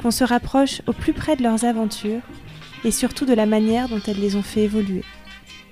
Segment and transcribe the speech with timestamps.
[0.00, 2.22] qu'on se rapproche au plus près de leurs aventures
[2.84, 5.02] et surtout de la manière dont elles les ont fait évoluer.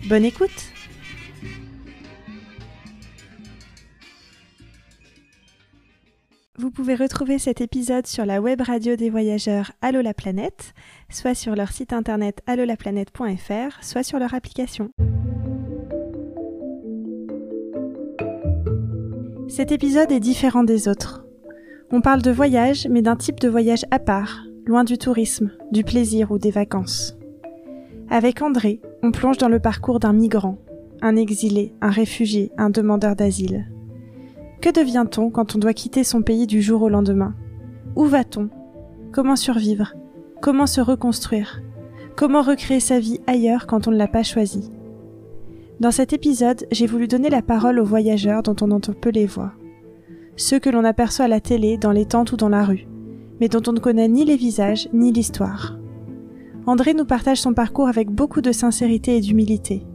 [0.07, 0.73] Bonne écoute
[6.57, 10.73] Vous pouvez retrouver cet épisode sur la web radio des voyageurs Allo la planète,
[11.11, 14.91] soit sur leur site internet allolaplanète.fr, soit sur leur application.
[19.49, 21.24] Cet épisode est différent des autres.
[21.97, 25.85] On parle de voyage, mais d'un type de voyage à part, loin du tourisme, du
[25.85, 27.17] plaisir ou des vacances.
[28.11, 30.59] Avec André, on plonge dans le parcours d'un migrant,
[31.03, 33.71] un exilé, un réfugié, un demandeur d'asile.
[34.61, 37.37] Que devient-on quand on doit quitter son pays du jour au lendemain?
[37.95, 38.49] Où va-t-on?
[39.13, 39.95] Comment survivre?
[40.43, 41.63] Comment se reconstruire?
[42.17, 44.69] Comment recréer sa vie ailleurs quand on ne l'a pas choisi?
[45.79, 49.27] Dans cet épisode, j'ai voulu donner la parole aux voyageurs dont on entend peu les
[49.27, 49.53] voix.
[50.37, 52.89] Ceux que l'on aperçoit à la télé, dans les tentes ou dans la rue,
[53.41, 55.79] mais dont on ne connaît ni les visages ni l'histoire.
[56.67, 59.87] André nous partage son parcours avec beaucoup de sincérité et d'humilité.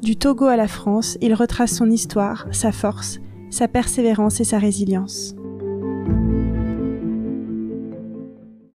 [0.00, 3.18] Du Togo à la France, il retrace son histoire, sa force,
[3.50, 5.34] sa persévérance et sa résilience.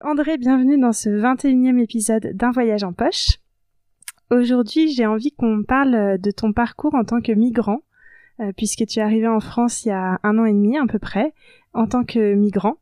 [0.00, 3.38] André, bienvenue dans ce 21e épisode d'Un voyage en poche.
[4.30, 7.80] Aujourd'hui, j'ai envie qu'on parle de ton parcours en tant que migrant,
[8.56, 10.98] puisque tu es arrivé en France il y a un an et demi à peu
[10.98, 11.32] près,
[11.72, 12.76] en tant que migrant.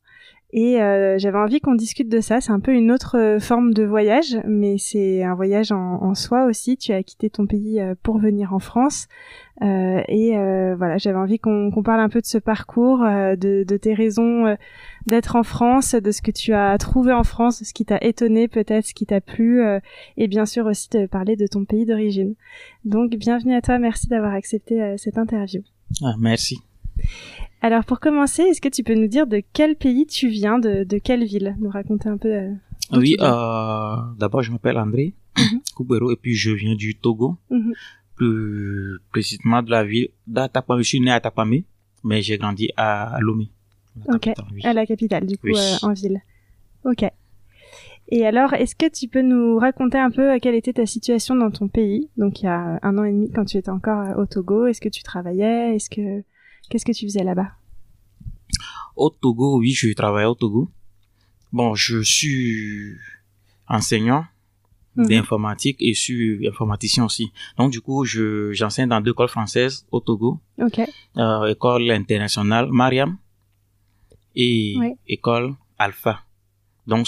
[0.57, 2.41] Et euh, j'avais envie qu'on discute de ça.
[2.41, 6.77] C'est un peu une autre forme de voyage, mais c'est un voyage en, soi aussi.
[6.77, 9.09] Tu as quitté ton pays pour venir en France.
[9.61, 10.31] et
[10.79, 14.57] voilà, j'avais envie qu'on parle un peu de ce parcours, de, tes raisons
[15.07, 17.99] d'être en France, de ce que tu as trouvé en France, de ce qui t'a
[18.01, 19.81] étonné peut-être, ce qui t'a plu, euh,
[20.17, 22.35] et bien sûr aussi de parler de ton pays d'origine.
[22.85, 25.63] Donc bienvenue à toi, merci d'avoir accepté euh, cette interview.
[26.03, 26.59] Ah, merci.
[27.61, 30.85] Alors pour commencer, est-ce que tu peux nous dire de quel pays tu viens, de,
[30.85, 32.53] de quelle ville, nous raconter un peu euh,
[32.93, 35.59] Oui, d'abord je m'appelle André mm
[36.13, 37.73] et puis je viens du Togo, mhm.
[38.15, 40.85] plus précisément de la ville d'Atapamé.
[40.85, 41.65] Je suis né à Atapamé,
[42.05, 43.51] mais j'ai grandi à Lomé.
[44.09, 44.31] Ok,
[44.65, 46.21] à la capitale, du coup, euh, en ville.
[46.85, 47.05] Ok.
[48.09, 51.35] Et alors, est-ce que tu peux nous raconter un peu euh, quelle était ta situation
[51.35, 54.01] dans ton pays, donc il y a un an et demi quand tu étais encore
[54.01, 55.75] euh, au Togo Est-ce que tu travaillais?
[55.75, 56.23] Est-ce que
[56.69, 57.53] qu'est-ce que tu faisais là-bas?
[58.97, 60.69] Au Togo, oui, je travaillais au Togo.
[61.53, 62.95] Bon, je suis
[63.69, 64.25] enseignant
[64.97, 67.33] d'informatique et je suis informaticien aussi.
[67.57, 70.41] Donc du coup, je j'enseigne dans deux écoles françaises au Togo.
[70.59, 70.81] Ok.
[71.17, 73.17] Euh, école internationale Mariam
[74.35, 76.21] et école Alpha.
[76.87, 77.07] Donc,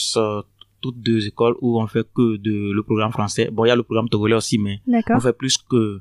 [0.81, 3.51] toutes deux écoles où on fait que de le programme français.
[3.51, 6.01] Bon, il y a le programme togolais aussi, mais on fait plus que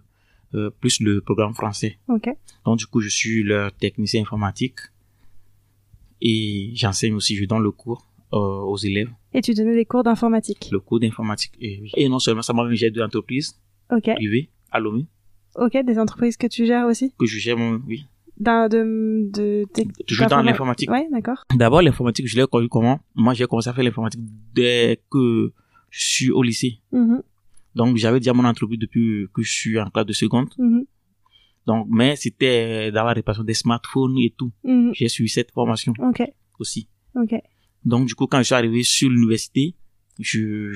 [0.54, 1.98] euh, plus le programme français.
[2.08, 2.34] Okay.
[2.66, 4.80] Donc, du coup, je suis leur technicien informatique
[6.22, 9.10] et j'enseigne aussi, je donne le cours euh, aux élèves.
[9.34, 11.54] Et tu donnais des cours d'informatique Le cours d'informatique.
[11.60, 13.60] Et, et, non seulement ça, moi j'ai deux entreprises
[13.92, 14.14] okay.
[14.14, 15.08] privées à Lomé.
[15.56, 17.58] Ok, des entreprises que tu gères aussi Que je gère,
[17.88, 18.06] oui
[18.38, 19.66] de, de,
[20.06, 23.00] toujours dans l'informatique ouais d'accord d'abord l'informatique je l'ai connu comment?
[23.16, 24.22] Moi j'ai commencé à faire l'informatique
[24.54, 25.54] dès que
[25.90, 27.22] je suis au lycée mm-hmm.
[27.76, 30.86] donc j'avais déjà mon entreprise depuis que je suis en classe de seconde mm-hmm.
[31.66, 34.92] donc mais c'était dans la réparation des smartphones et tout mm-hmm.
[34.94, 36.24] j'ai suivi cette formation Ok.
[36.60, 37.36] aussi Ok.
[37.86, 39.76] donc du coup quand je suis arrivé sur l'université
[40.20, 40.74] je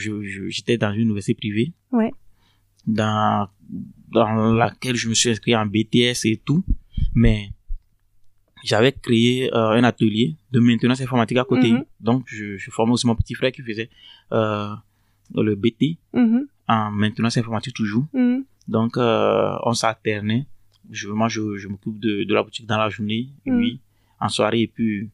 [0.48, 2.12] j'étais dans une université privée ouais
[2.88, 3.50] dans
[4.12, 6.64] dans laquelle je me suis inscrit en BTS et tout
[7.14, 7.52] mais
[8.64, 11.72] j'avais créé euh, un atelier de maintenance informatique à côté.
[11.72, 11.86] Mhm.
[12.00, 13.90] Donc, je, je, formais aussi mon petit frère qui faisait
[14.32, 14.74] euh,
[15.36, 16.48] le BT mhm.
[16.68, 18.06] en maintenance informatique toujours.
[18.14, 18.44] Mhm.
[18.68, 20.46] Donc, euh, on s'alternait.
[20.90, 23.80] Je, moi, je, je m'occupe de, de la boutique dans la journée, lui
[24.20, 24.62] en soirée.
[24.62, 25.10] Et puis,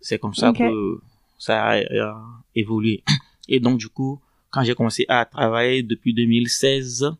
[0.00, 1.00] c'est comme ça que
[1.38, 2.22] ça a, a,
[2.54, 3.02] évolué.
[3.48, 4.20] Et donc, du coup,
[4.50, 7.12] quand j'ai commencé à travailler depuis 2016,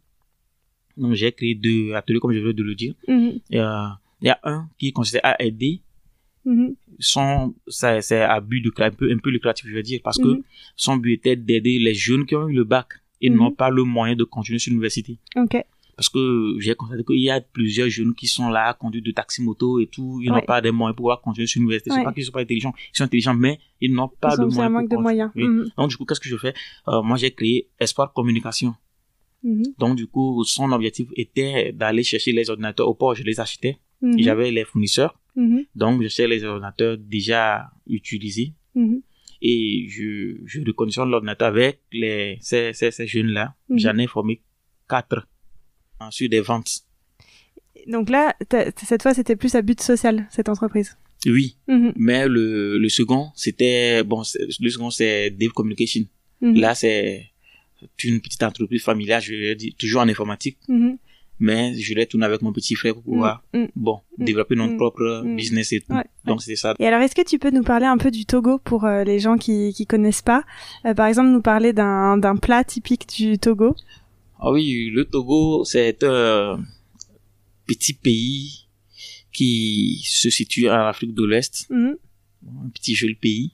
[0.98, 2.94] donc, j'ai créé deux ateliers, comme je viens de le dire.
[3.06, 3.40] Mm-hmm.
[3.54, 3.88] Euh,
[4.20, 5.80] il y a un qui consistait à aider.
[6.44, 6.74] Mm-hmm.
[6.98, 10.28] Son, c'est à but de un peu, un peu lucratif, je veux dire, parce que
[10.28, 10.42] mm-hmm.
[10.76, 12.88] son but était d'aider les jeunes qui ont eu le bac
[13.20, 15.18] et n'ont pas le moyen de continuer sur l'université.
[15.36, 15.56] Ok.
[15.96, 19.42] parce que j'ai constaté qu'il y a plusieurs jeunes qui sont là, conduits de taxi
[19.42, 21.90] moto et tout, ils n'ont pas des moyens pour pouvoir continuer sur l'université.
[21.90, 24.60] C'est pas qu'ils sont pas intelligents, ils sont intelligents, mais ils n'ont pas de moyens.
[24.60, 25.30] un manque de moyens.
[25.76, 26.54] Donc, du coup, qu'est-ce que je fais?
[26.86, 28.74] Euh, moi, j'ai créé Espoir Communication.
[29.42, 29.62] Mhm.
[29.78, 33.78] Donc, du coup, son objectif était d'aller chercher les ordinateurs au port, je les achetais.
[34.00, 34.18] Mhm.
[34.18, 35.18] J'avais les fournisseurs.
[35.74, 38.52] Donc, je cherchais les ordinateurs déjà utilisés.
[39.40, 43.54] Et je, je reconditionne l'ordinateur avec les, ces, ces, ces jeunes-là.
[43.70, 44.42] J'en ai formé
[44.88, 45.28] quatre
[46.10, 46.80] sur des ventes.
[47.86, 48.34] Donc là,
[48.76, 50.96] cette fois, c'était plus à but social, cette entreprise.
[51.26, 51.92] Oui, mhm.
[51.96, 54.22] mais le, le second, c'était, bon,
[54.60, 56.04] le second, c'est Dave Communication.
[56.40, 56.60] Mhm.
[56.60, 57.30] Là, c'est
[58.04, 60.58] une petite entreprise familiale, je dis, toujours en informatique.
[60.68, 60.98] Mhm.
[61.40, 63.44] Mais je l'ai tourné avec mon petit frère pour pouvoir,
[63.76, 65.94] bon, développer notre propre business et tout.
[66.24, 66.74] Donc, c'est ça.
[66.80, 69.20] Et alors, est-ce que tu peux nous parler un peu du Togo pour euh, les
[69.20, 70.42] gens qui, qui connaissent pas?
[70.84, 73.76] Euh, par exemple, nous parler d'un, d'un plat typique du Togo?
[74.40, 76.60] Ah oui, le Togo, c'est un
[77.66, 78.66] petit pays
[79.32, 81.24] qui se situe en Afrique de.
[81.70, 81.96] Mhm.
[82.42, 83.52] Un petit joli pays.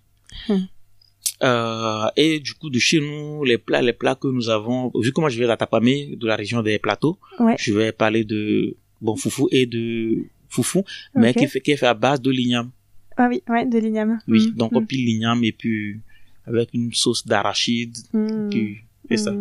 [1.45, 5.13] Euh, et du coup, de chez nous, les plats, les plats que nous avons, vu
[5.13, 7.19] que moi je viens d'Atapamé, de la région des plateaux,
[7.59, 11.87] je vais parler de bon foufou et de foufou, mais qui fait qui est fait
[11.87, 12.71] à base de l'igname.
[13.17, 14.19] Ah oui, ouais, de l'igname.
[14.27, 14.55] Oui, mhm.
[14.55, 16.01] donc on pile l'igname et puis
[16.47, 17.97] avec une sauce d'arachide,
[18.51, 18.79] puis
[19.11, 19.33] et ça.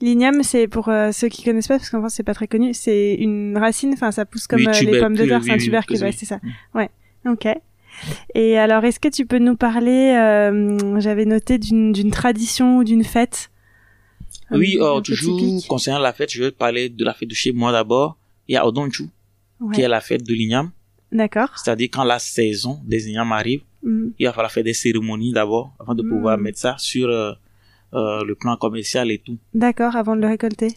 [0.00, 2.72] L'igname, c'est pour euh, ceux qui connaissent pas, parce qu'en France c'est pas très connu,
[2.72, 6.00] c'est une racine, enfin ça pousse comme euh, les pommes de terre, c'est un tubercule,
[6.02, 6.38] ouais, c'est ça.
[6.42, 6.78] Mm.
[6.78, 6.90] Ouais,
[7.26, 7.48] ok.
[8.34, 13.04] Et alors, est-ce que tu peux nous parler, euh, j'avais noté d'une tradition ou d'une
[13.04, 13.50] fête?
[14.50, 17.72] Oui, toujours concernant la fête, je vais te parler de la fête de chez moi
[17.72, 18.16] d'abord.
[18.48, 19.08] Il y a Odonchu,
[19.72, 20.70] qui est la fête de l'igname.
[21.12, 21.50] D'accord.
[21.56, 24.08] C'est-à-dire quand la saison des ignames arrive, mm.
[24.18, 26.42] il va falloir faire des cérémonies d'abord avant de pouvoir mm.
[26.42, 27.32] mettre ça sur euh,
[27.92, 29.38] le plan commercial et tout.
[29.54, 30.74] D'accord, avant de le récolter.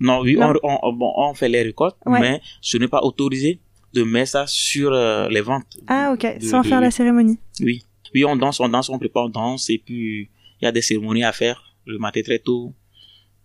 [0.00, 3.60] Non, oui, On, on, bon, on, fait les récoltes, mais ce n'est pas autorisé
[3.94, 5.66] de mettre ça sur euh, les ventes.
[5.86, 7.38] Ah, ok, sans faire la cérémonie.
[7.60, 7.84] Oui.
[8.14, 10.30] Oui, on danse, on danse, on prépare, on danse, et puis
[10.60, 12.74] il y a des cérémonies à faire le matin très tôt.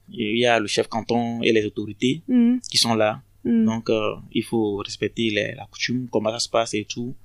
[0.09, 2.59] Il y a le chef canton et les autorités mhm.
[2.69, 3.21] qui sont là.
[3.47, 3.65] Mm.
[3.65, 7.15] Donc, euh, il faut respecter les, la coutume, comment ça se passe et tout.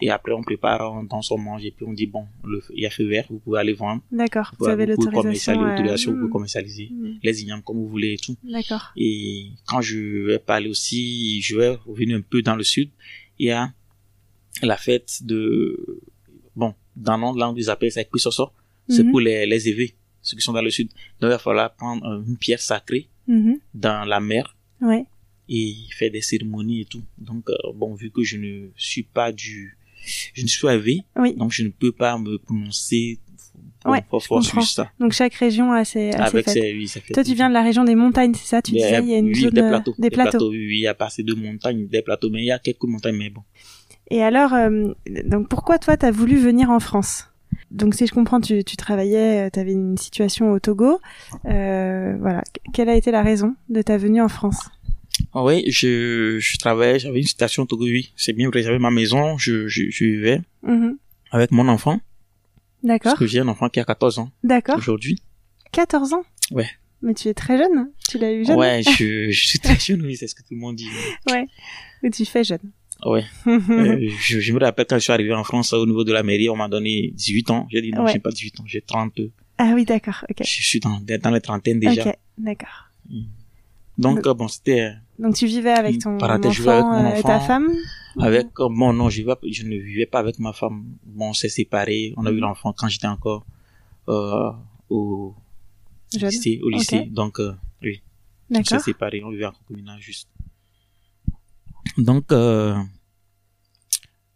[0.00, 2.82] Et après, on prépare, on danse, on mange, et puis on dit, bon, le, il
[2.82, 4.02] y a feu vert, vous pouvez aller vendre.
[4.10, 6.14] D'accord, vous, avez l'autorisation.
[6.14, 7.18] Vous commercialiser mm.
[7.22, 8.36] les ignames comme vous voulez et tout.
[8.44, 8.92] D'accord.
[8.96, 12.90] Et quand je vais parler aussi, je vais revenir un peu dans le sud,
[13.38, 13.72] il y a
[14.62, 16.00] la fête de,
[16.54, 18.50] bon, dans le langue, ils appellent ça Kwisoso.
[18.88, 19.10] C'est mm-hmm.
[19.10, 20.88] pour les, les évêques, ceux qui sont dans le sud.
[21.20, 23.58] Donc, il va falloir prendre une pierre sacrée mm-hmm.
[23.74, 24.56] dans la mer.
[24.80, 25.06] Ouais
[25.52, 27.02] et fait des cérémonies et tout.
[27.18, 29.76] Donc, euh, bon, vu que je ne suis pas du,
[30.32, 31.04] je ne suis pas éveillé,
[31.36, 33.18] donc je ne peux pas me prononcer
[33.84, 34.02] ouais,
[34.54, 34.90] juste ça.
[34.98, 37.54] Donc chaque région a ses, a Avec ses, oui, ça fait Toi, tu viens de
[37.54, 38.62] la région des montagnes, c'est ça?
[38.62, 39.94] Tu disais, il y a une zone des plateaux.
[39.98, 40.50] Des, plateaux.
[40.50, 42.84] Oui, il y a pas assez de montagnes, des plateaux, mais il y a quelques
[42.84, 43.42] montagnes, mais bon.
[44.10, 44.92] Et alors, euh,
[45.26, 47.28] donc pourquoi toi, tu as voulu venir en France?
[47.70, 51.00] Donc si je comprends, tu, tu travaillais, euh, tu avais une situation au Togo.
[51.46, 52.42] Euh, voilà.
[52.72, 54.70] Quelle a été la raison de ta venue en France?
[55.34, 57.66] Oui, je, je travaillais, j'avais une station
[58.16, 60.96] c'est bien vrai, j'avais ma maison, je, je, je vivais mm-hmm.
[61.30, 62.00] avec mon enfant.
[62.82, 63.12] D'accord.
[63.12, 64.30] Parce que j'ai un enfant qui a 14 ans.
[64.42, 64.76] D'accord.
[64.76, 65.22] Aujourd'hui.
[65.72, 66.24] 14 ans?
[66.50, 66.68] Ouais.
[67.00, 70.02] Mais tu es très jeune, tu l'as eu jeune Ouais, je, je suis très jeune,
[70.02, 70.88] oui, c'est ce que tout le monde dit.
[71.30, 71.46] Ouais,
[72.02, 72.72] mais tu fais jeune.
[73.04, 73.24] Ouais.
[73.48, 76.22] euh, je, je, me rappelle quand je suis arrivé en France, au niveau de la
[76.22, 77.66] mairie, on m'a donné 18 ans.
[77.70, 79.20] J'ai dit non, j'ai pas 18 ans, j'ai 30.
[79.58, 80.44] Ah oui, d'accord, ok.
[80.44, 82.06] Je suis dans, dans les trentaines déjà.
[82.06, 82.90] Ok, d'accord.
[83.08, 83.22] Mm.
[83.98, 87.72] Donc, bon, c'était donc tu vivais avec ton enfant, euh, et ta femme?
[88.18, 90.84] Avec bon non, je, je ne vivais pas avec ma femme.
[91.04, 92.12] Bon, on s'est séparés.
[92.16, 92.40] On a eu mhm.
[92.40, 93.46] l'enfant quand j'étais encore
[94.08, 94.50] euh,
[94.88, 95.34] au
[96.12, 96.60] lycée.
[96.62, 97.06] Au lycée.
[97.06, 97.52] Donc euh,
[97.82, 98.02] oui,
[98.50, 99.22] on s'est séparés.
[99.24, 100.28] On vivait en communal juste.
[101.98, 102.76] Donc euh,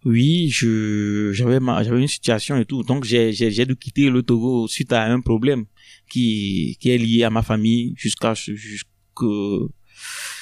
[0.04, 2.82] oui, je j'avais j'avais une situation et tout.
[2.82, 5.66] Donc j'ai j'ai dû quitter le Togo suite à un problème
[6.08, 8.88] qui qui est lié à ma famille jusqu'à jusque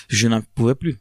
[0.08, 0.98] je n'en pouvais plus.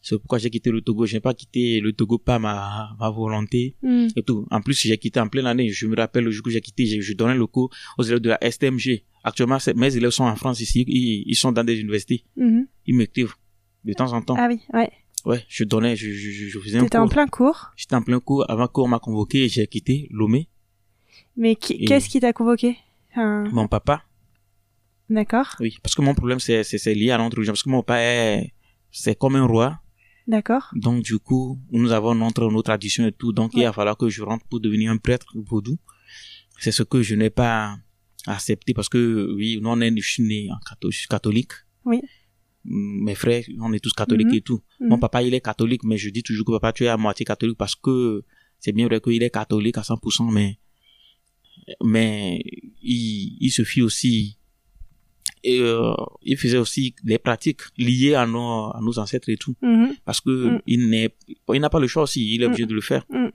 [0.00, 1.06] C'est pourquoi j'ai quitté le Togo.
[1.06, 4.08] Je n'ai pas quitté le Togo par ma, ma volonté hmm.
[4.16, 4.46] et tout.
[4.50, 5.70] En plus, j'ai quitté en pleine année.
[5.70, 8.30] Je me rappelle le jour où j'ai quitté, je, donnais le cours aux élèves de
[8.30, 9.04] la STMG.
[9.24, 10.84] Actuellement, mes élèves sont en France ici.
[10.86, 12.24] Ils, sont dans des universités.
[12.36, 12.62] Hmm.
[12.86, 13.34] Ils m'écrivent
[13.84, 14.36] de temps en temps.
[14.38, 14.90] Ah oui, ouais.
[15.26, 17.00] Ouais, je donnais, je, je, je faisais un cours.
[17.00, 18.48] en plein cours J'étais en plein cours.
[18.48, 20.48] Avant qu'on m'a convoqué, j'ai quitté Lomé.
[21.36, 22.78] Mais qu'est-ce qui t'a convoqué?
[23.16, 24.04] Mon papa.
[25.10, 25.56] D'accord.
[25.60, 27.52] Oui, parce que mon problème, c'est, c'est, lié à notre religion.
[27.52, 28.44] Parce que mon père,
[28.90, 29.80] c'est comme un roi.
[30.26, 30.70] D'accord.
[30.74, 33.32] Donc, du coup, nous avons notre, nos traditions et tout.
[33.32, 35.78] Donc, il va falloir que je rentre pour devenir un prêtre vaudou.
[36.58, 37.78] C'est ce que je n'ai pas
[38.26, 40.58] accepté parce que, oui, nous, on est, je suis né en
[41.08, 41.52] catholique.
[41.84, 42.02] Oui.
[42.64, 44.34] mes frères, on est tous catholiques Mhm.
[44.34, 44.60] et tout.
[44.80, 44.88] Mhm.
[44.88, 47.24] Mon papa, il est catholique, mais je dis toujours que papa, tu es à moitié
[47.24, 48.24] catholique parce que
[48.58, 50.58] c'est bien vrai qu'il est catholique à 100%, mais,
[51.82, 52.42] mais
[52.82, 54.37] il, il se fie aussi,
[55.44, 55.92] et, euh,
[56.22, 59.54] il faisait aussi des pratiques liées à nos, à nos ancêtres et tout.
[59.62, 59.94] Mhm.
[60.04, 61.10] Parce que il n'est,
[61.54, 63.04] il n'a pas le choix aussi, il est obligé de le faire.
[63.10, 63.28] Mm.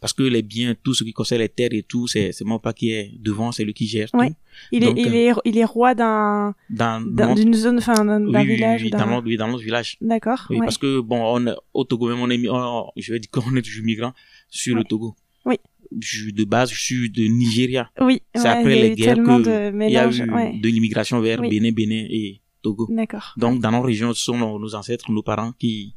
[0.00, 2.58] Parce que les biens, tout ce qui concerne les terres et tout, c'est, c'est mon
[2.58, 4.30] papa qui est devant, c'est lui qui gère Ouais.
[4.30, 4.34] tout.
[4.72, 8.32] Il est, il euh, est, il est roi d'un, d'un- d'une zone, enfin, d'un oui,
[8.32, 8.80] d'un oui, oui, village.
[8.82, 9.98] oui, ou d'un- dans oui, dans notre village.
[10.00, 10.46] D'accord.
[10.48, 10.64] Oui, ouais.
[10.64, 13.60] parce que bon, on, au Togo même, on est, on- je vais dire qu'on est
[13.62, 14.14] toujours migrant
[14.48, 14.80] sur Ouais.
[14.80, 15.14] le Togo.
[15.44, 15.56] Oui.
[15.98, 17.90] Je- de base, je suis de Nigeria.
[18.00, 18.22] Oui.
[18.34, 20.58] C'est ouais, après les guerres que il y a eu ouais.
[20.60, 21.48] de l'immigration vers Oui.
[21.48, 22.86] Bénin, Bénin et Togo.
[22.90, 23.32] D'accord.
[23.36, 25.94] Donc, dans nos régions, ce sont nos, nos ancêtres, nos parents qui,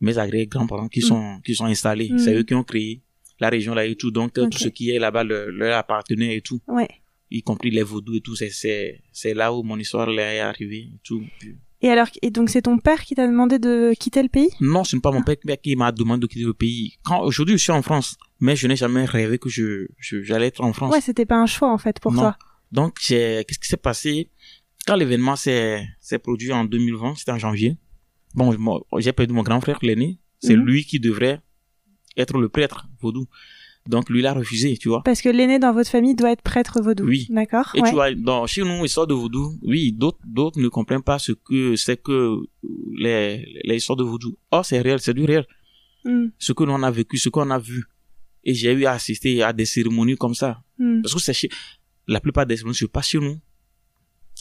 [0.00, 1.02] mes agrès grands-parents qui Mm.
[1.02, 2.08] sont, qui sont installés.
[2.10, 2.18] Mm.
[2.18, 3.02] C'est eux qui ont créé
[3.40, 4.10] la région là et tout.
[4.10, 6.60] Donc, tout ce qui est là-bas leur, leur appartenait et tout.
[6.68, 6.88] Ouais.
[7.30, 8.34] Y compris les vaudous et tout.
[8.36, 11.22] C'est, c'est, c'est là où mon histoire là est arrivée et tout.
[11.38, 14.50] Puis- Et alors, et donc c'est ton père qui t'a demandé de quitter le pays?
[14.60, 16.98] Non, ce n'est pas mon père qui m'a demandé de quitter le pays.
[17.04, 18.16] Quand, aujourd'hui, je suis en France.
[18.42, 20.92] Mais je n'ai jamais rêvé que je, je, j'allais être en France.
[20.92, 22.20] Ouais, c'était pas un choix en fait pour Non.
[22.22, 22.36] toi.
[22.72, 24.30] Donc, j'ai, qu'est-ce qui s'est passé?
[24.86, 27.76] Quand l'événement s'est, s'est produit en 2020, c'était en janvier.
[28.34, 28.56] Bon,
[28.98, 30.18] j'ai perdu mon grand frère, l'aîné.
[30.38, 30.64] C'est Mhm.
[30.64, 31.40] lui qui devrait
[32.16, 33.26] être le prêtre vaudou.
[33.88, 35.02] Donc, lui, il a refusé, tu vois.
[35.02, 37.04] Parce que l'aîné dans votre famille doit être prêtre vaudou.
[37.04, 37.26] Oui.
[37.30, 37.72] D'accord?
[37.74, 37.88] Et ouais.
[37.88, 41.32] tu vois, dans, chez nous, histoire de vaudou, oui, d'autres, d'autres ne comprennent pas ce
[41.32, 42.36] que c'est que
[42.98, 44.36] les, les histoires de vaudou.
[44.52, 45.46] Oh, c'est réel, c'est du réel.
[46.04, 47.84] Hmm, Ce que l'on a vécu, ce qu'on a vu.
[48.44, 50.62] Et j'ai eu à assister à des cérémonies comme ça.
[50.78, 51.02] hmm.
[51.02, 51.48] Parce que c'est chez,
[52.06, 53.38] la plupart des cérémonies se passent chez nous.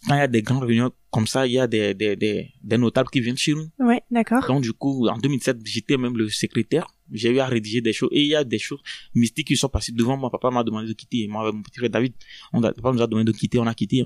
[0.08, 2.50] Quand il y a des grandes réunions comme ça, il y a des, des, des,
[2.62, 3.67] des notables qui viennent chez nous.
[3.79, 4.46] Ouais, d'accord.
[4.48, 6.88] Donc, du coup, en 2007, j'étais même le secrétaire.
[7.11, 8.09] J'ai eu à rédiger des choses.
[8.11, 8.81] Et il y a des choses
[9.15, 10.29] mystiques qui sont passées devant moi.
[10.29, 11.27] Papa m'a demandé de quitter.
[11.27, 12.13] Moi, avec mon petit frère David,
[12.53, 13.59] on a, papa nous a demandé de quitter.
[13.59, 14.05] On a quitté.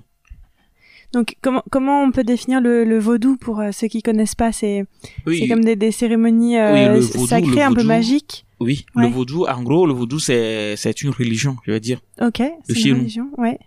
[1.14, 4.52] Donc comment comment on peut définir le, le vaudou pour euh, ceux qui connaissent pas?
[4.52, 4.86] C'est
[5.28, 8.46] Oui, comme des, des cérémonies euh, Oui, le vaudou, sacrées un peu magiques?
[8.60, 8.86] oui.
[8.96, 9.04] Ouais.
[9.04, 12.00] Le vaudou, en gros, le vaudou, c'est, une religion, je veux dire.
[12.20, 12.42] Ok.
[12.68, 13.30] C'est une religion.
[13.38, 13.60] Ouais.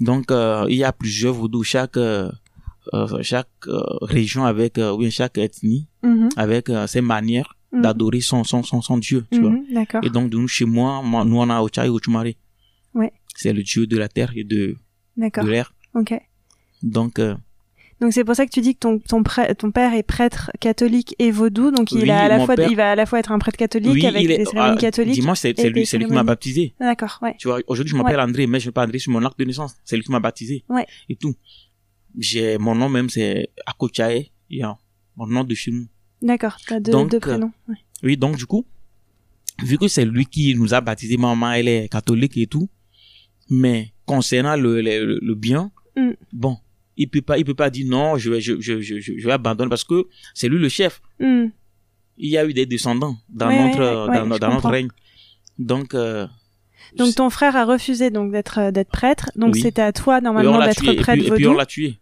[0.00, 1.64] Donc, euh, il y a plusieurs vaudous.
[1.64, 1.98] Chaque,
[3.22, 3.48] chaque
[4.00, 8.98] région avec, oui, chaque ethnie Mhm, avec ses manières mhm, d'adorer son, son, son, son
[8.98, 9.50] Dieu, tu vois.
[9.50, 10.04] mhm, D'accord.
[10.04, 12.26] Et donc, de nous, chez moi, moi, nous, on a Ochai Ochumare.
[12.94, 13.12] Ouais.
[13.36, 14.76] C'est le Dieu de la terre et de,
[15.16, 15.74] de l'air.
[15.94, 16.14] Ok.
[16.82, 17.34] Donc, euh,
[18.00, 19.22] Donc c'est pour ça que tu dis que ton ton,
[19.58, 22.70] ton père est prêtre catholique et vaudou, donc il Oui, a à la fois père-
[22.70, 24.74] il va à la fois être un prêtre catholique oui, avec il est, des cérémonies
[24.76, 25.14] ah, catholiques.
[25.14, 26.74] Dimanche, c'est, et c'est lui, lui qui m'a baptisé.
[26.78, 27.18] D'accord.
[27.22, 27.34] Ouais.
[27.38, 29.74] Tu vois, aujourd'hui, je m'appelle André, mais je m'appelle André sur mon acte de naissance.
[29.84, 30.64] C'est lui qui m'a baptisé.
[30.68, 30.84] Ouais.
[31.08, 31.34] Et tout.
[32.18, 34.24] J'ai, mon nom même, c'est Akochae.
[35.16, 35.86] Mon nom de chez nous.
[36.22, 36.56] D'accord.
[36.66, 37.52] T'as deux, Donc, deux euh, prénoms.
[37.68, 37.76] Ouais.
[38.02, 38.64] Oui, donc, du coup,
[39.62, 42.68] vu que c'est lui qui nous a baptisé, ma maman, elle est catholique et tout.
[43.50, 46.10] Mais, concernant le, le, le bien, Mm.
[46.32, 46.56] bon,
[46.96, 49.32] il peut pas, il peut pas dire non, je vais, je, je, je, je, vais
[49.32, 51.00] abandonner parce que c'est lui le chef.
[51.20, 51.46] Hmm,
[52.18, 54.88] Il y a eu des descendants dans Ouais, notre, ouais, dans, notre règne.
[55.56, 56.26] Donc, euh,
[56.96, 59.60] Donc ton frère a refusé donc d'être euh, d'être prêtre, donc Oui.
[59.60, 61.96] c'était à toi normalement d'être et prêtre puis, et puis on l'a tué.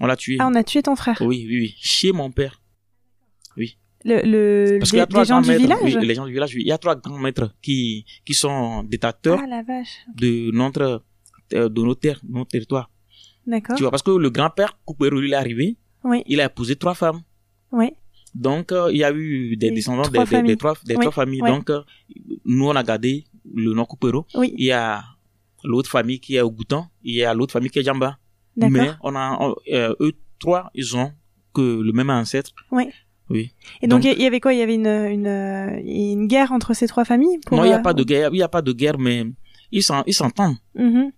[0.00, 0.36] On l'a tué.
[0.40, 1.18] Ah, on a tué ton frère.
[1.20, 1.74] Oui, oui, oui.
[1.80, 2.59] Chez mon père.
[3.56, 5.60] Le, le Parce qu'il y des- a trois les gens du maîtres.
[5.60, 5.80] village.
[5.96, 6.62] Oui, les gens du village, oui.
[6.62, 9.62] Il y a trois grands maîtres qui, qui sont détecteurs Ah
[10.16, 11.02] de notre,
[11.52, 12.90] euh, de nos terres, de notre territoire.
[13.46, 13.76] D'accord.
[13.76, 16.22] Tu vois, parce que le grand-père Coupero, il est arrivé, Oui.
[16.26, 17.20] il a épousé trois femmes.
[17.72, 17.90] Oui.
[18.34, 21.40] Donc, euh, il y a eu des descendants des, des, trois, des Oui, trois familles.
[21.40, 21.82] Donc, euh,
[22.44, 24.24] nous, on a gardé le nom Coupero.
[24.34, 24.54] Oui.
[24.56, 25.02] Il y a
[25.64, 26.88] l'autre famille qui est au Goutan.
[27.02, 28.18] Il y a l'autre famille qui est Jamba.
[28.56, 28.72] D'accord.
[28.72, 31.12] Mais on a, on- euh, eux trois, ils ont
[31.52, 32.52] que le même ancêtre.
[33.82, 34.52] Et donc il y avait quoi?
[34.52, 37.68] Il y avait une une euh, une guerre entre ces trois familles pour, non, il
[37.68, 39.24] n'y a euh, pas de guerre, il n'y a pas de guerre, mais
[39.70, 41.12] ils s'en- ils s'entendent mhm,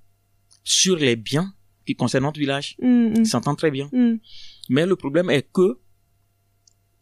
[0.62, 1.52] sur les biens
[1.86, 2.76] qui concernent notre village.
[2.80, 3.88] mhm, Ils s'entendent très bien.
[3.92, 4.18] mhm.
[4.68, 5.78] Mais le problème est que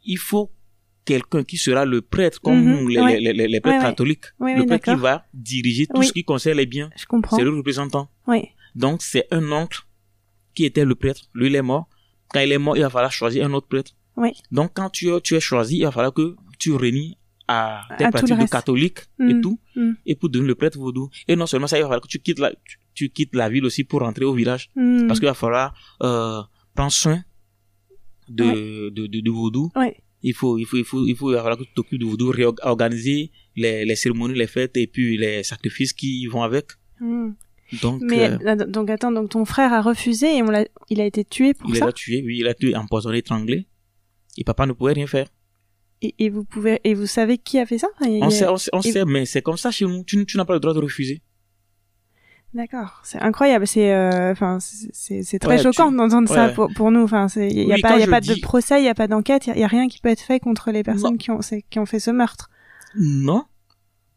[0.05, 0.51] il faut
[1.05, 3.21] quelqu'un qui sera le prêtre, comme Mhm, les, ouais.
[3.21, 3.91] les, les, les prêtres Ouais, ouais.
[3.91, 4.25] catholiques.
[4.39, 6.07] Oui, le oui, prêtre qui va diriger tout Oui.
[6.07, 6.91] ce qui concerne les biens.
[6.97, 7.37] Je comprends.
[7.37, 8.09] C'est le représentant.
[8.27, 8.49] Oui.
[8.75, 9.81] Donc, c'est un oncle
[10.55, 11.23] qui était le prêtre.
[11.35, 11.89] Lui, il est mort.
[12.33, 13.93] Quand il est mort, il va falloir choisir un autre prêtre.
[14.17, 14.31] Oui.
[14.51, 17.17] Donc, quand tu, es- tu es choisi, il va falloir que tu réunis
[17.49, 19.41] à tes À pratiques de catholique et Mm.
[19.41, 19.93] tout, Mm.
[20.07, 21.09] et pour devenir le prêtre vaudou.
[21.27, 23.49] Et non seulement ça, il va falloir que tu quittes la, tu, tu quittes la
[23.49, 24.71] ville aussi pour rentrer au village.
[24.77, 25.07] Mhm.
[25.09, 26.41] Parce qu'il va falloir, euh,
[26.75, 27.25] prendre soin
[28.29, 29.71] de, de, de, de vaudou.
[29.75, 29.97] Ouais.
[30.23, 32.05] Il faut, il faut, il faut, il faut, il va falloir que tu t'occupes de
[32.05, 36.67] vaudou, réorganiser les, les cérémonies, les fêtes et puis les sacrifices qui vont avec.
[37.83, 41.05] Donc, Mais euh, donc attends, donc ton frère a refusé et on l'a, il a
[41.07, 41.85] été tué pour il ça?
[41.87, 43.67] les a tués, oui, il a tué, empoisonné, étranglé.
[44.41, 45.29] Et papa ne pouvait rien faire.
[46.03, 47.89] Et, et vous pouvez et vous savez qui a fait ça?
[48.01, 48.71] A- On sait, on sait,
[49.03, 50.03] on mais c'est comme ça chez nous.
[50.03, 51.21] Tu, tu n'as pas le droit de refuser.
[52.53, 53.65] D'accord, c'est incroyable.
[53.67, 56.55] C'est, euh, enfin, c'est, c'est très Ouais, choquant tu- d'entendre ça ouais.
[56.55, 57.03] pour, pour nous.
[57.03, 59.07] Enfin, il y a Oui, pas, y a pas de procès, il y a pas
[59.07, 61.17] d'enquête, il y, a rien qui peut être fait contre les personnes Non.
[61.17, 62.51] qui ont, c'est- qui ont fait ce meurtre.
[62.97, 63.45] Non.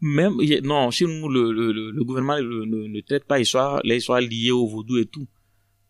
[0.01, 3.43] Même, non, chez nous, le, le, le, le gouvernement ne, ne, ne traite pas les
[3.43, 5.27] histoires, les histoires liées au vaudou et tout.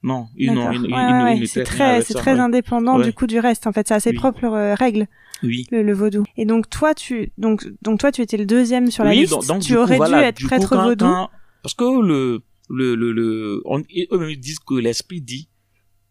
[0.04, 0.74] Non, ils, non, D'accord.
[0.74, 2.40] ils, ils- Ouais, ils ne- ouais, ils ne c'est très, c'est ça, très ouais.
[2.40, 3.68] indépendant du coup du reste.
[3.68, 4.18] En fait, c'est à ses Oui.
[4.18, 5.08] propres euh, règles,
[5.44, 5.66] Oui.
[5.72, 6.24] le, le vaudou.
[6.36, 9.32] Et donc toi, tu, donc, donc toi, tu étais le deuxième sur la oui, liste.
[9.32, 11.06] donc, donc, tu coup, aurais voilà, dû être coup, prêtre quand- vaudou.
[11.06, 11.30] quand-
[11.62, 13.80] parce que le, le, le, le, on,
[14.12, 15.48] eux-mêmes disent que l'esprit dit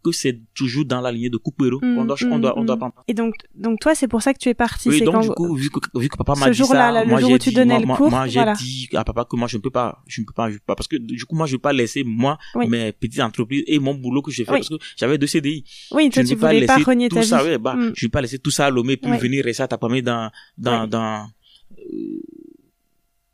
[0.05, 2.65] que c'est toujours dans la lignée de Coupero Mm, qu'on doit, on mm, doit, on
[2.65, 2.79] doit mm.
[2.79, 2.95] prendre.
[3.09, 4.89] Et donc, donc toi, c'est pour ça que tu es parti.
[4.89, 7.09] Oui, donc quand du coup, vu que, vu que papa m'a dit ça, là, le
[7.09, 7.55] moi j'ai dit,
[7.87, 10.51] moi, j'ai dit à papa que moi je ne peux pas, je ne peux pas,
[10.51, 12.69] je peux pas, parce que du coup moi je ne peux pas laisser moi Oui.
[12.69, 14.59] mes petites entreprises et mon boulot que j'ai fait Oui.
[14.59, 15.65] parce que j'avais deux CDI.
[15.93, 17.51] oui, toi, je tu ne peux pas voulais pas laisser renier tout ta ça, vie.
[17.51, 17.93] ouais, bah, Mm.
[17.95, 20.03] je ne vais pas laisser tout ça à l'homme puis venir rester à ta famille
[20.03, 21.29] dans, dans, dans,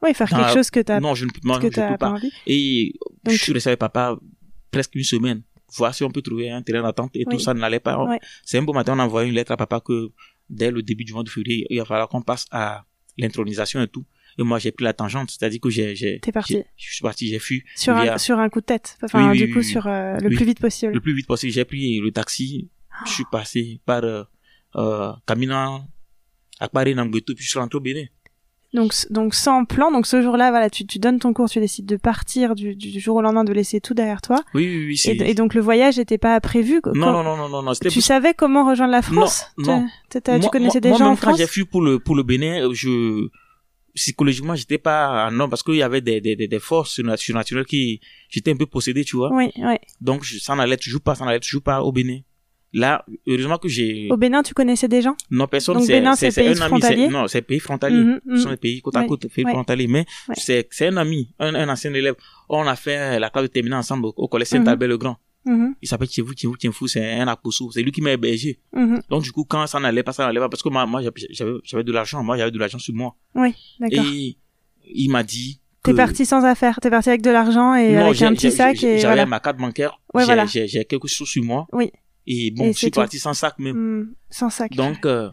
[0.02, 1.98] Oui, faire dans- quelque chose que t'as, non, je ne peux, que je peux pas
[1.98, 2.10] pas.
[2.10, 2.30] envie.
[2.46, 2.94] Et
[3.24, 4.16] Donc, je suis resté avec papa
[4.70, 5.42] presque une semaine.
[5.76, 7.34] Voir si on peut trouver un terrain d'attente et Oui.
[7.36, 8.02] tout ça n'allait pas.
[8.04, 8.18] Ouais.
[8.44, 10.10] C'est un beau matin, on a envoyé une lettre à papa que
[10.48, 12.84] dès le début du mois de février, il va falloir qu'on passe à
[13.18, 14.04] l'intronisation et tout.
[14.38, 16.52] Et moi, j'ai pris la tangente, c'est-à-dire que j'ai, j'ai, T'es parti.
[16.54, 18.96] j'ai- je suis parti, j'ai fui sur via- un, sur un coup de tête.
[19.02, 20.92] Enfin, Oui, oui, du coup, sur euh, le plus vite possible.
[20.92, 21.52] le plus vite possible.
[21.52, 22.70] J'ai pris le taxi,
[23.04, 24.22] je suis passé par, euh,
[24.76, 25.86] euh, caminant
[26.60, 28.04] à Paris, puis je suis rentré au Bénin.
[28.74, 29.90] Donc, donc sans plan.
[29.90, 33.00] Donc ce jour-là, voilà, tu, tu donnes ton cours, tu décides de partir du, du
[33.00, 34.42] jour au lendemain, de laisser tout derrière toi.
[34.54, 36.80] Oui, oui, oui, Et, et donc le voyage n'était pas prévu.
[36.94, 39.46] non, non, non, non, non, non, Tu savais comment rejoindre la France?
[39.56, 39.88] Non, non.
[40.10, 41.38] Tu- Moi- connaissais moi- des moi, gens en quand France?
[41.38, 43.28] j'ai fui pour le pour le Bénin, euh, je
[43.94, 47.64] psychologiquement j'étais pas un homme parce qu'il y avait des, des, des, forces surna- surnaturelles
[47.66, 49.32] qui j'étais un peu possédé, tu vois.
[49.32, 49.74] Oui, oui.
[50.00, 52.20] Donc ça n'allait toujours pas, ça n'allait toujours pas au Bénin.
[52.74, 55.16] Là, heureusement que j'ai Au Bénin, tu connaissais des gens?
[55.30, 57.96] Non personne Donc, c'est un ami, non, c'est pays frontalier.
[58.04, 58.54] Mhm, Ce sont mhm.
[58.54, 59.52] des pays côte à Ouais, côte, pays ouais.
[59.52, 60.34] frontaliers, mais Ouais.
[60.70, 62.14] c'est un ami, un, un ancien élève.
[62.50, 64.58] On a fait la classe de terminale ensemble au, au collège Mhm.
[64.64, 65.16] Saint-Albert le Grand.
[65.46, 67.70] Mhm, Il s'appelle Tchevou, Tchevou, Tchevou, c'est un aposso.
[67.72, 68.58] C'est lui qui m'a hébergé.
[68.74, 69.00] mhm.
[69.08, 71.00] Donc du coup, quand ça n'allait pas, ça n'allait pas, parce que moi, moi
[71.30, 73.14] j'avais de l'argent, moi j'avais de l'argent sur moi.
[73.34, 74.04] D'accord.
[74.04, 74.36] Et
[74.94, 76.80] il m'a dit que T'es parti sans affaires.
[76.82, 79.24] T'es parti avec de l'argent et non, avec un petit sac j'avais voilà.
[79.26, 80.26] ma carte bancaire, Ouais, j'ai
[80.66, 80.84] voilà.
[80.84, 81.66] quelque chose sur moi.
[81.72, 81.90] Oui.
[82.30, 83.00] Et bon, Et je suis tout.
[83.00, 83.74] parti sans sac même.
[83.76, 84.72] Hmm, sans sac.
[84.74, 85.30] Donc euh,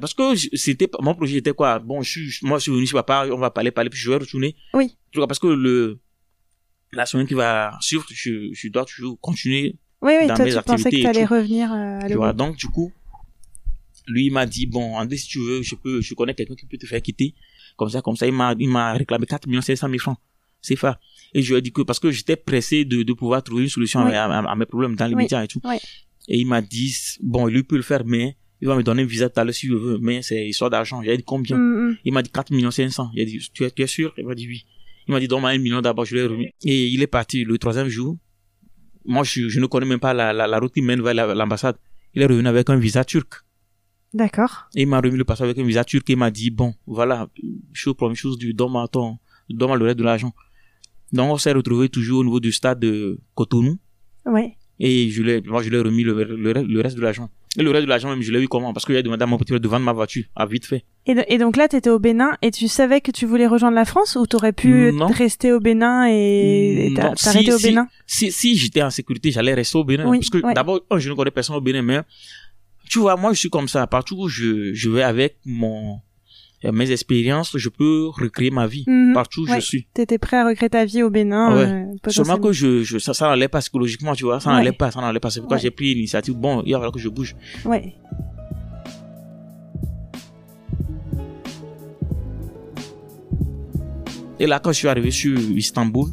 [0.00, 1.78] parce que c'était mon projet était quoi?
[1.78, 4.08] Bon, je suis moi je suis venu chez papa, on va parler parler puis je
[4.10, 4.56] vais retourner.
[4.72, 4.96] Oui.
[5.12, 5.98] Tu parce que le
[6.92, 10.26] la semaine qui va suivre, je, je dois toujours continuer oui, oui.
[10.28, 11.34] dans Toi, mes tu pensais que et t'allais tout.
[11.34, 12.90] revenir euh, à Tu vois, donc du coup,
[14.06, 16.66] lui il m'a dit bon, André, si tu veux, je peux, je connais quelqu'un qui
[16.66, 17.34] peut te faire quitter.
[17.76, 20.18] Comme ça, comme ça, il m'a, il m'a réclamé 4 millions 500 000 francs.
[20.62, 20.98] C'est ça.
[21.34, 23.68] Et je lui ai dit que parce que j'étais pressé de, de pouvoir trouver une
[23.68, 24.14] solution Oui.
[24.14, 25.24] à, à- à mes problèmes dans les Oui.
[25.24, 25.60] médias et tout.
[25.64, 25.76] Oui.
[26.28, 29.06] Et il m'a dit bon, lui peut le faire, mais il va me donner un
[29.06, 31.02] visa tout à l'heure si je veux, mais c'est histoire d'argent.
[31.02, 31.56] J'ai dit combien?
[31.56, 31.96] Hmm, hmm.
[32.04, 33.10] Il m'a dit 4 millions 500.
[33.14, 34.12] Il a dit tu es, tu es sûr?
[34.16, 34.64] Il m'a dit oui.
[35.06, 36.48] Il m'a dit donne-moi un million d'abord, je l'ai remis.
[36.64, 38.16] Et il est parti le troisième jour.
[39.04, 41.34] Moi, je, je ne connais même pas la, la, la route qui mène vers la-
[41.34, 41.76] l'ambassade.
[42.14, 43.34] Il est revenu avec un visa turc.
[44.14, 44.66] D'accord.
[44.74, 46.72] Et il m'a remis le passeport avec un visa turc et il m'a dit, bon,
[46.86, 47.28] voilà,
[47.74, 49.18] chose, première chose, du donne-moi ton,
[49.50, 50.32] donne-moi le reste de l'argent.
[51.12, 53.76] Donc, on s'est retrouvé toujours au niveau du stade de Cotonou
[54.24, 54.56] Ouais.
[54.80, 57.28] Et je l'ai, moi, je lui ai remis le, le, re- le reste de l'argent.
[57.56, 58.72] Et le reste de l'argent, même, je l'ai eu comment?
[58.72, 60.84] Parce qu'il a demandé à mon petit frère de vendre ma voiture, à vite fait.
[61.06, 63.84] Et, et donc là, t'étais au Bénin et tu savais que tu voulais rejoindre la
[63.84, 65.06] France ou t'aurais pu Non.
[65.06, 67.86] rester au Bénin et et t'arrêter si- au Bénin?
[68.06, 70.08] Si, si j'étais en sécurité, j'allais rester au Bénin.
[70.08, 70.54] Oui, parce que ouais.
[70.54, 72.00] d'abord, un, je ne connais personne au Bénin, mais
[72.90, 73.86] tu vois, moi, je suis comme ça.
[73.86, 76.00] Partout où je, je vais avec mon,
[76.72, 78.84] mes expériences, je peux recréer ma vie.
[78.86, 79.12] Mhm.
[79.14, 79.56] Partout où Ouais.
[79.60, 79.86] je suis.
[79.94, 81.64] T'étais prêt à recréer ta vie au Bénin Ouais.
[82.06, 84.40] euh, Seulement que je, je, ça, ça n'allait pas psychologiquement, tu vois.
[84.40, 84.56] Ça Ouais.
[84.56, 85.30] n'allait pas, ça n'allait pas.
[85.30, 86.34] C'est pourquoi j'ai pris l'initiative.
[86.34, 87.34] Bon, il va falloir que je bouge.
[87.64, 87.94] Ouais.
[94.40, 96.08] Et là, quand je suis arrivé sur Istanbul,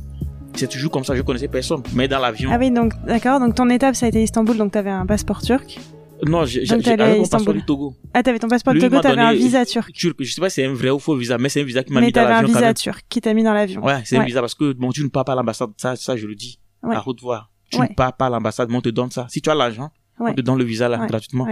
[0.54, 1.82] c'est toujours comme ça, je connaissais personne.
[1.96, 3.40] Mais dans l'avion, Ah oui, donc d'accord.
[3.40, 5.80] Donc ton étape, ça a été Istanbul, donc t'avais un passeport turc.
[6.26, 7.96] Non, avec mon passeport du Togo.
[8.14, 9.92] Ah, t'avais ton passeport il Togo, t'avais un visa turc.
[9.94, 11.84] Turc, je sais pas si c'est un vrai ou faux visa, mais c'est un visa
[11.84, 13.54] qui m'a Mais mis dans t'avais un l'avion quand visa turc qui t'a mis dans
[13.54, 13.84] l'avion.
[13.84, 16.16] Ouais, c'est un visa parce que, bon, tu ne pars pas à l'ambassade, ça, ça,
[16.16, 16.60] je le dis.
[16.84, 16.96] Ouais.
[16.96, 17.50] À haute voix.
[17.72, 19.28] Tu ne pars pas à l'ambassade, mais on te donne ça.
[19.30, 21.48] Si tu as l'argent, on te donne le visa là, gratuitement.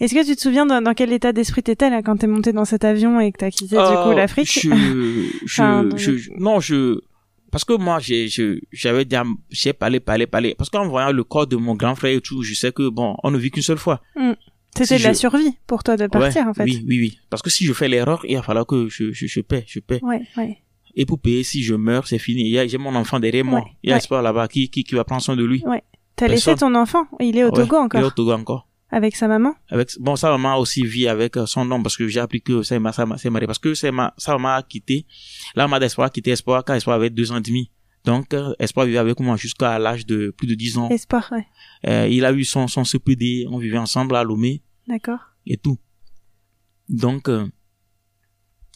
[0.00, 2.52] Est-ce que tu te souviens dans, dans quel état d'esprit t'étais là quand t'es monté
[2.52, 4.50] dans cet avion et que t'as quitté du coup Euh, l'Afrique?
[4.50, 4.70] Je,
[5.44, 7.00] je, Enfin, je- non, je,
[7.56, 8.28] parce que moi, j'ai,
[8.70, 9.16] j'avais dit,
[9.48, 10.54] j'ai parlé, parlé, parlé.
[10.54, 13.16] Parce qu'en voyant le corps de mon grand frère et tout, je sais que bon,
[13.22, 14.02] on ne vit qu'une seule fois.
[14.74, 16.64] C'était si de la survie pour toi de partir Ouais, en fait.
[16.64, 17.18] Oui, oui, oui.
[17.30, 19.80] Parce que si je fais l'erreur, il va falloir que je, je, je paie, je
[19.80, 20.00] paie.
[20.02, 20.58] Ouais, ouais.
[20.96, 22.52] Et pour payer, si je meurs, c'est fini.
[22.68, 23.60] J'ai mon enfant derrière moi.
[23.60, 24.00] Ouais, Il y a ouais.
[24.00, 25.64] Espoir là-bas qui, qui, qui va prendre soin de lui.
[26.14, 28.65] T'as laissé ton enfant, il est au Ouais, Togo Il est encore, au Togo encore.
[28.90, 29.54] Avec sa maman?
[29.68, 32.62] avec bon sa maman aussi vit avec euh, son nom parce que j'ai appris que
[32.62, 35.06] c'est ma sa, c'est marié parce que c'est ma sa maman a quitté
[35.54, 37.70] là ma d'espoir a quitté espoir quand espoir avait deux ans et demi
[38.06, 40.88] Donc, euh, Espoir vivait avec moi jusqu'à l'âge de plus de 10 ans.
[40.90, 41.44] Espoir, ouais.
[41.90, 45.18] Euh, il a eu son, son CPD, on vivait ensemble à Lomé D'accord.
[45.44, 45.76] et tout.
[46.88, 47.48] Donc, euh,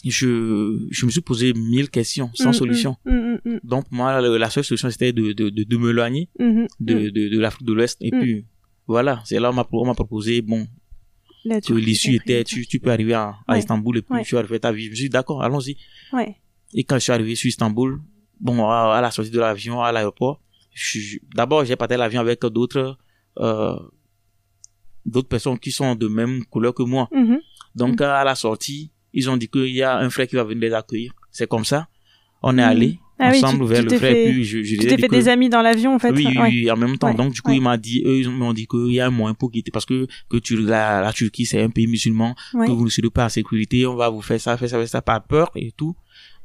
[0.04, 2.96] je, je me suis posé mille questions sans Mm, solution.
[3.04, 6.28] mm, mm, mm, Donc, moi, la seule solution, c'était de, de, de, de me éloigner
[6.38, 7.98] mm, mm, de, de, de l'Afrique de l'Ouest.
[8.00, 8.46] Et puis,
[8.86, 10.66] voilà, c'est là on m'a proposé, bon,
[11.70, 13.58] l'issue était, tu, tu peux arriver à, à Ouais.
[13.60, 14.24] Istanbul et puis Ouais.
[14.24, 14.84] tu vas refaire ta vie.
[14.86, 15.76] Je me suis dit, d'accord, allons-y.
[16.12, 16.36] Ouais.
[16.74, 18.00] Et quand je suis arrivé sur Istanbul,
[18.38, 20.40] bon, à, à la sortie de l'avion, à l'aéroport,
[21.34, 22.96] d'abord, j'ai parté l'avion avec d'autres,
[23.38, 23.76] euh,
[25.06, 27.08] d'autres personnes qui sont de même couleur que moi.
[27.12, 27.40] Mhm.
[27.74, 30.68] Donc, à la sortie, ils ont dit qu'il y a un frère qui va venir
[30.68, 31.12] les accueillir.
[31.30, 31.88] C'est comme ça.
[32.42, 32.68] On est Mhm.
[32.68, 34.12] allé Ah oui, ensemble tu- vers tu le frère.
[34.12, 36.10] fait- Et puis, je, je Tu t'es fait que- des amis dans l'avion, en fait.
[36.10, 36.48] oui, oui, ouais.
[36.48, 37.08] oui, en même temps.
[37.08, 37.56] Ouais, Donc, du coup, ouais.
[37.58, 39.84] il m'a dit, eux, ils m'ont dit qu'il y a un moyen pour quitter parce
[39.86, 42.34] que, que tu, la, la Turquie, c'est un pays musulman,
[42.66, 44.88] que vous ne serez pas en sécurité, on va vous faire ça, faire ça, faire
[44.88, 45.94] ça, par peur et tout.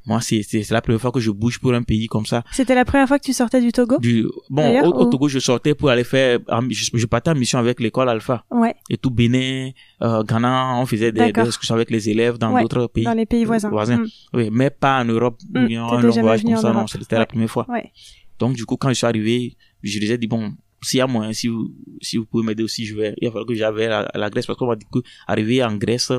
[0.05, 2.43] Moi, c'est, la première fois que je bouge pour un pays comme ça.
[2.51, 3.97] C'était la première fois que tu sortais du Togo?
[3.97, 6.39] Du, bon, au, Togo, je sortais pour aller faire,
[6.69, 8.45] je, je partais en mission avec l'école Alpha.
[8.51, 9.71] Ouais, Et tout Bénin,
[10.03, 13.03] euh, Ghana, on faisait des, excursions avec les élèves dans Ouais, d'autres pays.
[13.03, 13.69] dans les pays voisins.
[13.69, 13.97] voisins.
[13.97, 14.07] Mm.
[14.35, 17.15] Oui, mais pas en Europe, Mm, ou bien un long voyage comme ça, non, c'était
[17.15, 17.19] Ouais.
[17.19, 17.65] la première fois.
[17.69, 17.91] Ouais.
[18.39, 21.07] Donc, du coup, quand je suis arrivé, je les ai dit, bon, s'il y a
[21.07, 23.87] moyen, si vous, si vous pouvez m'aider aussi, je vais, il va falloir que j'avais
[23.87, 26.11] la, la Grèce, parce qu'on m'a dit que, arrivé en Grèce,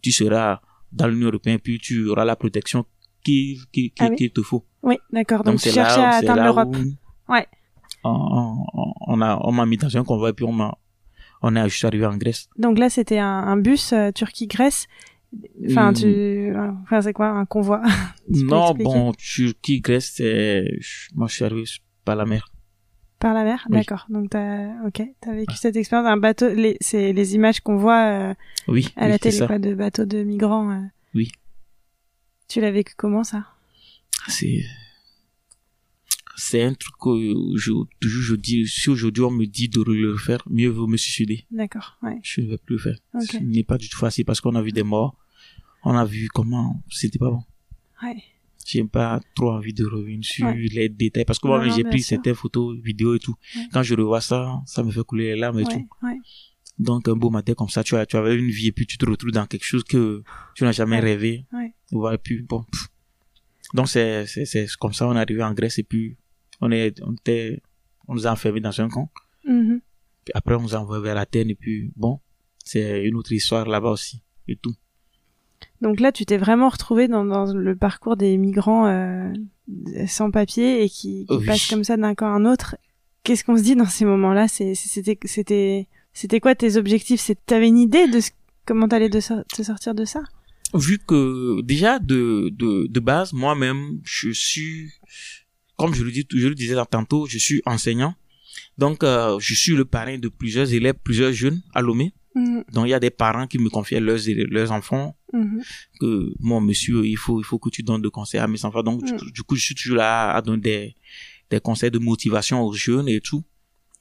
[0.00, 0.60] tu seras
[0.92, 2.84] dans l'Union Européenne, puis tu auras la protection
[3.22, 4.30] qu'il, qu'il, qu'il, Ah oui.
[4.30, 4.64] te faut.
[4.82, 5.44] Oui, d'accord.
[5.44, 6.76] Donc, tu cherchais là, à atteindre l'Europe.
[7.28, 7.46] Ouais.
[8.04, 10.76] On, on, on a, on m'a mis dans un convoi, puis on m'a,
[11.40, 12.48] on est juste arrivé en Grèce.
[12.58, 14.86] Donc là, c'était un, un bus euh, Turquie-Grèce.
[15.70, 15.94] Enfin, Mm.
[15.94, 16.52] tu...
[16.82, 17.80] Enfin, c'est quoi un convoi?
[18.28, 20.64] Non, bon, Turquie, Grèce, c'est,
[21.14, 21.64] moi, je suis arrivé
[22.04, 22.50] par la mer.
[23.18, 23.64] Par la mer?
[23.70, 23.78] Oui.
[23.78, 24.04] D'accord.
[24.10, 24.66] Donc, t'as...
[24.86, 26.08] Ok, t'as vécu cette expérience.
[26.08, 26.48] Un bateau...
[26.48, 26.76] Les...
[26.80, 28.34] C'est les images qu'on voit euh,
[28.68, 30.70] Oui, à oui, la télé, quoi, de bateaux de migrants.
[30.70, 30.80] euh.
[31.14, 31.30] Oui.
[32.52, 33.46] Tu l'as vécu comment, ça?
[34.28, 34.62] C'est
[36.36, 40.16] c'est un truc que je toujours je dis si aujourd'hui on me dit de le
[40.18, 42.18] faire mieux vaut me suicider D'accord, ouais.
[42.22, 43.22] je ne vais plus le faire Ok.
[43.32, 45.16] ce n'est pas du tout facile parce qu'on a vu des morts
[45.84, 47.42] on a vu comment c'était pas bon
[48.02, 48.22] Ouais.
[48.66, 50.56] j'ai pas trop envie de revenir sur Ouais.
[50.78, 52.08] les détails parce que moi j'ai pris sûr.
[52.16, 53.68] certaines photos vidéos et tout Ouais.
[53.72, 56.18] quand je revois ça ça me fait couler les larmes et tout ouais.
[56.78, 58.96] Donc un beau matin comme ça tu as tu avais une vie et puis tu
[58.98, 60.22] te retrouves dans quelque chose que
[60.54, 61.02] tu n'as jamais Ouais.
[61.10, 61.74] rêvé Ouais.
[61.92, 62.88] voilà et puis bon pff.
[63.74, 66.16] donc c'est c'est c'est comme ça on est arrivé en Grèce et puis
[66.60, 67.60] on est on était
[68.08, 69.10] on nous a enfermés dans un camp
[69.44, 69.80] Mhm.
[70.24, 72.20] puis après on nous a envoyés vers Athènes et puis bon
[72.64, 74.74] c'est une autre histoire là-bas aussi et tout
[75.80, 79.32] Donc là, tu t'es vraiment retrouvé dans, dans le parcours des migrants euh,
[80.06, 81.46] sans papier et qui, qui Oui.
[81.46, 82.76] passent comme ça d'un camp à un autre.
[83.24, 84.46] Qu'est-ce qu'on se dit dans ces moments-là?
[84.48, 87.20] C'est- C'était c'était c'était quoi tes objectifs?
[87.20, 88.30] C'est t'avais une idée de ce,
[88.66, 90.20] comment t'allais de so- te sortir de ça?
[90.74, 94.90] Vu que déjà de de de base moi-même je suis
[95.76, 98.14] comme je le dis je le disais tantôt je suis enseignant.
[98.78, 102.14] Donc euh, je suis le parrain de plusieurs élèves plusieurs jeunes à Lomé.
[102.34, 104.20] Mhm, donc il y a des parents qui me confiaient leurs
[104.50, 105.14] leurs enfants.
[105.34, 105.62] Mhm,
[106.00, 108.82] que mon monsieur il faut il faut que tu donnes des conseils à mes enfants.
[108.82, 109.30] Donc Mm.
[109.30, 110.96] du coup je suis toujours là à donner des
[111.50, 113.42] des conseils de motivation aux jeunes et tout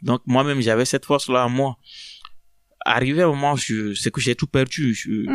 [0.01, 1.77] donc moi-même j'avais cette force là en moi
[2.85, 5.25] arrivé au moment où c'est que j'ai tout perdu je,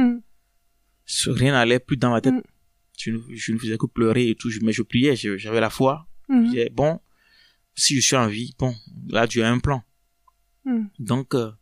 [1.05, 2.35] ce- rien n'allait plus dans ma tête.
[2.35, 2.43] Mm.
[2.99, 6.07] Je, ne, je ne faisais que pleurer et tout, mais je priais, j'avais la foi.
[6.29, 6.99] Je Mhm, disais, bon,
[7.75, 8.75] si je suis en vie, bon,
[9.09, 9.83] là, Dieu a un plan.
[10.99, 11.53] Donc, euh,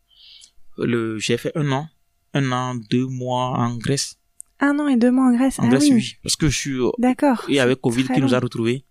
[0.79, 1.89] le, j'ai fait un an,
[2.33, 4.17] un an, deux mois en Grèce.
[4.61, 5.59] Un an et deux mois en Grèce.
[5.59, 5.95] En ah Grèce, oui.
[5.97, 6.15] oui.
[6.23, 7.45] Parce que je suis, D'accord.
[7.49, 8.85] et avec C'est Covid qui nous a retrouvés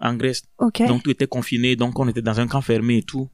[0.00, 0.42] en Grèce.
[0.58, 0.82] Ok.
[0.86, 3.30] Donc, tout était confiné, donc on était dans un camp fermé et tout.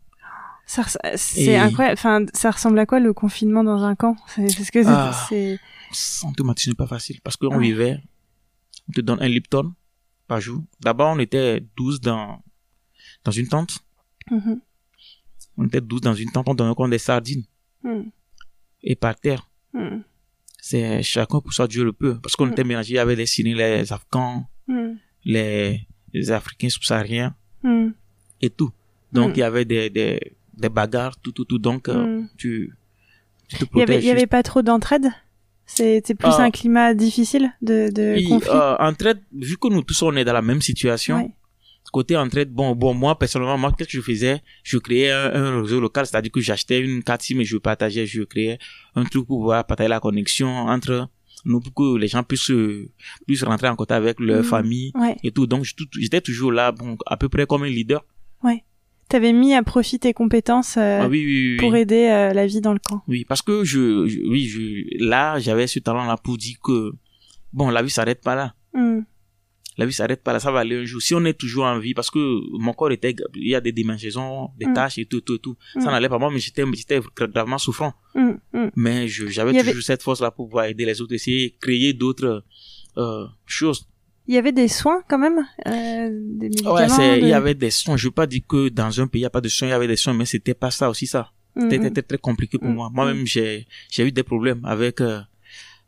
[0.67, 1.99] Ça res- c'est Et- incroyable.
[1.99, 4.17] Enfin, ça ressemble à quoi le confinement dans un camp?
[4.37, 5.27] Parce que c'est- Ah.
[5.29, 5.59] c'est
[6.71, 7.63] n'est pas facile parce qu'on Ouais.
[7.63, 8.01] vivait,
[8.89, 9.73] on te donne un Lipton
[10.27, 10.63] par jour.
[10.81, 12.43] D'abord, on était 12 dans,
[13.25, 13.79] dans une tente.
[14.31, 14.61] Mhm,
[15.57, 17.45] On était 12 dans une tente, on donnait des sardines.
[17.83, 18.11] mhm,
[18.83, 20.03] Et par terre, mhm,
[20.61, 22.19] c'est chacun pour ça Dieu le peut.
[22.23, 22.53] Parce qu'on Mm.
[22.53, 24.47] était mélangés avec les Syriens, les Afghans,
[25.25, 27.37] les, les Africains subsahariens
[28.41, 28.73] et tout.
[29.13, 31.59] Donc, il y avait des, des, des bagarres, tout, tout, tout.
[31.59, 32.29] Donc, euh, mhm.
[32.37, 32.75] tu,
[33.49, 34.05] tu te protèges.
[34.05, 35.09] il y avait pas trop d'entraide?
[35.67, 36.43] C'était plus Ah.
[36.43, 38.51] un climat difficile de, de conflit?
[38.51, 41.31] euh, entraide, vu que nous tous on est dans la même situation, Ouais.
[41.93, 44.43] côté entraide, bon, bon, moi, personnellement, moi, qu'est-ce que je faisais?
[44.63, 48.05] Je créais un, un réseau local, c'est-à-dire que j'achetais une carte SIM et je partageais,
[48.05, 48.59] je créais
[48.95, 51.09] un truc pour pouvoir partager la connexion entre
[51.47, 52.51] nous pour que les gens puissent,
[53.27, 54.45] puissent rentrer en contact avec leur Mhm.
[54.45, 55.17] famille Ouais.
[55.23, 55.47] et tout.
[55.47, 55.65] Donc,
[55.99, 58.05] j'étais toujours là, bon, à peu près comme un leader.
[59.09, 61.57] T'avais mis à profit tes compétences euh, ah oui, oui, oui.
[61.59, 63.03] pour aider euh, la vie dans le camp.
[63.07, 66.93] Oui, parce que je, je- oui, je, là, j'avais ce talent-là pour dire que,
[67.53, 68.55] bon, la vie s'arrête pas là.
[68.73, 69.05] Mhm,
[69.77, 71.03] la vie s'arrête pas là, ça va aller un jour.
[71.03, 72.19] Si on est toujours en vie, parce que
[72.59, 74.73] mon corps était, il y a des démangeaisons, des Mm.
[74.75, 75.57] tâches et tout, tout, tout.
[75.75, 75.85] Ça Mm.
[75.93, 76.19] n'allait pas.
[76.19, 77.01] Moi, mais j'étais, j'étais
[77.33, 77.93] gravement souffrant.
[78.15, 78.71] Mm, mm.
[78.77, 82.45] Mais j'avais avait- toujours cette force-là pour pouvoir aider les autres, essayer, créer d'autres,
[82.97, 83.87] euh, choses.
[84.27, 86.09] Il y avait des soins quand même, euh,
[86.41, 86.75] des médicaments.
[86.75, 87.97] Ouais, c'est, il de- y avait des soins.
[87.97, 89.73] Je veux pas dire que dans un pays, il n'y a pas de soins, il
[89.73, 91.31] y avait des soins, mais c'était pas ça aussi, ça.
[91.57, 91.93] Mm, C'était mm.
[91.93, 92.75] très, très compliqué pour Mm.
[92.75, 92.91] moi.
[92.93, 95.21] Moi-même, j'ai, j'ai eu des problèmes avec, euh,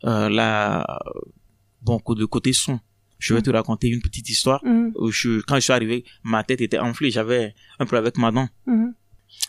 [0.05, 0.85] euh, la,
[1.83, 2.81] bon, de côté soins.
[3.18, 3.44] Je vais Mm.
[3.44, 4.62] te raconter une petite histoire.
[4.96, 8.31] Où je, quand je suis arrivé, ma tête était enflée, j'avais un problème avec ma
[8.33, 8.49] dent.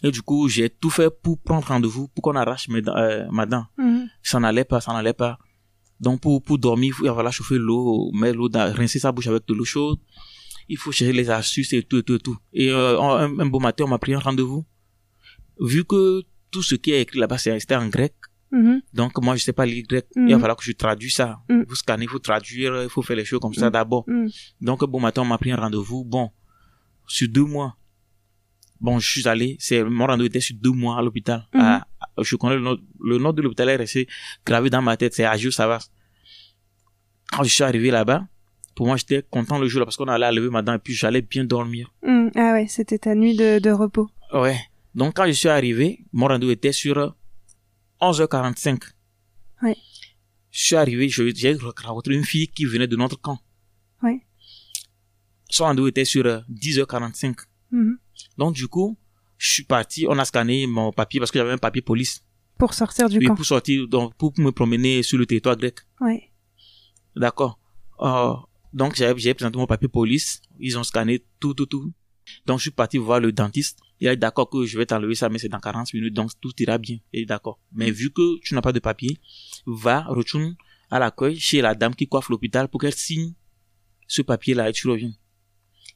[0.04, 3.46] Et du coup, j'ai tout fait pour prendre rendez-vous, pour qu'on arrache mes euh, ma
[3.46, 3.66] dent.
[4.24, 5.38] Ça n'allait pas, ça n'allait pas.
[6.00, 9.28] Donc, pour, pour dormir, il faut voilà, chauffer l'eau, mettre l'eau dans, rincer sa bouche
[9.28, 10.00] avec de l'eau chaude.
[10.70, 12.38] Il faut chercher les astuces et tout, et tout, et tout.
[12.54, 14.66] Et euh, un, un beau matin, on m'a pris un rendez-vous.
[15.60, 18.14] Vu que tout ce qui est écrit là-bas, c'est- c'était en grec.
[18.52, 18.82] Mhm.
[18.94, 20.06] Donc, moi, je sais pas lire grec.
[20.16, 20.28] Mhm.
[20.28, 21.40] Il va falloir que je traduise ça.
[21.68, 23.72] Vous scannez, il faut traduire, il faut faire les choses comme ça Mhm.
[23.72, 24.04] d'abord.
[24.08, 24.28] Mm.
[24.62, 26.04] Donc, bon matin, on m'a pris un rendez-vous.
[26.06, 26.30] Bon,
[27.08, 27.76] sur deux mois.
[28.80, 31.48] Bon, je suis allé, c'est, mon rendez-vous était sur deux mois à l'hôpital.
[31.54, 31.60] Mhm.
[31.62, 31.87] À-
[32.22, 34.08] je connais le nom, le nom de l'hôpital est resté
[34.46, 35.90] gravé dans ma tête, c'est Agio Savas.
[37.32, 38.26] Quand je suis arrivé là-bas,
[38.76, 40.94] pour moi, j'étais content le jour là parce qu'on allait lever ma dent et puis
[40.94, 41.92] j'allais bien dormir.
[42.04, 42.28] Mm.
[42.36, 44.08] Ah ouais, c'était ta nuit de, de repos.
[44.34, 44.60] Ouais.
[44.94, 47.16] Donc, quand je suis arrivé, mon rendez-vous était sur
[48.02, 48.82] 11h45.
[49.64, 49.76] Ouais.
[50.52, 53.40] Je suis arrivé, j'ai rencontré une fille qui venait de notre camp.
[54.04, 54.22] Ouais.
[55.50, 57.36] Son rendez-vous était sur euh, 10h45.
[57.72, 57.98] Mhm.
[58.38, 58.98] Donc, du coup,
[59.38, 62.24] je suis parti, on a scanné mon papier parce que j'avais un papier police.
[62.58, 63.36] Pour sortir du Oui, camp.
[63.36, 65.80] pour sortir, donc, pour me promener sur le territoire grec.
[66.02, 66.32] Ouais.
[67.16, 67.60] D'accord.
[68.02, 68.34] Euh,
[68.74, 70.42] donc, j'ai présenté mon papier police.
[70.60, 71.92] Ils ont scanné tout, tout, tout.
[72.46, 73.80] Donc, je suis parti voir le dentiste.
[74.00, 76.32] Il a dit d'accord que je vais t'enlever ça, mais c'est dans 40 minutes, donc
[76.42, 76.98] tout ira bien.
[77.14, 77.60] Il est d'accord.
[77.72, 79.18] Mais vu que tu n'as pas de papier,
[79.66, 80.56] va, retourne
[80.92, 83.34] à l'accueil chez la dame qui coiffe l'hôpital pour qu'elle signe
[84.08, 85.14] ce papier-là et tu reviens.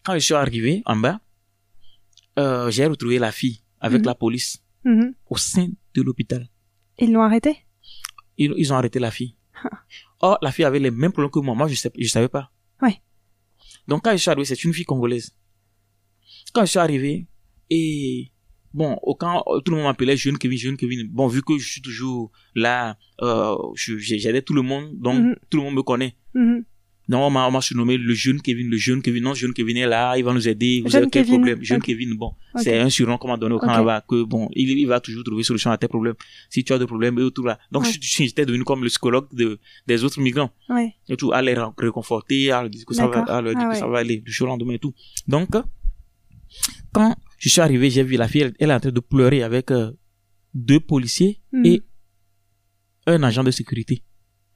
[0.03, 1.19] Quand je suis arrivé en bas,
[2.39, 4.05] euh, j'ai retrouvé la fille avec Mhm.
[4.07, 5.13] la police Mhm.
[5.29, 6.47] au sein de l'hôpital.
[6.99, 7.57] Ils l'ont arrêté?
[8.37, 9.35] Ils, ils ont arrêté la fille.
[10.19, 11.55] Or, la fille avait les mêmes problèmes que moi.
[11.55, 12.51] Moi, je sais, je savais pas.
[12.81, 13.01] Ouais.
[13.87, 15.31] Donc, quand je suis arrivé, c'est une fille congolaise.
[16.53, 17.27] Quand je suis arrivé,
[17.69, 18.31] et
[18.73, 21.07] bon, au camp, tout le monde m'appelait jeune Kevin, jeune Kevin.
[21.09, 25.35] Bon, vu que je suis toujours là, euh, j'aidais tout le monde, donc Mhm.
[25.49, 26.15] tout le monde me connaît.
[26.33, 26.57] Mhm.
[26.57, 26.65] Donc,
[27.09, 29.23] on m'a, on m'a surnommé le jeune Kevin, le jeune Kevin.
[29.23, 30.81] Non, jeune Kevin est là, il va nous aider.
[30.83, 31.63] Vous Jeune avez quel Kevin, problème?
[31.63, 31.85] Jeune ok.
[31.85, 32.27] Kevin, bon.
[32.55, 32.61] Ok.
[32.63, 33.77] C'est un surnom qu'on m'a donné au camp Ok.
[33.77, 36.13] là-bas, que bon, il, il va toujours trouver solution à tes problèmes.
[36.49, 37.59] Si tu as des problèmes et tout là.
[37.71, 37.91] Donc, Ouais.
[37.99, 40.51] j'étais devenu comme le psychologue de, des autres migrants.
[40.69, 40.93] Ouais.
[41.09, 43.69] Et tout, à les réconforter, à leur dire que ça va, à leur dire Ah
[43.69, 43.79] que ouais.
[43.79, 44.93] ça va aller du jour au lendemain et tout.
[45.27, 45.49] Donc,
[46.93, 49.43] quand je suis arrivé, j'ai vu la fille, elle, elle est en train de pleurer
[49.43, 49.91] avec euh,
[50.53, 51.65] deux policiers Mhm.
[51.65, 51.81] et
[53.07, 54.03] un agent de sécurité.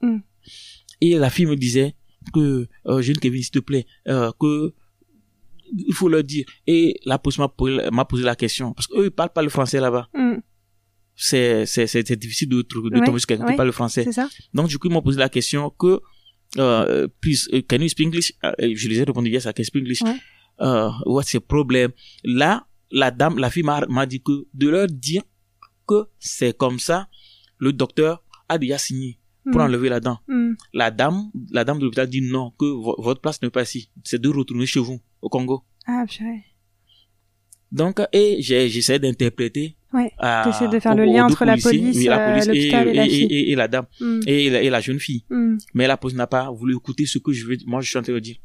[0.02, 0.18] Mm.
[1.00, 1.94] Et la fille me disait
[2.32, 4.72] que, euh, jeune Kevin, s'il te plaît, euh, que
[5.72, 6.44] il faut leur dire.
[6.66, 8.72] Et la police m'a posé, la question.
[8.72, 10.08] Parce qu'eux, ils parlent pas le français là-bas.
[10.14, 10.40] Mhm.
[11.16, 13.52] C'est, c'est, c'est, c'est difficile de, de Ouais, tomber sur quelqu'un ouais.
[13.52, 14.04] qui parle le français.
[14.04, 16.00] C'est ça Donc, du coup, ils m'ont posé la question que,
[16.58, 18.32] euh, please, uh, can you speak English?
[18.44, 20.02] Euh, je les ai répondu, yes, I can speak English.
[20.02, 20.16] Ouais.
[20.60, 21.90] Euh, what's the problem?
[22.22, 25.22] Là, la dame, la fille m'a, m'a dit que de leur dire
[25.88, 27.08] que c'est comme ça,
[27.58, 29.18] le docteur a déjà signé
[29.52, 29.66] pour Mhm.
[29.66, 30.18] enlever la dent.
[30.28, 30.56] Mhm.
[30.74, 33.90] La dame, la dame de l'hôpital dit non, que vo- votre place n'est pas ici.
[34.04, 35.62] C'est de retourner chez vous, au Congo.
[35.86, 36.42] Ah, purée.
[37.72, 39.76] Donc, et j'essaie d'interpréter.
[39.92, 40.12] Ouais.
[40.44, 42.88] T'essaies de faire le lien entre la policiers, police, oui, la euh, police et, l'hôpital
[42.88, 43.32] et la et- fille.
[43.52, 43.86] et- la dame
[44.26, 45.24] et la, et la jeune fille.
[45.74, 48.02] Mais la police n'a pas voulu écouter ce que je veux, moi je suis en
[48.02, 48.36] train de dire.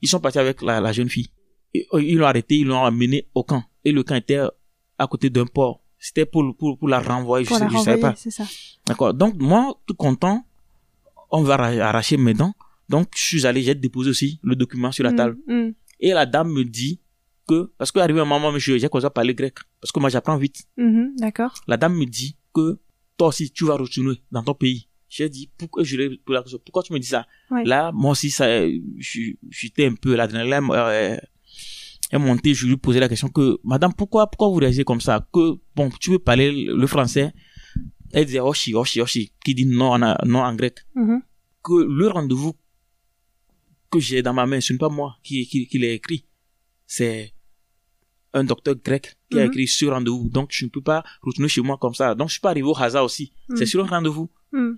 [0.00, 1.28] Ils sont partis avec la, la jeune fille.
[1.74, 3.62] Ils l'ont arrêté, ils l'ont amené au camp.
[3.84, 4.40] Et le camp était
[4.98, 5.81] à côté d'un port.
[6.04, 8.30] C'était pour, pour, pour la renvoyer, Pour je, la sais, je savais renvoyer, pas.
[8.30, 8.44] ça.
[8.88, 9.14] D'accord.
[9.14, 10.44] Donc, moi, tout content,
[11.30, 12.52] on va arra- arracher mes dents.
[12.88, 15.16] Donc, je suis allé, j'ai déposé aussi le document sur la Mhm.
[15.16, 15.36] table.
[15.46, 15.74] Mhm.
[16.00, 17.00] Et la dame me dit
[17.48, 19.54] que, parce qu'arrivé un moment, monsieur, j'ai commencé à parler grec.
[19.80, 20.64] Parce que moi, j'apprends vite.
[20.76, 21.14] Mhm.
[21.18, 21.54] D'accord.
[21.68, 22.80] La dame me dit que
[23.16, 24.88] toi aussi, tu vas retourner dans ton pays.
[25.08, 25.96] J'ai dit, pourquoi, je
[26.82, 27.26] tu me dis ça?
[27.64, 28.46] Là, moi aussi, ça,
[28.98, 31.16] je- j'étais un peu, l'adrénaline euh,
[32.12, 35.26] est montée, je lui posais la question que, madame, pourquoi, pourquoi vous réagissez comme ça?
[35.32, 37.32] Que, bon, tu veux parler le français?
[38.12, 40.80] Elle disait, oshi, oshi, oshi, qui dit non en, non en grec.
[40.94, 41.22] Mhm.
[41.64, 42.54] Que le rendez-vous
[43.90, 46.26] que j'ai dans ma main, ce n'est pas moi qui, qui, qui l'ai écrit.
[46.86, 47.32] C'est
[48.34, 49.48] un docteur grec qui a Mhm.
[49.50, 50.28] écrit ce rendez-vous.
[50.28, 52.14] Donc, je ne peux pas retourner chez moi comme ça.
[52.14, 53.32] Donc, je suis pas arrivé au hasard aussi.
[53.48, 53.56] Mhm.
[53.56, 54.30] C'est sur un rendez-vous.
[54.52, 54.76] Mhm.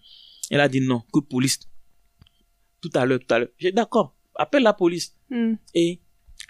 [0.51, 1.59] Elle a dit non, que police.
[2.81, 3.49] Tout à l'heure, tout à l'heure.
[3.59, 5.17] J'ai d'accord, appelle la police.
[5.31, 5.57] Mhm.
[5.75, 6.01] Et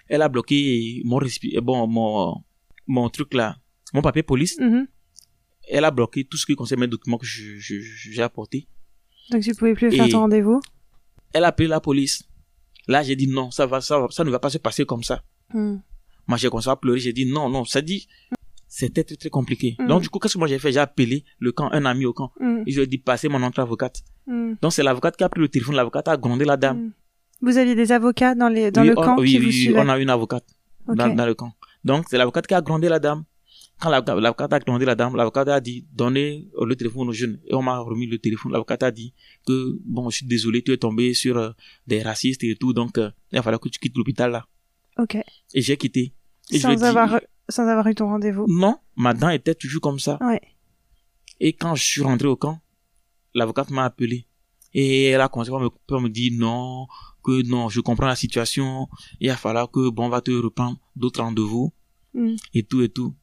[0.07, 2.43] elle a bloqué mon respi- bon, mon,
[2.87, 3.57] mon truc là,
[3.93, 4.57] mon papier police.
[4.59, 4.87] Mhm.
[5.67, 8.67] Elle a bloqué tout ce qui concerne mes documents que je, je- je- j'ai apportés.
[9.31, 10.61] Donc tu pouvais plus faire Et- ton rendez-vous?
[11.33, 12.23] Elle a appelé la police.
[12.87, 15.03] Là, j'ai dit non, ça va, ça, va- ça ne va pas se passer comme
[15.03, 15.23] ça.
[15.53, 15.77] Mm.
[16.27, 16.99] Moi, j'ai commencé à pleurer.
[16.99, 17.65] J'ai dit non, non.
[17.65, 18.07] Ça dit,
[18.67, 19.75] c'était très, très compliqué.
[19.79, 19.87] Mm.
[19.87, 20.71] Donc, du coup, qu'est-ce que moi j'ai fait?
[20.71, 22.31] J'ai appelé le camp, un ami au camp.
[22.67, 24.03] Et je lui ai dit, passez mon entrée avocate.
[24.61, 25.75] Donc, c'est l'avocate qui a pris le téléphone.
[25.75, 26.91] L'avocate a grondé la dame.
[27.41, 29.79] Vous aviez des avocats dans, les, dans Oui, le camp oui, qui oui, vous oui,
[29.85, 30.45] on a une avocate
[30.87, 31.53] dans, dans le camp.
[31.83, 33.23] Donc, c'est l'avocate qui a grondé la dame.
[33.79, 37.39] Quand l'avocat- l'avocate a grondé la dame, l'avocate a dit, donnez le téléphone aux jeunes.
[37.45, 38.51] Et on m'a remis le téléphone.
[38.53, 39.13] L'avocate a dit
[39.45, 41.51] que, bon, je suis désolé, tu es tombé sur euh,
[41.85, 42.73] des racistes et tout.
[42.73, 44.47] Donc, euh, il a fallu que tu quittes l'hôpital là.
[44.97, 45.15] Ok.
[45.53, 46.13] Et j'ai quitté.
[46.51, 47.19] Et je Sans dit, avoir,
[47.49, 48.45] sans avoir eu ton rendez-vous.
[48.47, 50.17] non, ma dent était toujours comme ça.
[50.21, 50.39] Ouais.
[51.41, 52.59] Et quand je suis rentré au camp,
[53.33, 54.25] l'avocate m'a appelé.
[54.73, 56.87] Et elle a commencé à me, me dire non,
[57.25, 58.87] que non, je comprends la situation.
[59.19, 61.73] Il va falloir que, bon, on va te reprendre d'autres rendez-vous.
[62.13, 62.35] Mm.
[62.53, 63.13] Et tout, et tout.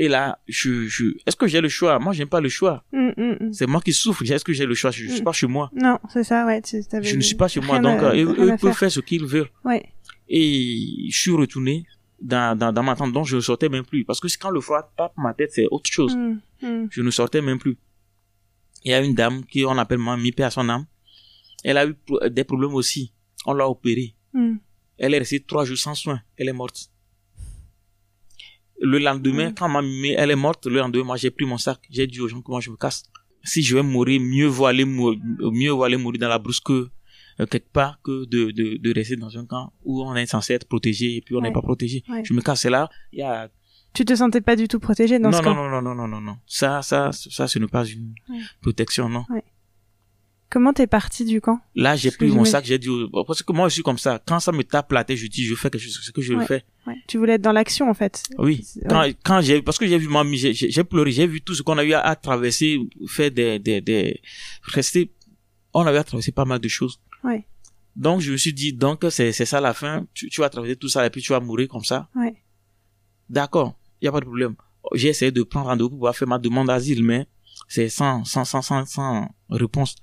[0.00, 1.98] Et là, je, je, est-ce que j'ai le choix?
[1.98, 2.84] Moi, j'aime pas le choix.
[2.92, 3.52] Mm, mm.
[3.52, 4.22] C'est moi qui souffre.
[4.30, 4.90] Est-ce que j'ai le choix?
[4.92, 5.70] Je, je suis pas chez moi.
[5.74, 6.62] Non, c'est ça, ouais.
[6.62, 7.80] tu- Je ne suis pas chez moi.
[7.80, 8.92] Donc, à- euh, eux, peuvent faire.
[8.92, 9.50] ce qu'ils veulent.
[9.64, 9.82] Ouais.
[10.28, 11.84] Et je suis retourné
[12.22, 13.12] dans, dans, dans ma tente.
[13.12, 14.04] Donc, je ne sortais même plus.
[14.04, 16.16] Parce que quand le froid tape ma tête, c'est autre chose.
[16.90, 17.76] Je ne sortais même plus.
[18.84, 20.86] Il y a une dame qui, on appelle moi, mi à son âme.
[21.64, 21.96] Elle a eu
[22.30, 23.12] des problèmes aussi.
[23.46, 24.14] On l'a opérée.
[24.32, 24.56] Mm.
[24.98, 26.20] Elle est restée trois jours sans soins.
[26.36, 26.90] Elle est morte.
[28.80, 29.54] Le lendemain, Mm.
[29.54, 31.78] quand ma mimée, elle est morte, le lendemain, moi, j'ai pris mon sac.
[31.90, 33.02] J'ai dit aux gens que moi, je me casse.
[33.44, 35.16] Si je vais mourir, mieux vaut aller, mou-
[35.52, 36.88] mieux vaut aller mourir dans la brousse que
[37.40, 40.54] euh, quelque part que de, de, de rester dans un camp où on est censé
[40.54, 41.54] être protégé et puis on n'est Ouais.
[41.54, 42.02] pas protégé.
[42.08, 42.22] Ouais.
[42.24, 42.88] Je me casse là.
[43.12, 43.48] Il y a
[43.94, 45.54] Tu te sentais pas du tout protégé dans non, ce non, camp?
[45.54, 46.36] non, non, non, non, non, non.
[46.46, 48.40] Ça, ça, ça, ce n'est pas une Ouais.
[48.60, 49.24] protection, non.
[50.50, 51.60] Comment t'es parti du camp?
[51.74, 54.18] Là, j'ai pris mon sac, j'ai dit, au- parce que moi, je suis comme ça.
[54.26, 56.32] Quand ça me tape la tête, je dis, je fais quelque chose, ce que je
[56.32, 56.46] Ouais.
[56.46, 56.64] fais.
[56.86, 56.94] ouais.
[57.06, 58.22] Tu voulais être dans l'action en fait.
[58.38, 58.64] Oui.
[59.24, 61.84] Quand, j'ai, parce que j'ai vu mamie, j'ai, pleuré, j'ai vu tout ce qu'on a
[61.84, 64.22] eu à, à traverser, faire des, des, des,
[64.62, 65.12] rester,
[65.74, 66.98] on avait à traverser pas mal de choses.
[67.24, 67.46] Ouais.
[67.94, 70.06] Donc, je me suis dit, donc, c'est, c'est ça la fin.
[70.14, 72.08] Tu, tu vas traverser tout ça et puis tu vas mourir comme ça.
[72.14, 72.36] Ouais.
[73.28, 73.78] D'accord.
[74.00, 74.54] Il y a pas de problème.
[74.94, 77.26] J'ai essayé de prendre rendez-vous pour pouvoir faire ma demande d'asile, mais
[77.68, 79.96] c'est sans, sans, sans, sans, sans réponse.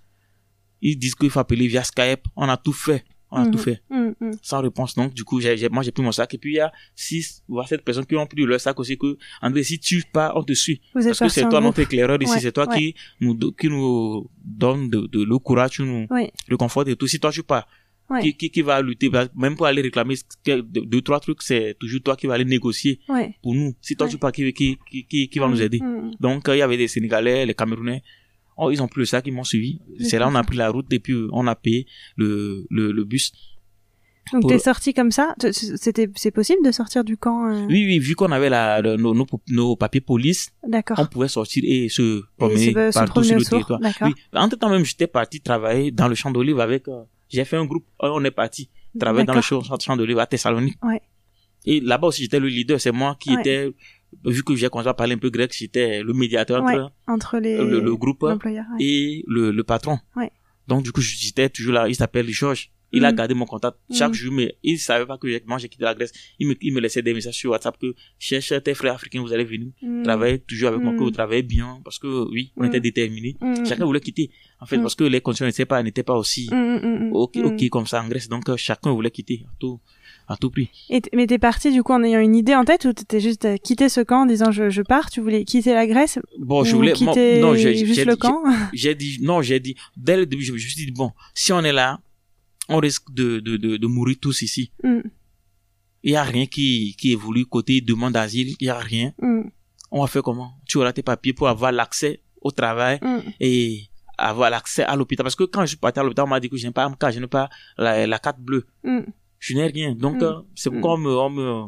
[0.81, 2.21] Ils disent qu'il faut appeler via Skype.
[2.35, 3.03] On a tout fait.
[3.31, 3.51] On a Mhm.
[3.51, 3.81] tout fait.
[3.89, 4.31] Mm, mm.
[4.41, 4.93] Sans réponse.
[4.95, 6.33] Donc, du coup, j'ai, j'ai- moi, j'ai pris mon sac.
[6.33, 8.97] Et puis, il y a six ou sept personnes qui ont pris leur sac aussi
[8.97, 10.79] que, André, si tu pars, on te suit.
[10.93, 12.31] Vous Parce que c'est toi notre éclaireur ici.
[12.33, 12.77] Ouais, C'est toi ouais.
[12.77, 16.31] qui nous, qui nous donne de, de le courage, nous Ouais.
[16.47, 17.07] réconforte et tout.
[17.07, 17.67] Si toi, tu pars,
[18.07, 18.21] Ouais.
[18.21, 20.13] qui, qui, qui va lutter, bah, même pour aller réclamer
[20.45, 23.35] deux, trois trucs, c'est toujours toi qui va aller négocier Ouais.
[23.41, 23.73] pour nous.
[23.81, 24.11] Si toi, Ouais.
[24.11, 24.77] tu pars, qui, qui,
[25.27, 25.79] qui, va nous aider?
[25.81, 26.11] Mm, mm.
[26.19, 28.03] Donc, euh, il y avait des Sénégalais, les Camerounais.
[28.57, 29.79] Oh, ils ont pris le sac, ils m'ont suivi.
[29.99, 32.91] C'est là, on a pris la route et puis euh, on a payé le, le,
[32.91, 33.31] le bus.
[34.33, 35.35] Donc Pour- t'es sorti comme ça?
[35.51, 38.95] C'était c'est possible de sortir du camp euh, Oui, oui, vu qu'on avait la, le-
[38.95, 40.97] nos, nos, nos papiers police, D'accord.
[40.99, 43.79] on pouvait sortir et se Et promener se, se partout promener sur le territoire.
[43.79, 44.07] D'accord.
[44.07, 44.13] Oui.
[44.33, 47.65] Entre temps même, j'étais parti travailler dans le champ d'olive avec, euh, j'ai fait un
[47.65, 50.83] groupe, euh, on est parti travailler dans le champ, champ d'olive à Thessalonique.
[50.83, 51.01] Ouais.
[51.67, 52.79] Et là-bas aussi, j'étais le leader.
[52.81, 53.41] C'est moi qui Ouais.
[53.41, 53.71] étais,
[54.23, 56.75] vu que j'ai commencé à parler un peu grec, j'étais le médiateur Ouais.
[56.77, 58.35] entre Entre les le, le groupe ouais.
[58.79, 59.97] et le, le patron.
[60.15, 60.31] Ouais.
[60.67, 61.87] Donc, du coup, j'étais toujours là.
[61.87, 62.71] Il s'appelle Georges.
[62.91, 63.15] Il a Mm.
[63.15, 64.13] gardé mon contact chaque Mm.
[64.13, 66.13] jour, mais il savait pas que moi j'ai quitté la Grèce.
[66.39, 69.33] Il me, il me laissait des messages sur WhatsApp que cherche tes frères africains, vous
[69.33, 70.03] allez venir Mm.
[70.03, 70.97] travailler toujours avec moi, Mm.
[70.99, 73.35] que vous travaillez bien, parce que oui, on était déterminés.
[73.67, 74.29] Chacun voulait quitter,
[74.61, 76.47] en fait, parce que les conditions n'étaient pas, n'étaient pas aussi
[77.11, 78.29] ok, ok comme ça en Grèce.
[78.29, 79.79] Donc, euh, chacun voulait quitter tout,
[80.27, 80.69] à tout prix.
[80.89, 83.45] Et mais t'es parti du coup en ayant une idée en tête ou t'étais juste
[83.45, 86.63] euh, quitté ce camp en disant je, je pars Tu voulais quitter la Grèce Bon,
[86.63, 88.43] je ou voulais, quitter non, j'ai, juste j'ai- le camp?
[88.73, 91.61] j'ai dit, non, j'ai dit, dès le début, je me suis dit, bon, si on
[91.63, 91.99] est là,
[92.69, 94.71] on risque de, de, de, de mourir tous ici.
[94.83, 94.99] Mm,
[96.03, 99.13] Il y a rien qui, qui évolue côté demande d'asile, il y a rien.
[99.21, 99.41] mm,
[99.91, 100.53] On va faire comment?
[100.67, 103.19] Tu auras tes papiers pour avoir l'accès au travail mm.
[103.39, 103.83] et
[104.17, 105.23] avoir l'accès à l'hôpital.
[105.23, 106.89] Parce que quand je suis parti à l'hôpital, on m'a dit que je n'ai pas
[107.11, 108.65] je n'ai pas la, la carte bleue.
[109.45, 109.47] Mm.
[109.47, 109.95] Je n'ai rien.
[109.95, 110.23] Donc, Mm.
[110.23, 111.63] euh, c'est pourquoi on me, on me,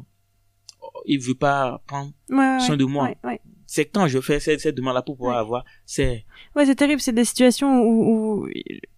[1.05, 3.05] il veut pas prendre ouais, soin de moi.
[3.05, 3.41] ouais, ouais.
[3.69, 5.41] C'est quand je fais cette, cette demande-là pour pouvoir Ouais.
[5.41, 6.23] avoir, c'est,
[6.55, 7.93] Ouais, c'est terrible, c'est des situations où,
[8.45, 8.47] où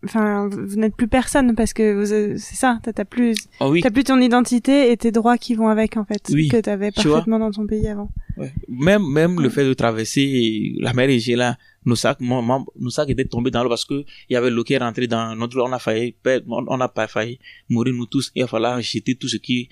[0.06, 3.82] enfin, vous n'êtes plus personne parce que vous, euh, c'est ça, t'as plus, oh oui,
[3.82, 7.40] plus ton identité et tes droits qui vont avec en fait, Oui, que t'avais parfaitement
[7.40, 8.10] dans ton pays avant.
[8.38, 8.54] Ouais.
[8.68, 12.92] Même, même le fait de traverser la mer Égée là, nos sacs, mon, mon- nos
[12.92, 15.36] sacs étaient tombés dans l'eau parce que il y avait l'eau qui est rentrée dans
[15.36, 17.40] notre, on a failli, perdre- on on n'a pas failli
[17.70, 18.32] mourir nous tous.
[18.36, 19.68] Il va falloir jeter tout ce qui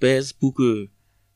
[0.00, 0.88] pèse pour que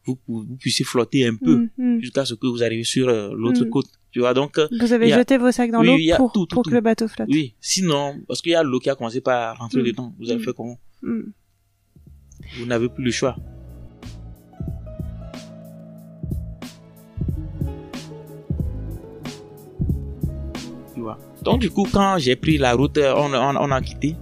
[0.07, 2.00] vous, vous, vous puissiez flotter un peu Mm, mm.
[2.00, 3.70] jusqu'à ce que vous arrivez sur euh, l'autre Mm.
[3.70, 3.86] côte.
[4.11, 6.46] Tu vois, donc, euh, Vous avez a- jeté vos sacs dans Oui, l'eau pour, tout,
[6.46, 6.70] tout, pour tout.
[6.70, 7.28] que le bateau flotte.
[7.30, 7.55] oui.
[7.61, 10.52] Sinon, parce qu'il y a l'eau qui a commencé par rentrer dedans, vous avez fait
[10.55, 10.78] comment?
[11.02, 11.20] Mm.
[12.59, 13.36] Vous n'avez plus le choix.
[20.94, 21.18] Tu vois.
[21.42, 24.16] Donc du coup, quand j'ai pris la route, euh, on, on, on a quitté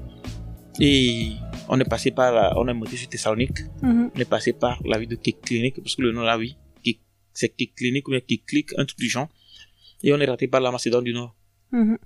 [0.80, 1.32] et
[1.74, 4.10] on est passé par, la, on est monté sur Thessalonique, Mhm.
[4.14, 7.00] on est passé par la ville de Clinique, parce que le nom ville, Kik-
[7.32, 7.48] c'est
[7.78, 9.28] Clinique ou bien Kiklik, un truc du genre.
[10.04, 11.34] Et on est raté par la Macédoine du Nord.
[11.72, 11.96] Mhm.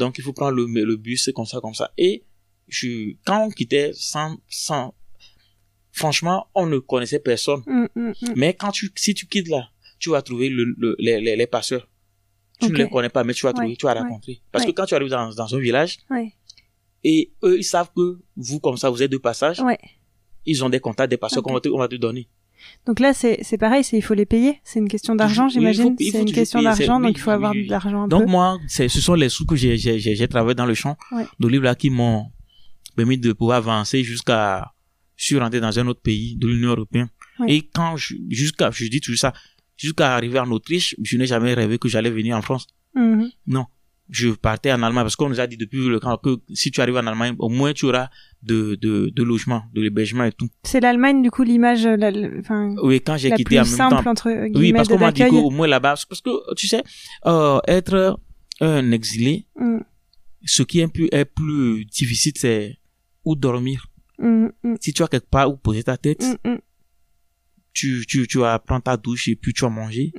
[0.00, 1.86] Donc il faut prendre le, le bus comme ça, comme ça.
[2.06, 2.12] Et
[2.68, 2.88] je,
[3.26, 4.94] quand on quittait sans, sans,
[5.92, 7.62] franchement, on ne connaissait personne.
[7.66, 8.12] Mhm.
[8.36, 9.68] Mais quand tu, si tu quittes là,
[9.98, 11.88] tu vas trouver le, le- les, les, les passeurs.
[12.60, 14.00] Tu ne les connais pas, mais tu vas trouver, Ouais, tu vas ouais.
[14.00, 14.40] rencontrer.
[14.52, 14.72] Parce Ouais.
[14.72, 15.98] que quand tu arrives dans, dans un village.
[17.12, 18.06] Et eux, ils savent que
[18.46, 19.78] vous, comme ça, vous êtes de passage, Ouais.
[20.52, 22.24] ils ont des contacts des passeurs qu'on va te, on va te donner.
[22.86, 24.52] Donc là, c'est c'est pareil, c'est il faut les payer.
[24.64, 25.94] C'est une question d'argent, j'imagine.
[26.12, 28.30] C'est une question d'argent, donc il faut avoir de l'argent un Donc peu.
[28.36, 31.26] moi, ce sont les sous que j'ai, j'ai, j'ai, j'ai travaillé dans le champ Ouais.
[31.40, 32.26] d'olive là qui m'ont
[32.96, 34.72] permis de pouvoir avancer jusqu'à,
[35.16, 37.08] je suis rentré dans un autre pays de l'Union Européenne.
[37.38, 37.52] Ouais.
[37.52, 39.32] Et quand je, jusqu'à, je dis toujours ça,
[39.76, 42.66] jusqu'à arriver en Autriche, je n'ai jamais rêvé que j'allais venir en France.
[42.94, 43.30] Mhm.
[43.46, 43.66] Non.
[44.08, 46.80] Je partais en Allemagne parce qu'on nous a dit depuis le camp que si tu
[46.80, 48.08] arrives en Allemagne, au moins tu auras
[48.42, 50.48] de, de, de logement, de l'hébergement et tout.
[50.62, 54.04] C'est l'Allemagne, du coup, l'image, la, la- enfin, Oui, quand j'ai quitté en même simple
[54.04, 54.10] temps.
[54.10, 56.82] entre Oui, parce qu'on m'a dit qu'au moins là-bas, parce que tu sais,
[57.26, 58.20] euh, être
[58.60, 59.82] un exilé, Mhm.
[60.44, 62.78] ce qui est plus, est plus difficile, c'est
[63.24, 63.86] où dormir.
[64.20, 66.24] Mhm, mhm, Si tu as quelque part où poser ta tête,
[67.72, 70.12] tu, tu, tu vas prendre ta douche et puis tu vas manger.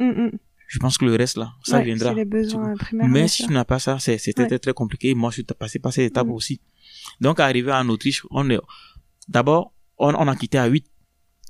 [0.67, 0.73] Mhm, mhm.
[0.73, 2.09] Je pense que le reste là, ça Ouais, viendra.
[2.09, 3.07] C'est les besoins primaires.
[3.09, 4.47] Mais si tu n'as pas ça, c'est- Ouais.
[4.47, 5.13] très, très compliqué.
[5.15, 6.31] Moi, je suis passé par cette étape Mm.
[6.31, 6.61] aussi.
[7.21, 8.59] Donc, arrivé en Autriche, on est,
[9.27, 10.85] d'abord, on, on a quitté à 8,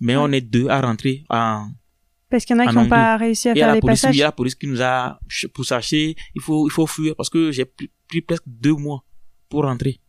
[0.02, 0.22] mais Ouais.
[0.26, 1.70] on est deux à rentrer en,
[2.30, 4.02] Parce qu'il y en a qui n'ont pas réussi à il faire les police, il
[4.08, 4.18] passages.
[4.18, 5.20] y a la police qui nous a,
[5.64, 9.04] sachez, il faut, il faut fuir parce que j'ai pris, pris presque deux mois
[9.50, 10.00] pour rentrer.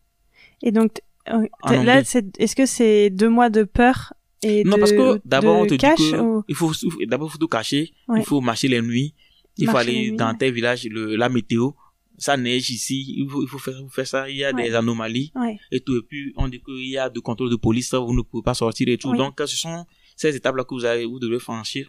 [0.63, 1.47] Et donc, euh,
[1.85, 4.13] là, est-ce que c'est deux mois de peur
[4.43, 6.45] et non, de, parce que d'abord, on te dit que, ou...
[6.49, 6.73] il faut,
[7.07, 7.93] d'abord, il faut tout cacher.
[8.09, 8.21] Ouais.
[8.21, 9.15] Il faut marcher les nuits.
[9.57, 10.39] Il faut Marcher aller les nuits, dans ouais.
[10.39, 11.71] tes villages, le, la météo.
[12.17, 13.15] Ça neige ici.
[13.17, 14.29] Il faut, il faut faire, il faut faire ça.
[14.31, 14.69] Il y a Ouais.
[14.69, 15.33] des anomalies.
[15.35, 15.59] Ouais.
[15.73, 15.97] et tout.
[15.97, 18.55] Et puis, on dit qu'il y a de contrôle de police, vous ne pouvez pas
[18.55, 19.15] sortir et tout.
[19.17, 19.85] Donc, ce sont
[20.17, 21.89] ces étapes-là que vous avez, vous devez franchir.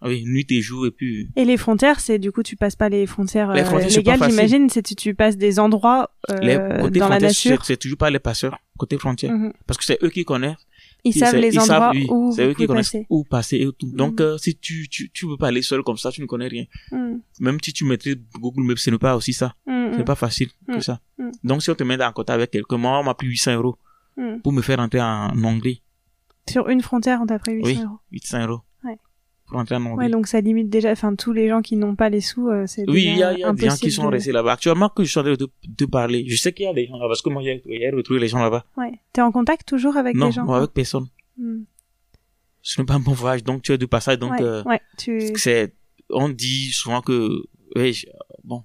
[0.00, 2.88] Oui, nuit et jour, et puis, Et les frontières, c'est du coup, tu passes pas
[2.88, 4.70] les frontières, Les euh, frontières, légales, j'imagine.
[4.70, 7.64] C'est tu, tu passes des endroits euh, les côtés dans la nature.
[7.64, 9.32] c'est- toujours pas les passeurs, côté frontière.
[9.32, 9.52] Mhm.
[9.66, 10.54] Parce que c'est eux qui connaissent.
[11.04, 13.06] Ils savent les ils endroits oui, où vous eux qui pouvez connaissent passer.
[13.08, 13.90] où passer et tout.
[13.92, 14.26] Donc, Mhm.
[14.26, 16.64] euh, si tu, tu, tu veux pas aller seul comme ça, tu ne connais rien.
[16.92, 17.20] Mhm.
[17.40, 19.54] Même si tu maîtrises Google Maps, ce n'est pas aussi ça.
[19.66, 19.92] Mhm.
[19.96, 21.00] C'est pas facile que ça.
[21.44, 23.76] Donc, si on te met en contact avec quelqu'un, moi, on m'a pris 800 euros
[24.42, 25.82] pour me faire entrer en Hongrie.
[26.48, 27.82] Sur une frontière, on t'a pris 800 Oui.
[27.84, 27.98] euros.
[28.10, 28.60] 800 euros.
[29.48, 29.52] Ouais.
[29.52, 30.06] Pour entrer en Hongrie.
[30.06, 32.64] Ouais, donc ça limite déjà, enfin, tous les gens qui n'ont pas les sous, euh,
[32.66, 34.52] c'est Oui, il y a, y a des gens qui sont de- restés là-bas.
[34.52, 36.86] Actuellement, que je suis en train de te parler, je sais qu'il y a des
[36.86, 38.64] gens là-bas, parce que moi, j'ai j'ai retrouvé les gens là-bas.
[38.76, 38.92] Ouais.
[39.12, 41.06] T'es en contact toujours avec Non, les gens moi, avec personne.
[41.38, 41.64] Mhm.
[42.62, 44.80] Ce n'est pas un bon voyage, donc tu es de passage, donc ouais, euh, ouais,
[44.98, 45.32] tu...
[45.36, 45.72] c'est,
[46.10, 47.42] on dit souvent que,
[47.76, 48.06] je-
[48.44, 48.64] bon,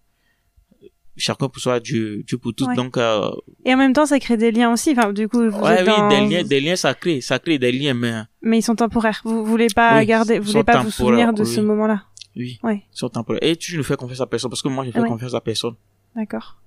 [1.15, 2.75] chacun pour soi, Dieu, Dieu pour tous, Ouais.
[2.75, 3.29] donc, euh,
[3.65, 4.91] Et en même temps, ça crée des liens aussi.
[4.91, 7.71] Enfin, du coup, vous ouais, êtes oui, dans- des liens, des liens sacrés, sacrés, des
[7.71, 9.21] liens, mais, mais ils sont temporaires.
[9.23, 11.65] Vous voulez pas Oui, garder, vous voulez pas vous souvenir de ce oui.
[11.67, 12.03] moment-là.
[12.35, 12.83] oui, Ouais.
[12.91, 13.43] ils sont temporaires.
[13.43, 15.07] Et tu ne fais confiance à personne, parce que moi, je fais Ouais.
[15.07, 15.75] confiance à personne.
[16.15, 16.59] D'accord.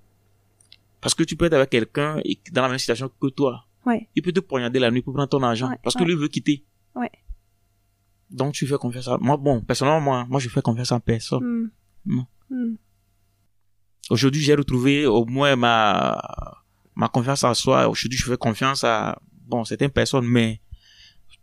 [1.00, 2.20] Parce que tu peux être avec quelqu'un
[2.52, 3.64] dans la même situation que toi.
[3.84, 4.08] Ouais.
[4.16, 5.70] Il peut te poignarder la nuit pour prendre ton argent.
[5.82, 6.64] Parce que lui veut quitter.
[6.94, 7.10] Ouais.
[8.30, 9.36] Donc tu fais confiance à moi.
[9.36, 11.44] Bon, personnellement, moi, moi je fais confiance en personne.
[11.44, 11.70] Hmm.
[12.06, 12.26] Non.
[12.50, 12.74] Hmm.
[14.10, 16.20] Aujourd'hui, j'ai retrouvé au moins ma,
[16.94, 17.88] ma confiance en soi.
[17.88, 20.60] Aujourd'hui, je fais confiance à, bon, certaines personnes, mais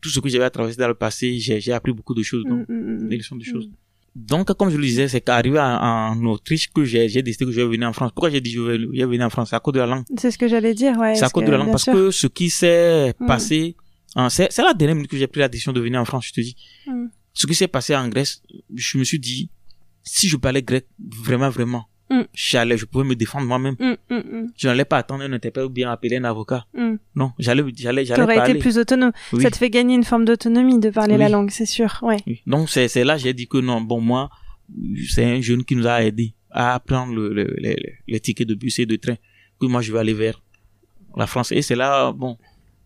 [0.01, 2.43] tout ce que j'avais à traverser dans le passé, j'ai, j'ai appris beaucoup de choses,
[2.45, 3.09] donc, Hmm, hmm, hmm.
[3.09, 3.69] des leçons de choses.
[4.15, 7.61] Donc, comme je le disais, c'est qu'arrivé en, Autriche que j'ai, j'ai décidé que je
[7.61, 8.11] vais venir en France.
[8.13, 9.49] Pourquoi j'ai dit que je vais, je vais venir en France?
[9.49, 10.03] C'est à cause de la langue.
[10.17, 11.15] C'est ce que j'allais dire, ouais.
[11.15, 11.93] C'est à cause que, de la langue parce sûr.
[11.93, 13.25] que ce qui s'est Mm.
[13.25, 13.75] passé,
[14.15, 16.27] hein, c'est c'est la dernière minute que j'ai pris la décision de venir en France,
[16.27, 16.55] je te dis.
[16.85, 17.05] Mm.
[17.33, 18.43] Ce qui s'est passé en Grèce,
[18.75, 19.49] je me suis dit,
[20.03, 21.85] si je parlais grec vraiment, vraiment,
[22.21, 22.75] Mm.
[22.77, 23.75] je pouvais me défendre moi-même.
[23.79, 26.65] Hmm, hmm, Je n'allais pas attendre un interprète ou bien appeler un avocat.
[27.15, 28.51] Non, j'allais, j'allais, j'allais parler.
[28.51, 29.11] été plus autonome.
[29.33, 29.41] Oui.
[29.43, 31.19] Ça te fait gagner une forme d'autonomie de parler Oui.
[31.19, 31.99] la langue, c'est sûr.
[32.01, 32.17] Ouais.
[32.27, 32.41] Oui.
[32.47, 34.29] Donc c'est c'est là j'ai dit que non, bon moi,
[35.09, 37.75] c'est un jeune qui nous a aidé à prendre le, le, le- le-
[38.07, 39.15] les tickets de bus et de train.
[39.59, 40.41] Que moi je vais aller vers
[41.15, 41.51] la France.
[41.51, 42.37] Et c'est là, bon,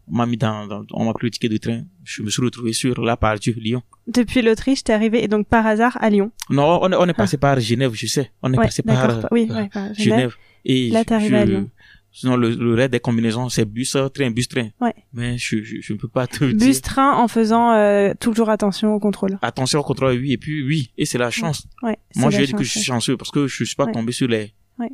[0.10, 1.84] on m'a mis dans, dans- on m'a pris le ticket de train.
[2.04, 3.82] Je me suis retrouvé sur la part du Lyon.
[4.08, 6.32] Depuis l'Autriche, t'es arrivé et donc par hasard à Lyon.
[6.50, 8.32] Non, on est, on est passé par Genève, je sais.
[8.42, 8.60] On est Ah.
[8.62, 9.28] Ouais, passé par.
[9.32, 9.98] Oui, euh, ouais, par Genève.
[9.98, 10.36] Genève.
[10.66, 11.70] Et Là, t'es arrivé je- à Lyon.
[12.10, 14.70] Sinon, le, le reste des combinaisons, c'est bus, euh, train, bus, train.
[14.82, 14.96] Ouais.
[15.14, 16.82] Mais je, je, je ne peux pas te Bus, dire.
[16.82, 19.38] train, en faisant euh, toujours attention au contrôle.
[19.44, 20.32] Attention au contrôle, oui.
[20.32, 20.90] Et puis, oui.
[20.98, 21.68] Et c'est la chance.
[21.84, 21.98] Ouais.
[22.16, 23.92] Moi, je la dis que je suis chance, chanceux parce que je suis pas Ouais.
[23.92, 24.90] tombé sur les Ouais.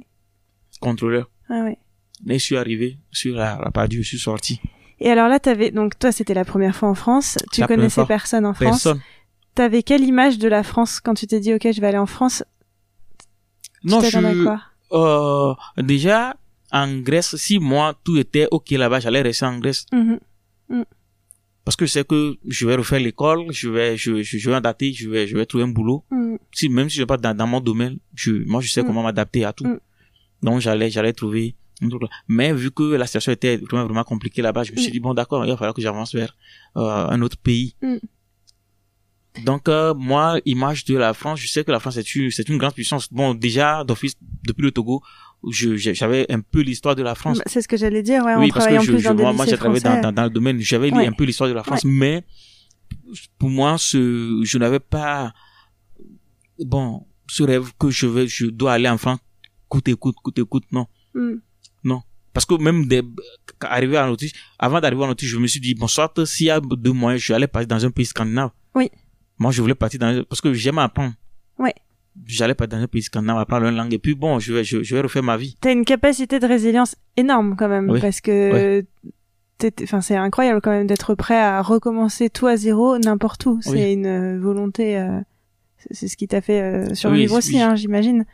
[0.81, 1.29] contrôleurs.
[1.49, 1.77] Ah ouais.
[2.25, 4.59] Mais je suis arrivé sur la, la part je suis sorti.
[4.99, 7.37] Et alors là, t'avais donc toi, c'était la première fois en France.
[7.51, 8.83] Tu La connaissais personne en France.
[8.83, 9.01] Personne.
[9.55, 12.05] T'avais quelle image de la France quand tu t'es dit ok, je vais aller en
[12.05, 12.43] France?
[13.83, 14.61] Non, tu je quoi?
[14.93, 16.35] Euh, déjà,
[16.71, 19.85] en Grèce, si moi, tout était OK là-bas, j'allais rester en Grèce.
[19.91, 20.19] Mhm.
[21.65, 24.55] Parce que je sais que je vais refaire l'école, je vais, je, je, je vais
[24.57, 26.03] adapter, je vais, je vais trouver un boulot.
[26.11, 26.37] Mhm.
[26.51, 28.85] Si, même si je vais pas dans, dans mon domaine, je, moi, je sais Mm.
[28.85, 29.65] comment m'adapter à tout.
[29.65, 29.79] Mm.
[30.41, 31.55] Donc, j'allais, j'allais trouver.
[32.27, 34.91] Mais vu que la situation était vraiment, vraiment compliquée là-bas, je me suis Mm.
[34.93, 36.35] dit, bon, d'accord, il va falloir que j'avance vers,
[36.77, 37.75] euh, un autre pays.
[37.81, 37.97] Mm.
[39.45, 42.47] Donc, euh, moi, image de la France, je sais que la France est une, c'est
[42.49, 43.11] une grande puissance.
[43.11, 44.13] Bon, déjà, d'office,
[44.47, 45.01] depuis le Togo,
[45.51, 47.39] j'avais un peu l'histoire de la France.
[47.39, 49.15] Bah, C'est ce que j'allais dire, ouais, oui, parce que travaillant je, plus je- dans
[49.15, 51.07] des moi, moi, j'ai travaillé dans, dans, dans le domaine, j'avais lu Ouais.
[51.07, 52.23] un peu l'histoire de la France, mais
[53.39, 55.33] pour moi, ce, je n'avais pas,
[56.59, 59.19] bon, ce rêve que je vais, je dois aller en France,
[59.67, 60.85] coûte et coûte, coûte et coûte, non.
[61.15, 61.33] Mm.
[62.33, 63.03] Parce que même des,
[63.61, 66.49] arrivé en Autriche, avant d'arriver en Autriche, je me suis dit, bon, soit s'il y
[66.49, 68.49] a deux moyens, je vais aller partir dans un pays scandinave.
[68.73, 68.89] Oui.
[69.37, 71.13] Moi, je voulais partir dans, parce que j'aime apprendre.
[71.59, 71.75] Ouais.
[72.25, 74.81] J'allais partir dans un pays scandinave, apprendre une langue, et puis bon, je vais, je,
[74.81, 75.55] je vais refaire ma vie.
[75.61, 78.01] T'as une capacité de résilience énorme quand même, Oui.
[78.01, 78.83] parce que
[79.83, 83.59] enfin c'est incroyable quand même d'être prêt à recommencer tout à zéro n'importe où.
[83.61, 83.93] C'est Oui.
[83.93, 85.19] une volonté, euh,
[85.77, 87.61] c'est- c'est ce qui t'a fait euh, survivre Oui, aussi, oui.
[87.61, 88.25] hein, j'imagine.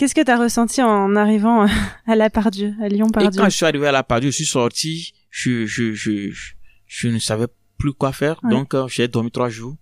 [0.00, 1.66] Qu'est-ce que t'as ressenti en arrivant
[2.06, 4.36] à la Pardieu, à Lyon Et Pardieu quand je suis arrivé à la Pardieu, je
[4.36, 6.52] suis sorti, je, je, je, je,
[6.86, 8.40] je ne savais plus quoi faire.
[8.42, 8.48] Ouais.
[8.48, 9.76] Donc, euh, j'ai dormi trois jours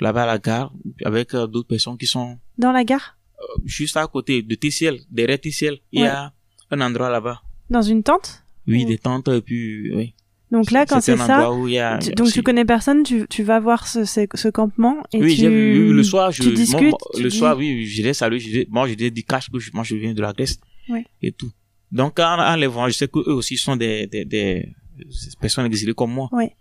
[0.00, 0.72] là-bas à la gare
[1.04, 5.02] avec euh, d'autres personnes qui sont Dans la gare, euh, juste à côté de TCL,
[5.08, 5.78] derrière TCL.
[5.92, 6.32] Il y a
[6.72, 7.40] un endroit là-bas.
[7.70, 8.42] dans une tente.
[8.66, 10.14] Oui, des tentes et puis, oui.
[10.50, 12.34] Donc là, quand c'est ça, où il y a, tu- il y a donc aussi-
[12.34, 15.46] tu connais personne, tu, tu vas voir ce, ce, ce campement et oui, tu...
[15.46, 18.40] oui, le soir, je, tu discutes, moi, tu le dis- soir, oui, je l'ai salué,
[18.40, 20.58] je moi, je que je, moi, je viens de la Grèce.
[20.88, 21.04] Ouais.
[21.22, 21.52] Et tout.
[21.92, 24.74] Donc, en, en les voyant, je sais que eux aussi sont des, des, des,
[25.40, 26.28] personnes exilées comme moi.
[26.32, 26.52] Ouais.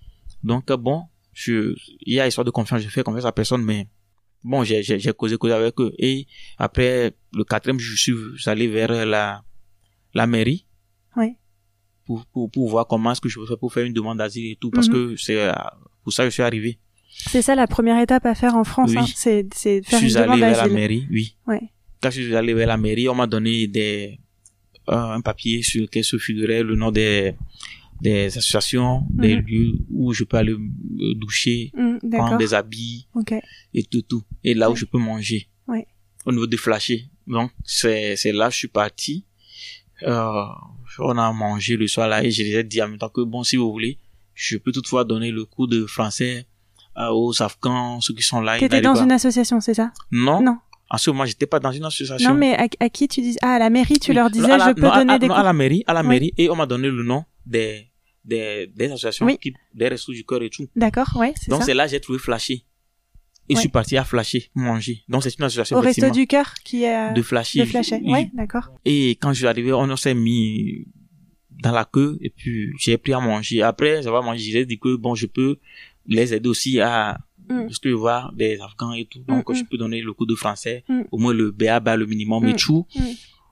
[0.43, 3.63] Donc, euh, bon, je, il y a histoire de confiance, je fais confiance à personne,
[3.63, 3.87] mais
[4.43, 5.93] bon, j'ai, j'ai, j'ai causé, causé avec eux.
[5.97, 6.27] Et
[6.57, 8.13] après, le quatrième, je suis
[8.45, 9.43] allé vers la,
[10.13, 10.65] la mairie.
[11.15, 11.37] Ouais.
[12.09, 14.47] Pour, pour, pour voir comment est-ce que je peux faire pour faire une demande d'asile
[14.53, 14.93] et tout, parce Mhm.
[14.95, 15.51] que c'est euh,
[16.03, 16.79] pour ça que je suis arrivé.
[17.33, 18.97] C'est ça la première étape à faire en France, Oui.
[18.97, 20.73] hein, c'est Je faire une suis allé demande vers la d'asile.
[20.73, 21.35] mairie, oui.
[21.45, 21.61] Ouais.
[22.01, 24.19] Quand je suis allé vers la mairie, on m'a donné des,
[24.89, 27.35] euh, un papier sur lequel se figurait le nom des,
[28.01, 29.45] des associations, des Mhm.
[29.47, 33.07] lieux où je peux aller me doucher, Hmm, prendre des habits
[33.73, 34.23] et tout, tout.
[34.43, 35.47] Et là où je peux manger.
[36.25, 37.05] Au niveau de Flasher.
[37.27, 39.25] Donc, c'est, c'est là que je suis parti.
[40.03, 40.43] Euh,
[40.99, 43.21] on a mangé le soir là et je les ai dit en même temps que
[43.21, 43.99] bon, si vous voulez,
[44.33, 46.45] je peux toutefois donner le cours de français
[46.97, 48.57] euh, aux Afghans, ceux qui sont là.
[48.57, 49.91] T'étais n'arrivent dans une association, c'est ça?
[50.11, 50.41] Non.
[50.41, 50.57] Non.
[50.91, 52.31] En ce moment, j'étais pas dans une association.
[52.31, 54.15] Non, mais à, à qui tu dis Ah, à la mairie, tu Oui.
[54.15, 55.39] leur disais, la- je peux non, donner à, des non, cours.
[55.41, 56.07] à la mairie, à la Oui.
[56.07, 57.91] mairie, et on m'a donné le nom des,
[58.25, 59.37] des, des associations Oui.
[59.37, 60.65] qui, des restos du cœur et tout.
[60.75, 61.65] D'accord, ouais, c'est Donc ça.
[61.67, 62.63] c'est là j'ai trouvé Flasher.
[63.49, 63.55] Et Ouais.
[63.55, 65.03] je suis parti à Flasher, manger.
[65.09, 67.65] Donc c'est une association Au resto du cœur qui est de Flasher.
[67.65, 68.11] de.
[68.11, 68.69] Ouais, d'accord.
[68.85, 70.85] Et quand je suis arrivé, on s'est mis
[71.63, 73.61] dans la queue et puis j'ai pris à manger.
[73.63, 75.57] Après, j'avais mangé, j'ai dit que bon, je peux
[76.05, 77.17] les aider aussi à,
[77.49, 77.63] Mm.
[77.65, 79.23] parce que je vois des Afghans et tout.
[79.27, 79.65] Donc Mm, je mm.
[79.65, 81.01] peux donner le cours de français, Mm.
[81.11, 82.85] au moins le BABA, le minimum et tout.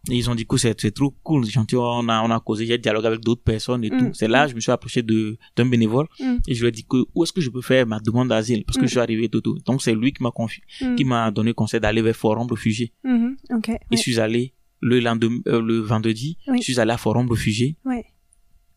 [0.09, 1.75] Et ils ont dit que c'est trop cool, gentil.
[1.75, 3.97] On a, on a causé, j'ai dialogué avec d'autres personnes et Mm.
[3.99, 4.09] tout.
[4.13, 6.37] C'est là je me suis approché de, d'un bénévole Mm.
[6.47, 8.63] et je lui ai dit que où est-ce que je peux faire ma demande d'asile?
[8.65, 8.87] Parce que Mm.
[8.87, 9.57] je suis arrivé tout, tout.
[9.65, 12.93] Donc c'est lui qui m'a confié, Hmm, qui m'a donné conseil d'aller vers Forum Réfugié.
[13.03, 13.69] mhm, Ok.
[13.69, 13.79] Et ouais.
[13.91, 16.57] je suis allé le lendemain, euh, le vendredi, Oui.
[16.59, 18.05] je suis allé à Forum Réfugié Ouais.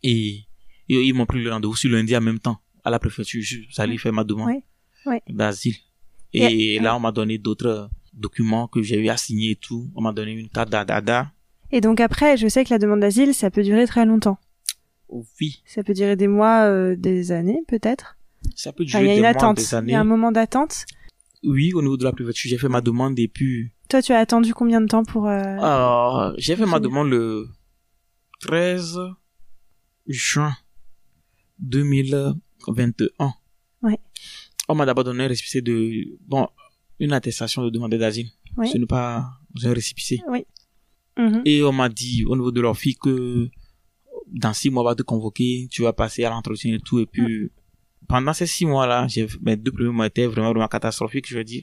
[0.03, 0.45] et,
[0.89, 3.41] et ils m'ont pris le rendez-vous sur lundi en même temps à la préfecture.
[3.43, 4.61] Je suis allé faire ma demande
[5.29, 5.75] d'asile.
[6.33, 9.91] Et- Et, là, on m'a donné d'autres documents que j'ai eu à signer et tout.
[9.95, 11.31] On m'a donné une carte d'ADA.
[11.73, 14.39] Et donc après, je sais que la demande d'asile, ça peut durer très longtemps.
[15.09, 18.17] Oui, Ça peut durer des mois, euh, des années, peut-être.
[18.55, 19.57] ça peut Enfin, durer il y a des une mois, attente.
[19.57, 19.93] des Il années.
[19.93, 20.85] y a un moment d'attente.
[21.43, 24.19] Oui, au niveau de la préfecture, j'ai fait ma demande et puis Toi, tu as
[24.19, 27.49] attendu combien de temps pour euh, euh, j'ai fait ma demande le
[28.41, 28.99] 13
[30.07, 30.55] juin
[31.59, 33.33] 2021.
[33.83, 33.99] Ouais.
[34.69, 36.49] On m'a d'abord donné un récépissé de bon
[37.01, 38.29] une attestation de demande d'asile.
[38.57, 38.69] Oui.
[38.71, 39.31] Ce n'est pas
[39.65, 40.21] un récépissé.
[41.19, 41.43] mhm.
[41.45, 43.49] Et on m'a dit au niveau de leur fille que
[44.33, 47.01] dans six mois on va te convoquer, tu vas passer à l'entretien et tout.
[47.01, 47.51] Et puis
[48.09, 51.45] pendant ces six mois-là, j'ai mes deux premiers mois étaient vraiment vraiment catastrophiques, je veux
[51.45, 51.63] dire,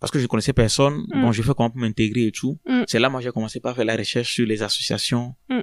[0.00, 1.04] parce que je connaissais personne.
[1.12, 1.20] Mm.
[1.22, 2.58] Bon, je fais comment pour m'intégrer et tout.
[2.66, 2.82] Mm.
[2.86, 5.34] C'est là moi j'ai commencé par faire la recherche sur les associations.
[5.48, 5.60] Mm.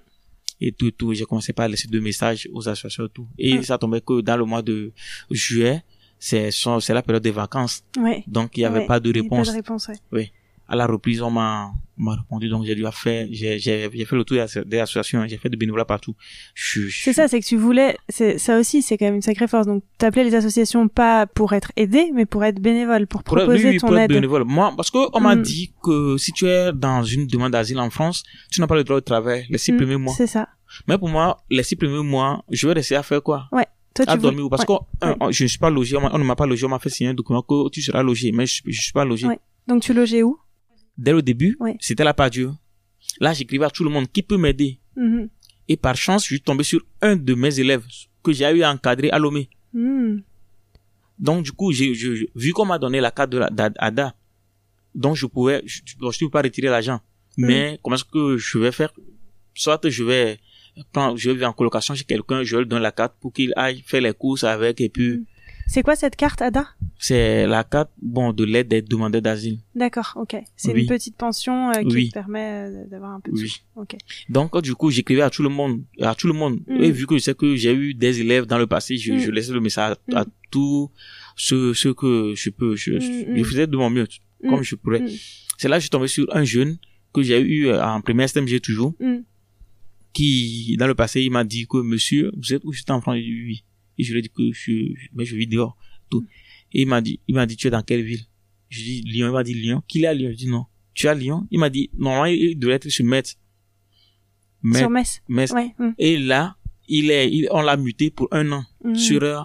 [0.66, 1.14] Et tout, et tout.
[1.14, 3.28] J'ai commencé par laisser deux messages aux associations et tout.
[3.38, 3.64] Et Mm.
[3.64, 4.94] ça tombait que dans le mois de
[5.30, 5.84] juillet,
[6.28, 6.50] c'est
[6.86, 7.76] c'est la période des vacances.
[8.06, 8.24] Ouais.
[8.36, 8.88] Donc il y avait Ouais.
[8.94, 9.48] pas de réponse.
[9.48, 10.00] Pas de réponse, ouais.
[10.18, 10.26] Oui.
[10.74, 14.16] à la reprise, on m'a, m'a répondu, donc j'ai dû faire, j'ai, j'ai, j'ai fait
[14.16, 16.16] le tour des associations, j'ai fait du bénévolat partout.
[16.56, 19.48] Je, C'est ça, c'est que tu voulais, c'est ça aussi, c'est quand même une sacrée
[19.54, 19.68] force.
[19.68, 23.44] Donc, t'appelais les associations pas pour être aidé, mais pour être bénévole, pour Pour être,
[23.46, 24.14] proposer oui, oui, ton pour être aide.
[24.20, 24.46] bénévole.
[24.46, 25.42] Moi, parce que on m'a Mm.
[25.52, 28.86] dit que si tu es dans une demande d'asile en France, tu n'as pas le
[28.86, 30.14] droit de travail les six Mm, premiers mois.
[30.18, 30.48] C'est ça.
[30.88, 33.48] Mais pour moi, les six premiers mois, je vais rester à faire quoi?
[33.94, 34.50] Toi, à tu dormir.
[34.50, 34.78] Parce ouais.
[35.02, 37.12] que, je ne suis pas logé, on, ne m'a pas logé, on m'a fait signer
[37.12, 39.28] un document que tu seras logé, mais je, je suis pas logé.
[39.28, 39.40] Ouais.
[39.68, 40.38] Donc, tu logeais où?
[40.98, 42.52] Dès le début, c'était la part Dieu.
[43.20, 44.80] Là, j'écrivais à tout le monde qui peut m'aider.
[44.96, 45.30] Mhm.
[45.68, 47.86] Et par chance, je suis tombé sur un de mes élèves
[48.24, 49.50] que j'ai eu à encadrer à Lomé.
[49.74, 50.20] Hmm.
[51.18, 51.94] Donc, du coup, j'ai,
[52.36, 54.16] vu qu'on m'a donné la carte de la, d'ADA,
[54.94, 57.00] donc je pouvais, je, ne peux pas retirer l'argent.
[57.38, 57.46] Mm.
[57.46, 58.92] Mais, comment est-ce que je vais faire?
[59.54, 60.40] Soit je vais
[60.92, 63.84] prendre, je vais en colocation chez quelqu'un, je lui donne la carte pour qu'il aille
[63.86, 65.26] faire les courses avec et puis, Mm.
[65.66, 66.68] C'est quoi cette carte, Ada?
[67.00, 69.60] C'est la carte, bon, de l'aide des demandeurs d'asile.
[69.74, 70.36] D'accord, ok.
[70.58, 70.82] C'est Oui.
[70.82, 72.10] une petite pension euh, qui Oui.
[72.10, 73.48] te permet euh, d'avoir un peu de Oui.
[73.48, 73.62] sous.
[73.78, 73.96] Ok.
[74.28, 76.60] Donc, du coup, j'écrivais à tout le monde, à tout le monde.
[76.68, 76.84] Mm.
[76.84, 79.20] Et vu que je sais que j'ai eu des élèves dans le passé, je, Mm.
[79.20, 80.32] je laissais le message à, à Mm.
[80.52, 80.92] tous
[81.38, 84.08] ceux, ceux que je peux, je, Mm, je faisais de mon mieux,
[84.44, 84.50] Mm.
[84.50, 85.02] comme je pourrais.
[85.58, 86.78] C'est là que je suis tombé sur un jeune
[87.14, 88.94] que j'ai eu euh, en première STMG toujours.
[90.14, 93.16] Qui, dans le passé, il m'a dit que, monsieur, vous êtes où j'étais en France?
[93.18, 93.64] Dit oui.
[93.98, 94.72] Et je lui ai dit que je,
[95.14, 95.76] mais je vis dehors,
[96.10, 96.26] tout.
[96.72, 98.22] Et il m'a dit, il m'a dit, tu es dans quelle ville?
[98.70, 99.28] Je dis Lyon.
[99.28, 99.84] Il m'a dit Lyon.
[99.88, 100.30] Qu'il est à Lyon?
[100.32, 100.66] Je dis non.
[100.96, 101.48] Tu es à Lyon?
[101.52, 103.38] Il m'a dit, non, il devrait être sur Metz.
[104.64, 104.80] Metz.
[104.80, 105.22] Sur Metz.
[105.28, 105.52] Metz.
[105.52, 105.74] Ouais.
[105.78, 105.92] hmm.
[105.98, 106.56] Et là,
[106.88, 108.96] il est, il- on l'a muté pour un an Mhm.
[108.96, 109.40] sur euh,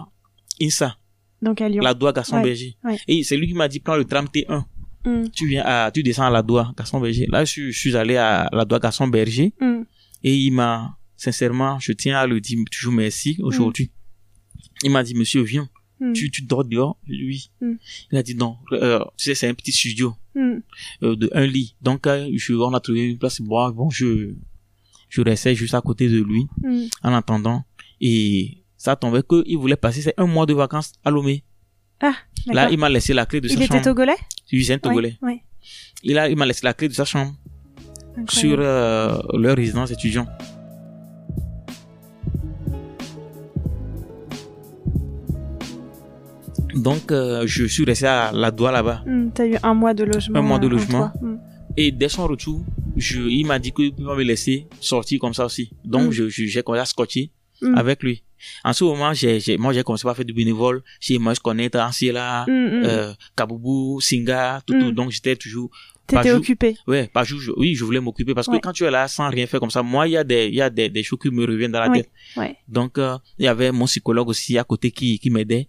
[0.61, 0.97] INSA,
[1.41, 1.83] Donc à Lyon.
[1.83, 2.75] la Doua Gaston Ouais, Berger.
[2.83, 2.97] ouais.
[3.07, 4.63] Et c'est lui qui m'a dit prends le tram T1.
[5.05, 5.29] Hmm.
[5.33, 7.27] Tu viens à, tu descends à la Doua Gaston Berger.
[7.29, 9.53] Là, je, suis- je suis allé à la Doua Gaston Berger.
[10.23, 13.91] Et il m'a, sincèrement, je tiens à le dire toujours merci aujourd'hui.
[14.83, 15.69] Il m'a dit monsieur viens,
[16.01, 16.13] Hmm.
[16.13, 16.97] tu, tu dors dehors.
[17.09, 17.51] Oui.
[17.59, 17.73] Mm.
[18.13, 18.55] Il a dit non.
[18.71, 20.59] Euh, tu sais, c'est un petit studio Hmm.
[21.03, 21.75] euh, de un lit.
[21.81, 23.41] Donc, euh, je, on a trouvé une place.
[23.41, 24.33] Bon, bon, je,
[25.09, 26.47] je restais juste à côté de lui
[27.03, 27.65] en attendant.
[27.99, 31.43] Et ça tombait que il voulait passer c'est un mois de vacances à Lomé.
[31.99, 32.15] Ah,
[32.47, 33.83] Là, il m'a laissé la clé de Il sa était chambre.
[33.83, 34.15] togolais?
[34.53, 35.17] Oui, c'est un Togolais.
[35.21, 35.43] Ouais, ouais.
[36.03, 37.35] Il a, il m'a laissé la clé de sa chambre
[38.17, 38.29] Incroyable.
[38.31, 40.27] sur euh, leur résidence étudiant.
[46.75, 49.01] Donc, euh, je suis resté à la Doua là-bas.
[49.05, 50.39] Hmm, T'as eu un mois de logement.
[50.39, 51.11] Un mois de euh, en logement.
[51.21, 51.37] Hmm.
[51.75, 52.63] Et dès son retour,
[52.95, 55.71] je, il m'a dit qu'il pas me laisser sortir comme ça aussi.
[55.83, 56.11] Donc, Mm.
[56.11, 57.31] je, je- j'ai commencé à scotcher
[57.61, 57.75] Mm.
[57.77, 58.23] avec lui.
[58.63, 62.51] En ce moment, j'ai, moi, j'ai commencé à faire du bénévole chez Connect, Anciela, Hmm,
[62.51, 62.83] hmm.
[62.85, 64.91] euh, Kaboubou, Singa, tout, tout.
[64.91, 65.69] Donc, j'étais toujours,
[66.09, 66.75] T'étais occupé.
[66.87, 68.57] ouais, par jour, je- oui, je voulais m'occuper parce Ouais.
[68.57, 70.47] que quand tu es là sans rien faire comme ça, moi, il y a des,
[70.47, 72.09] il y a des, des choses qui me reviennent dans la tête.
[72.37, 72.55] Ouais.
[72.67, 75.67] Donc, euh, il y avait mon psychologue aussi à côté qui, qui m'aidait.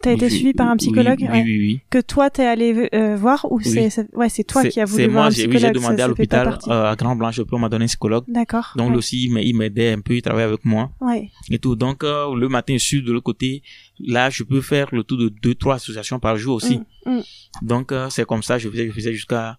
[0.00, 1.42] T'as été suivi par un psychologue Oui, ouais.
[1.44, 1.80] oui, oui.
[1.90, 5.08] Que toi, t'es allé euh, voir ou c'est ouais, c'est toi qui as voulu c'est
[5.08, 7.40] voir moi, un j'ai, oui, psychologue j'ai demandé ça- à l'hôpital, euh, à Grand Blanche,
[7.50, 8.22] on m'a donné un psychologue.
[8.28, 8.74] D'accord.
[8.76, 8.92] Donc, ouais.
[8.92, 10.92] lui aussi, il m'a- il m'aidait un peu, il travaillait avec moi.
[11.00, 11.30] Ouais.
[11.50, 11.74] et tout.
[11.74, 13.64] Donc, euh, le matin, je suis de l'autre côté.
[13.98, 16.78] Là, je peux faire le tour de deux, trois associations par jour aussi.
[17.04, 17.22] Hmm, hmm.
[17.62, 19.58] Donc, c'est comme ça, je faisais, je faisais jusqu'à,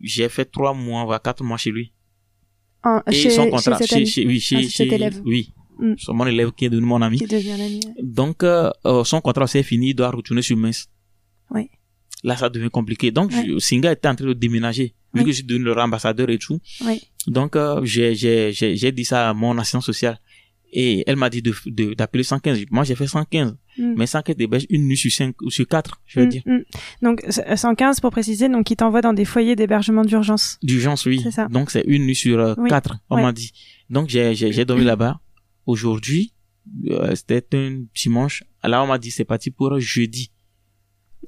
[0.00, 1.92] j'ai fait trois mois, voire quatre mois chez lui.
[2.82, 4.88] En- Et chez, son chez contrat, cet chez, ami chez, oui, chez, Ah, c'est cet
[4.88, 5.20] chez- élève.
[5.24, 5.52] oui.
[5.78, 5.94] Mm.
[6.08, 7.18] Mon élève qui est devenu mon ami.
[7.18, 7.80] qui devient ouais.
[8.02, 10.86] Donc, euh, euh, son contrat s'est fini, il doit retourner sur Metz.
[11.50, 11.70] Oui.
[12.22, 13.10] Là, ça devient compliqué.
[13.10, 13.44] Donc, Ouais.
[13.46, 14.94] je- Singa était en train de déménager.
[15.14, 16.60] Vu que je suis devenu leur ambassadeur et tout.
[16.86, 17.00] Oui.
[17.26, 20.18] Donc, euh, j'ai, j'ai, j'ai, j'ai dit ça à mon assistante sociale.
[20.72, 22.64] Et elle m'a dit de, de, d'appeler 115.
[22.70, 23.56] Moi, j'ai fait 115.
[23.78, 23.94] Mm.
[23.96, 26.42] Mais 115 d'héberge une nuit sur 5 ou sur 4, je veux Mm, dire.
[26.46, 26.58] mm.
[27.02, 30.58] Donc c- 115 pour préciser, donc il t'envoie dans des foyers d'hébergement d'urgence.
[30.62, 31.20] D'urgence, oui.
[31.24, 31.48] C'est ça.
[31.48, 32.68] Donc, c'est une nuit sur Oui.
[32.70, 33.22] 4, on Ouais.
[33.22, 33.52] m'a dit.
[33.90, 35.18] Donc, j'ai, j'ai, j'ai dormi là-bas.
[35.66, 36.32] Aujourd'hui,
[36.88, 38.44] euh, c'était un dimanche.
[38.62, 40.30] Là, on m'a dit, c'est parti pour jeudi.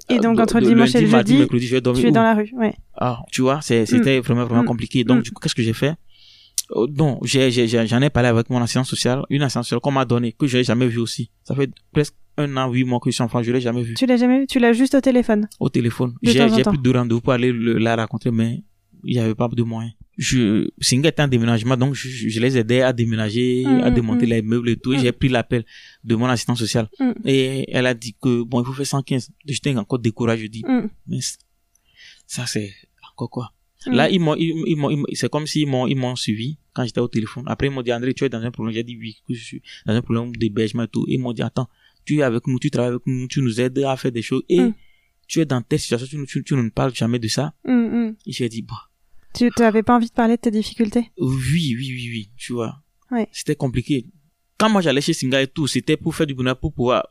[0.08, 2.00] Et donc Euh, entre de- dimanche et lundi, le mardi, jeudi, mercredi, je vais dormir
[2.00, 2.14] tu es où?
[2.14, 2.50] dans la rue.
[2.54, 2.74] Ouais.
[2.94, 4.66] Ah, tu vois, c'est, c'était vraiment, vraiment Mm.
[4.66, 5.04] compliqué.
[5.04, 5.94] Donc, du coup, qu'est-ce que j'ai fait?
[6.70, 9.90] Euh, Donc, j'ai, j'ai, j'en ai parlé avec mon assistante sociale, une assistante sociale qu'on
[9.92, 11.30] m'a donnée, que je n'ai jamais vue aussi.
[11.44, 13.82] Ça fait presque un an, huit mois que je suis en France, je l'ai jamais
[13.82, 13.94] vue.
[13.94, 15.48] Tu l'as jamais vu Tu l'as juste au téléphone?
[15.60, 16.14] Au téléphone.
[16.22, 18.62] De J'ai, j'ai plus de rendez-vous pour aller le- la rencontrer, mais
[19.04, 19.92] il n'y avait pas de moyens.
[20.18, 24.26] Je, Singa était en déménagement, donc je, je les aidais à déménager, à mm, démonter
[24.26, 24.30] mm.
[24.30, 25.00] les meubles et tout, et Mm.
[25.00, 25.64] j'ai pris l'appel
[26.04, 26.88] de mon assistante sociale.
[27.24, 29.30] Et elle a dit que, bon, il faut faire 115.
[29.46, 30.64] J'étais encore découragé, je dis,
[31.06, 31.18] mais
[32.26, 32.72] ça c'est
[33.12, 33.52] encore quoi?
[33.86, 33.92] Mm.
[33.92, 36.84] Là, ils m'ont, ils, m'ont, ils m'ont- c'est comme s'ils m'ont, ils m'ont suivi quand
[36.84, 37.44] j'étais au téléphone.
[37.46, 38.74] Après, ils m'ont dit, André, tu es dans un problème.
[38.74, 41.04] J'ai dit oui, je suis dans un problème d'hébergement et tout.
[41.08, 41.68] Ils m'ont dit, attends,
[42.04, 44.42] tu es avec nous, tu travailles avec nous, tu nous aides à faire des choses
[44.48, 44.74] et Mm.
[45.28, 47.54] tu es dans telle situation, tu, tu, tu ne parles jamais de ça.
[47.64, 48.16] Mm, mm.
[48.26, 48.88] Et j'ai dit, bah,
[49.34, 51.10] Tu n'avais pas envie de parler de tes difficultés?
[51.18, 52.82] Oui, oui, oui, oui, tu vois.
[53.10, 53.28] Ouais.
[53.32, 54.06] C'était compliqué.
[54.58, 57.06] Quand moi j'allais chez Singa et tout, c'était pour faire du bonheur, pour pouvoir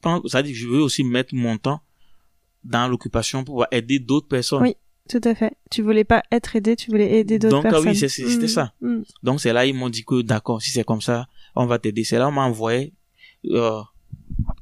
[0.00, 1.80] prendre, ça dit que je veux aussi mettre mon temps
[2.64, 4.62] dans l'occupation pour pouvoir aider d'autres personnes.
[4.62, 4.74] Oui.
[5.08, 5.52] Tout à fait.
[5.70, 7.88] Tu voulais pas être aidé, tu voulais aider d'autres Donc, ah personnes.
[7.90, 8.72] oui, c'est- c'est- c'était Mm, ça.
[8.82, 9.02] mm.
[9.22, 12.04] Donc c'est là ils m'ont dit que d'accord, si c'est comme ça, on va t'aider.
[12.04, 12.92] C'est là on m'a envoyé
[13.46, 13.80] euh,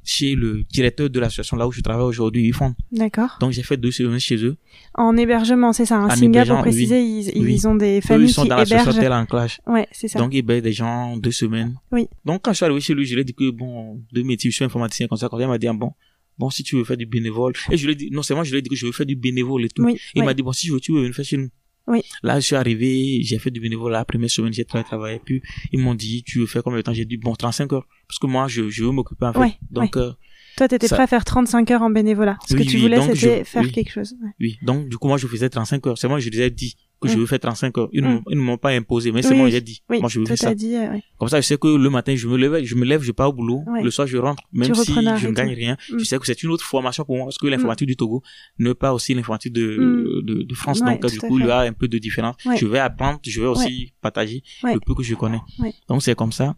[0.03, 2.73] chez le directeur de l'association là où je travaille aujourd'hui, ils font.
[2.91, 3.37] D'accord.
[3.41, 4.55] Donc j'ai fait deux semaines chez eux.
[4.95, 5.97] En hébergement, c'est ça.
[5.97, 7.65] Un En Singa, pour préciser, ils, ils Oui.
[7.67, 9.11] ont des Eux, familles ils sont qui dans hébergent.
[9.11, 9.59] en clash.
[9.67, 10.19] Ouais, c'est ça.
[10.19, 11.75] Donc ils hébergent des gens deux semaines.
[11.91, 12.07] Oui.
[12.25, 14.49] Donc quand je suis arrivé chez lui, je lui ai dit que bon, deux métiers,
[14.49, 15.27] je suis informaticien comme ça.
[15.29, 15.91] Quand il m'a dit ah, bon,
[16.37, 17.53] bon si tu veux faire du bénévole.
[17.71, 19.05] Et je lui ai dit non seulement je lui ai dit que je veux faire
[19.05, 19.83] du bénévole et tout.
[19.83, 19.99] oui.
[20.15, 20.25] Il oui.
[20.25, 21.49] m'a dit bon si je veux tu veux venir faire chez nous.
[21.87, 22.01] Oui.
[22.21, 25.21] Là je suis arrivé, j'ai fait du bénévole la première semaine, j'ai travaillé, travaillé.
[25.23, 26.93] Puis ils m'ont dit tu veux faire combien de temps?
[26.93, 29.39] J'ai dit bon 35 heures parce que moi je, je veux m'occuper en fait.
[29.39, 30.11] Ouais, Donc euh,
[30.57, 32.37] Toi, t'étais ça- prêt à faire 35 heures en bénévolat.
[32.47, 33.71] Ce Oui, que tu oui, voulais, c'était je- faire oui.
[33.71, 34.13] quelque chose.
[34.21, 34.29] Ouais.
[34.41, 34.57] oui.
[34.63, 35.97] Donc du coup moi je faisais 35 heures.
[35.97, 37.19] C'est moi je les ai dit que je Mm.
[37.19, 37.89] veux faire 35 heures.
[37.93, 38.11] Ils ne Mm.
[38.13, 39.81] m'ont- ils ne m'ont pas imposé, mais c'est Oui, moi j'ai dit.
[39.89, 40.55] Oui, Moi je veux faire ça.
[40.55, 41.03] dit, ouais.
[41.19, 43.29] Comme ça, je sais que le matin, je me lève, je me lève, je pars
[43.29, 43.61] au boulot.
[43.67, 43.83] Ouais.
[43.83, 44.41] Le soir, je rentre.
[44.51, 45.99] Même Tu si je ne gagne rien, Mm.
[45.99, 48.23] je sais que c'est une autre formation pour moi parce que l'informatique du Togo
[48.57, 50.25] n'est pas aussi l'informatique de, Mm.
[50.25, 50.79] de, de France.
[50.81, 52.35] Ouais, Donc, du coup, il y a un peu de différence.
[52.59, 55.41] Je vais apprendre, je vais aussi partager le peu que je connais.
[55.87, 56.55] Donc, c'est comme ça.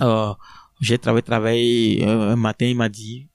[0.00, 0.32] Euh,
[0.80, 3.26] j'ai travaillé, travaillé, euh, un matin, il m'a dit,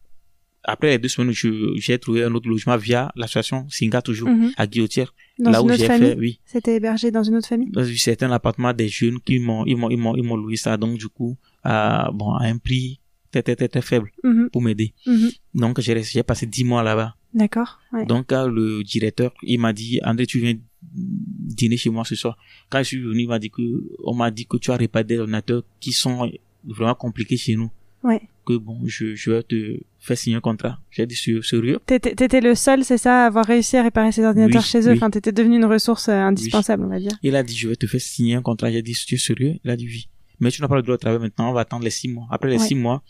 [0.64, 1.32] après les deux semaines,
[1.76, 4.52] j'ai trouvé un autre logement via l'association Singa toujours, Mhm.
[4.58, 5.14] à Guillotière.
[5.38, 6.10] Dans là une où autre j'ai famille?
[6.10, 6.40] fait, oui.
[6.46, 7.70] C'était hébergé dans une autre famille?
[7.72, 10.56] Dans un certain appartement des jeunes qui m'ont, ils m'ont, ils m'ont, ils m'ont loué
[10.56, 10.78] ça.
[10.78, 13.00] Donc, du coup, à, bon, à un prix
[13.32, 14.50] très, très, très, très faible Mhm.
[14.52, 14.94] pour m'aider.
[15.06, 15.30] Mhm.
[15.56, 17.16] Donc, j'ai passé dix mois là-bas.
[17.34, 17.80] D'accord.
[17.92, 18.06] Ouais.
[18.06, 20.56] Donc, quand le directeur, il m'a dit, André, tu viens
[20.94, 22.38] dîner chez moi ce soir.
[22.70, 23.62] Quand je suis venu, il m'a dit que,
[24.06, 26.32] on m'a dit que tu as réparé des ordinateurs qui sont
[26.64, 27.70] vraiment compliqués chez nous.
[28.06, 28.22] Ouais.
[28.46, 30.78] Que bon, je, je vais te faire signer un contrat.
[30.92, 31.80] J'ai dit, sérieux?
[31.88, 34.92] T'étais le seul, c'est ça, à avoir réussi à réparer ces ordinateurs Oui, chez eux.
[34.92, 34.98] oui.
[34.98, 37.12] Enfin, t'étais devenu une ressource euh, indispensable, on va dire.
[37.24, 38.72] Il a dit, je vais te faire signer un contrat.
[38.72, 39.56] J'ai dit, tu es sérieux?
[39.64, 40.08] Il a dit, oui.
[40.40, 41.50] Mais tu n'as pas le droit de travailler maintenant.
[41.50, 42.28] On va attendre les six mois.
[42.30, 42.68] Après les Ouais.
[42.68, 43.02] six mois,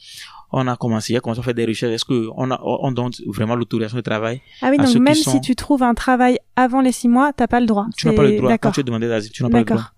[0.52, 1.92] on a commencé, il a commencé à faire des recherches.
[1.96, 4.42] Est-ce que on on donne vraiment l'autorisation de travail?
[4.62, 6.92] Ah oui, À donc ceux qui même sont- si tu trouves un travail avant les
[6.94, 7.88] six mois, t'as pas le droit.
[7.98, 8.58] Tu n'as pas le droit.
[8.60, 9.92] Quand tu es demandé d'asile, tu n'as pas le droit.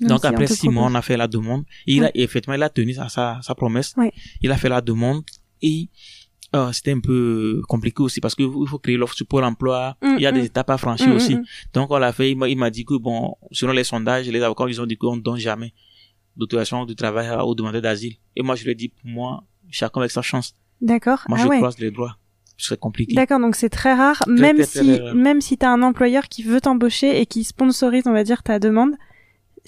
[0.00, 1.64] Donc si, on après six mois, on a fait la demande.
[1.86, 3.94] Et il a, et effectivement, il a tenu sa, sa, sa promesse.
[4.42, 5.24] Il a fait la demande
[5.62, 5.88] et
[6.54, 9.96] euh, c'était un peu compliqué aussi parce que il faut créer l'offre sur Pôle emploi.
[10.02, 10.34] Mm, il y a mm.
[10.34, 11.36] des étapes à franchir Mm, aussi.
[11.72, 12.30] Donc on l'a fait.
[12.30, 15.22] Il m'a, dit que bon, selon les sondages, les avocats, ils ont dit qu'on ne
[15.22, 15.72] donne jamais
[16.36, 18.16] d'autorisation de travail aux demandeurs d'asile.
[18.36, 20.54] Et moi, je lui ai dit, pour moi, chacun avec sa chance.
[20.80, 21.24] D'accord.
[21.28, 21.56] Moi, ah je ouais.
[21.56, 22.16] croise les droits.
[22.58, 23.14] C'est compliqué.
[23.14, 25.14] D'accord, donc c'est très rare, même très, très si rare.
[25.14, 28.58] même si t'as un employeur qui veut t'embaucher et qui sponsorise, on va dire, ta
[28.58, 28.92] demande,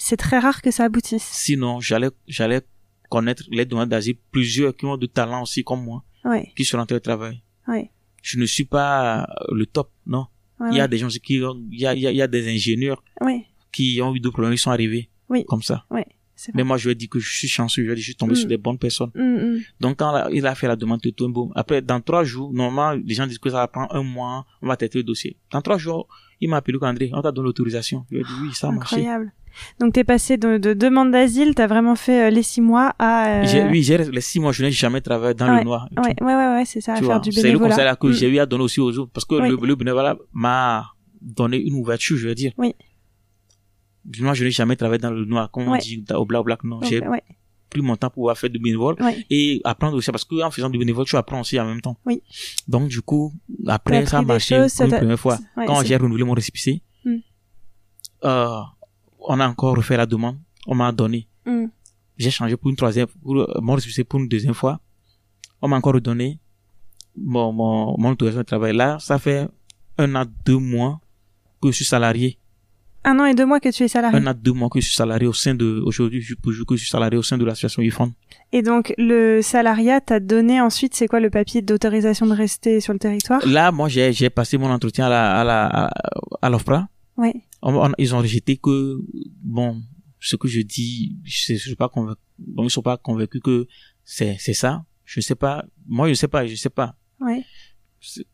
[0.05, 1.27] c'est très rare que ça aboutisse.
[1.45, 2.61] Sinon, j'allais, j'allais
[3.09, 6.77] connaître les demandeurs d'asile, plusieurs qui ont de talent aussi comme moi, Ouais, qui sont
[6.77, 7.41] rentrés au travail.
[7.67, 7.91] ouais.
[8.21, 9.27] je ne suis pas
[9.59, 10.25] le top, non.
[10.59, 12.43] ouais il y a des gens qui, ont- il y a, il y a, des
[12.53, 13.01] ingénieurs
[13.71, 15.09] qui ont eu des problèmes, ils sont arrivés.
[15.29, 15.45] Oui.
[15.45, 15.85] Comme ça.
[16.53, 18.05] Mais moi, je lui ai dit que je suis chanceux, je lui ai dit que
[18.05, 18.35] je suis tombé Mm.
[18.41, 19.11] sur des bonnes personnes.
[19.13, 19.59] Mm, mm.
[19.81, 22.53] Donc, quand la- il a fait la demande de tout, bon, après, dans trois jours,
[22.53, 25.37] normalement, les gens disent que ça va prendre un mois, on va traiter le dossier.
[25.51, 26.07] Dans trois jours,
[26.39, 28.05] il m'a appelé qu'André, on t'a donné l'autorisation.
[28.09, 29.05] Je lui ai dit, oui, ça a marché.
[29.79, 33.41] Donc t'es passé de, de demande d'asile, t'as vraiment fait euh, les six mois à.
[33.43, 35.87] euh, Oui, les six mois, je n'ai jamais travaillé dans le noir.
[35.95, 36.01] tout.
[36.03, 37.69] Ouais, ouais, ouais, ouais, c'est ça, à faire du c'est le bénévolat.
[37.69, 38.13] conseil là que Mm.
[38.13, 39.11] j'ai eu à donner aussi aux autres.
[39.11, 39.49] Parce que Oui.
[39.49, 40.85] le, le bénévolat m'a
[41.21, 42.51] donné une ouverture, je veux dire.
[42.57, 42.73] Oui.
[44.21, 46.63] Moi, je n'ai jamais travaillé dans le noir, comme on dit au black black.
[46.63, 47.01] Non, j'ai
[47.69, 48.95] pris mon temps pour faire du bénévole
[49.29, 50.09] et apprendre aussi.
[50.09, 51.97] Parce que en faisant du bénévole, tu apprends aussi en même temps.
[52.05, 52.23] Oui.
[52.67, 53.31] Donc, du coup,
[53.67, 55.37] après, ça a marché pour une première fois.
[55.67, 57.15] Quand j'ai renouvelé mon récépissé, Mm.
[58.25, 58.59] euh,
[59.19, 60.37] on a encore refait la demande.
[60.67, 61.27] On m'a donné.
[61.45, 61.65] Mm.
[62.17, 64.79] J'ai changé pour une troisième, pour euh, pour une deuxième fois.
[65.61, 66.39] On m'a encore redonné
[67.15, 68.75] mon, mon, mon autorisation de travail.
[68.75, 69.47] Là, ça fait
[69.97, 70.99] un an, deux mois
[71.61, 72.37] que je suis salarié.
[73.05, 74.17] Un an et deux mois que tu es salarié.
[74.19, 76.89] Un an, deux mois que je suis salarié au sein de, aujourd'hui, je que suis
[76.89, 78.11] salarié au sein de l'association IFON.
[78.51, 82.91] Et donc le salariat t'a donné ensuite, c'est quoi le papier d'autorisation de rester sur
[82.91, 83.41] le territoire?
[83.47, 85.89] Là, moi, j'ai, j'ai passé mon entretien à la, à la, à,
[86.41, 86.87] à l'OFPRA.
[87.19, 87.35] Ouais.
[87.61, 88.97] On- on- ils ont rejeté que,
[89.43, 89.81] bon,
[90.19, 93.67] ce que je dis, je, je suis pas convaincu, bon, ils sont pas convaincus que
[94.03, 94.85] c'est, c'est ça.
[95.05, 95.65] Je sais pas.
[95.87, 96.95] Moi, je sais pas, je sais pas.
[97.19, 97.43] Ouais.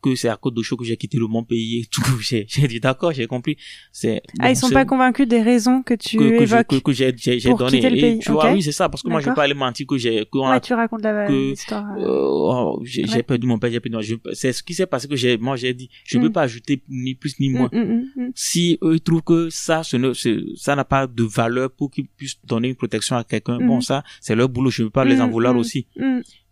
[0.02, 2.02] Que c'est à cause de choses que j'ai quitté le mon pays et tout.
[2.20, 3.56] J'ai, j'ai dit d'accord, j'ai compris.
[3.92, 6.66] C'est, ah, ils sont pas convaincus des raisons que tu que, évoques.
[6.68, 7.78] que, que j'ai, donné.
[8.14, 9.96] Et tu vois, oui, c'est ça, parce que moi, je vais pas aller mentir que
[9.98, 11.84] j'ai, que on Ouais, a tu racontes la que- l'histoire.
[11.98, 12.02] euh.
[12.02, 13.22] euh, oh, j'ai, Ouais.
[13.22, 15.88] perdu mon père, j'ai perdu C'est ce qui s'est passé que j'ai, moi, j'ai dit,
[16.04, 16.26] je ne Mm.
[16.26, 17.68] peux pas ajouter ni plus ni moins.
[17.72, 17.82] Mm, mm,
[18.16, 18.30] mm, mm.
[18.34, 20.12] si eux ils trouvent que ça ce ne
[20.56, 24.02] ça n'a pas de valeur pour qu'ils puissent donner une protection à quelqu'un bon ça
[24.20, 25.86] c'est leur boulot je ne peux pas les en vouloir aussi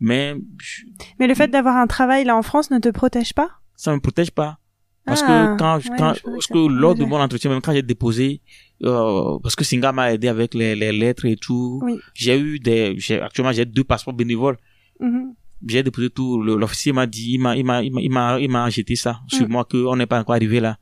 [0.01, 0.83] mais je-
[1.19, 3.51] Mais le fait d'avoir un travail là en France ne te protège pas?
[3.77, 4.59] Ça me protège pas
[5.07, 6.55] parce Ah, que quand ouais, quand je vois parce ça.
[6.55, 8.41] que lors de mon entretien même quand j'ai déposé
[8.89, 11.95] euh, parce que Singa m'a aidé avec les, les lettres et tout Oui.
[12.15, 14.57] j'ai eu des j'ai actuellement j'ai deux passeports bénévoles
[15.01, 15.35] Mhm.
[15.71, 18.41] j'ai déposé tout Le- l'officier m'a dit il m'a il m'a il m'a il m'a
[18.45, 19.53] il m'a jeté ça sur Mm.
[19.55, 20.73] moi que on n'est pas encore arrivé là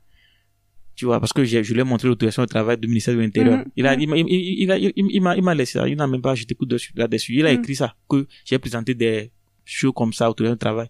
[0.95, 3.57] Tu vois, parce que je lui ai montré l'autorisation de travail du ministère de l'Intérieur.
[3.57, 3.65] Mhm.
[3.79, 4.27] Il a, il m'a, il,
[4.63, 5.87] il, a- il- m'a, il m'a laissé ça.
[5.91, 7.33] Il n'a même pas jeté coup dessus, là-dessus.
[7.39, 7.59] Il a Mhm.
[7.59, 9.31] écrit ça, que j'ai présenté des
[9.65, 10.89] choses comme ça, autorisation de travail.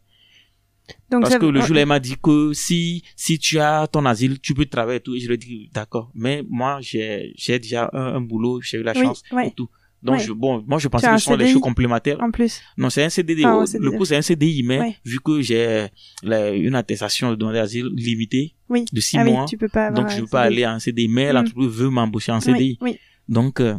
[1.09, 4.05] Donc Parce ça- que le jour il m'a dit que si, si tu as ton
[4.05, 5.15] asile, tu peux travailler et tout.
[5.15, 6.11] Et je lui ai dit, d'accord.
[6.13, 9.47] Mais moi, j'ai, j'ai déjà un, un boulot, j'ai eu la Oui, chance ouais.
[9.47, 9.69] et tout.
[10.01, 10.21] Donc, Ouais.
[10.25, 12.17] je, bon, moi, je pensais que ce sont des choses complémentaires.
[12.21, 12.59] en plus.
[12.77, 13.43] Non, c'est un CDD.
[13.45, 13.63] Oh.
[13.79, 14.95] Le poste, c'est un CDI, mais Ouais.
[15.05, 15.87] vu que j'ai
[16.23, 18.83] une attestation de demander d'asile limitée Oui.
[18.91, 20.65] de six ah mois, oui, tu peux pas avoir donc je ne peux pas aller
[20.65, 21.35] en CDI, mais Mm.
[21.35, 22.77] l'entreprise veut m'embaucher en CDI.
[22.81, 22.99] Oui, oui.
[23.29, 23.75] Donc, euh,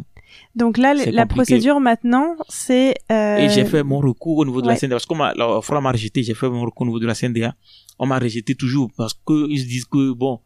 [0.55, 1.35] Donc là, C'est la compliqué.
[1.35, 2.93] procédure maintenant, c'est.
[3.11, 4.75] euh, et j'ai fait mon recours au niveau de la.
[4.75, 4.95] CNDA.
[4.95, 7.13] Parce que m'a- la fois, m'a rejeté, j'ai fait mon recours au niveau de la
[7.15, 7.55] CNDA.
[7.99, 10.39] On m'a rejeté toujours parce que ils se disent que, bon,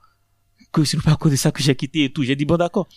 [0.71, 2.23] que ce n'est pas à cause de ça que j'ai quitté et tout.
[2.23, 2.87] J'ai dit, bon, d'accord.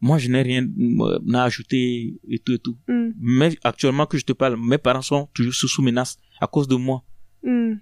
[0.00, 2.76] Moi, je n'ai rien euh, à ajouter et tout et tout.
[2.86, 6.46] hmm, Mais actuellement que je te parle, mes parents sont toujours sous, sous menace à
[6.46, 7.02] cause de moi.
[7.42, 7.74] hmm.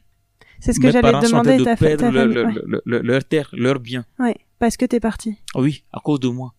[0.59, 2.47] C'est ce que mes j'allais parents te sont en train demander, de perdre leur, leur,
[2.47, 2.55] ouais.
[2.67, 4.07] leur- leur- leur terre, leur bien.
[4.19, 5.37] Ouais, parce que t'es parti.
[5.55, 6.55] Oui, à cause de moi.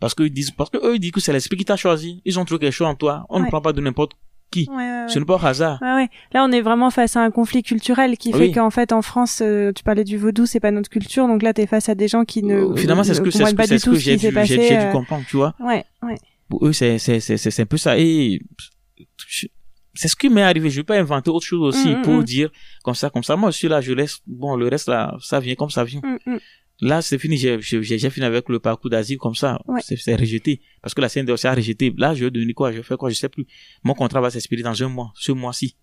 [0.00, 2.20] Parce que ils disent, parce que eux, ils disent que c'est l'esprit qui t'a choisi.
[2.24, 3.24] Ils ont trouvé quelque chose en toi.
[3.30, 3.46] On Ouais.
[3.46, 4.12] ne prend pas de n'importe
[4.50, 4.68] qui.
[4.70, 5.78] Ouais, ouais, Ce n'est pas au hasard.
[5.80, 8.52] Là, on est vraiment face à un conflit culturel qui fait Oui.
[8.52, 11.26] qu'en fait, en France, euh, tu parlais du vaudou, c'est pas notre culture.
[11.26, 12.54] Donc là, t'es face à des gens qui ne.
[12.72, 14.54] Euh, Finalement, c'est ce que, c'est ce que, c'est ce que j'ai dû, passé.
[14.56, 15.54] j'ai dû euh, comprendre, tu vois.
[15.60, 16.16] Ouais, ouais.
[16.48, 17.98] Pour eux, c'est, c'est, c'est, c'est, un peu ça.
[17.98, 18.40] Et
[19.94, 20.70] c'est ce qui m'est arrivé.
[20.70, 22.24] Je vais pas inventer autre chose aussi Mm, mm, pour mm.
[22.24, 22.50] dire
[22.84, 23.34] comme ça, comme ça.
[23.36, 26.00] Moi, je suis là, je laisse, bon, le reste là, ça vient comme ça vient.
[26.26, 26.36] Hmm.
[26.80, 27.36] Là, c'est fini.
[27.36, 27.60] J'ai,
[28.10, 29.60] fini avec le parcours d'asile comme ça.
[29.66, 29.80] Ouais.
[29.82, 30.60] C'est, rejeté.
[30.82, 31.92] Parce que la CNDA aussi a rejeté.
[31.96, 32.70] Là, je vais devenir quoi?
[32.70, 33.08] Je vais faire quoi?
[33.08, 33.46] Je sais plus.
[33.82, 35.12] Mon contrat va s'expirer dans un mois.
[35.14, 35.76] Ce mois-ci.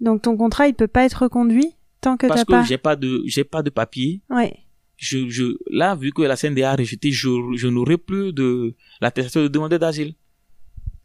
[0.00, 2.64] Donc ton contrat, il peut pas être reconduit tant que Parce que pas.
[2.64, 4.20] j'ai pas de, j'ai pas de papier.
[4.28, 4.52] Ouais.
[4.96, 9.42] Je, je, là, vu que la CNDA a rejeté, je, je n'aurai plus de l'attestation
[9.42, 10.14] de demandeur d'asile.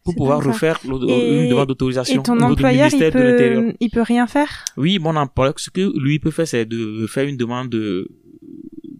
[0.03, 3.09] Pour pouvoir refaire Et- une demande Et d'autorisation ton au niveau du employeur, il de
[3.09, 4.63] peut, il peut rien faire?
[4.77, 7.75] Oui, mon employeur, ce que lui peut faire, c'est de faire une demande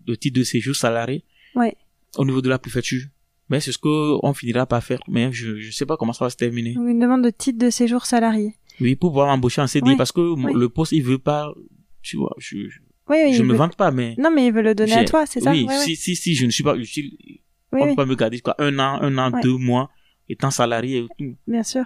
[0.08, 1.24] de, de titre de séjour salarié
[1.56, 1.76] Ouais.
[2.18, 3.04] au niveau de la préfecture.
[3.50, 5.00] Mais c'est ce que on finira par faire.
[5.08, 6.72] Mais je, je sais pas comment ça va se terminer.
[6.74, 8.56] Une demande de titre de séjour salarié.
[8.82, 10.54] Oui, pour pouvoir embaucher en CDI Ouais, parce que ouais.
[10.54, 11.52] le poste, il veut pas,
[12.02, 12.58] tu vois, je,
[13.10, 13.34] oui.
[13.34, 14.16] je me veut- vante pas, mais.
[14.18, 15.52] Non, mais il veut le donner à toi, c'est ça?
[15.52, 17.12] Oui, si, si, si, je ne suis pas utile,
[17.72, 19.90] on oui, peut pas me garder quoi, un an, un an, deux mois,
[20.30, 21.36] étant salarié et tout.
[21.48, 21.86] bien sûr.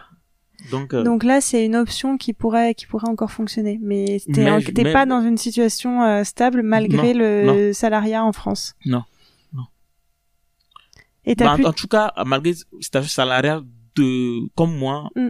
[0.70, 3.80] Donc, euh, Donc là, c'est une option qui pourrait, qui pourrait encore fonctionner.
[3.82, 8.32] Mais t'es, en- mais- pas dans une situation euh, stable malgré Non, le salariat en
[8.32, 8.76] France.
[8.86, 9.04] Non,
[9.54, 9.64] non.
[11.26, 11.66] Et bah, en, pu...
[11.66, 13.64] en tout cas, malgré statut salarial
[13.96, 15.30] de, comme moi, Mm.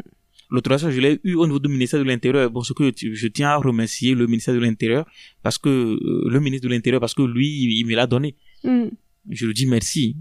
[0.49, 2.49] l'autorisation, je l'ai eu au niveau du ministère de l'Intérieur.
[2.51, 5.05] Bon, ce que je tiens à remercier le ministère de l'Intérieur
[5.43, 8.35] parce que, euh, le ministre de l'Intérieur, parce que lui, il, il me l'a donné.
[8.63, 8.87] Hmm,
[9.29, 10.15] Je lui dis merci.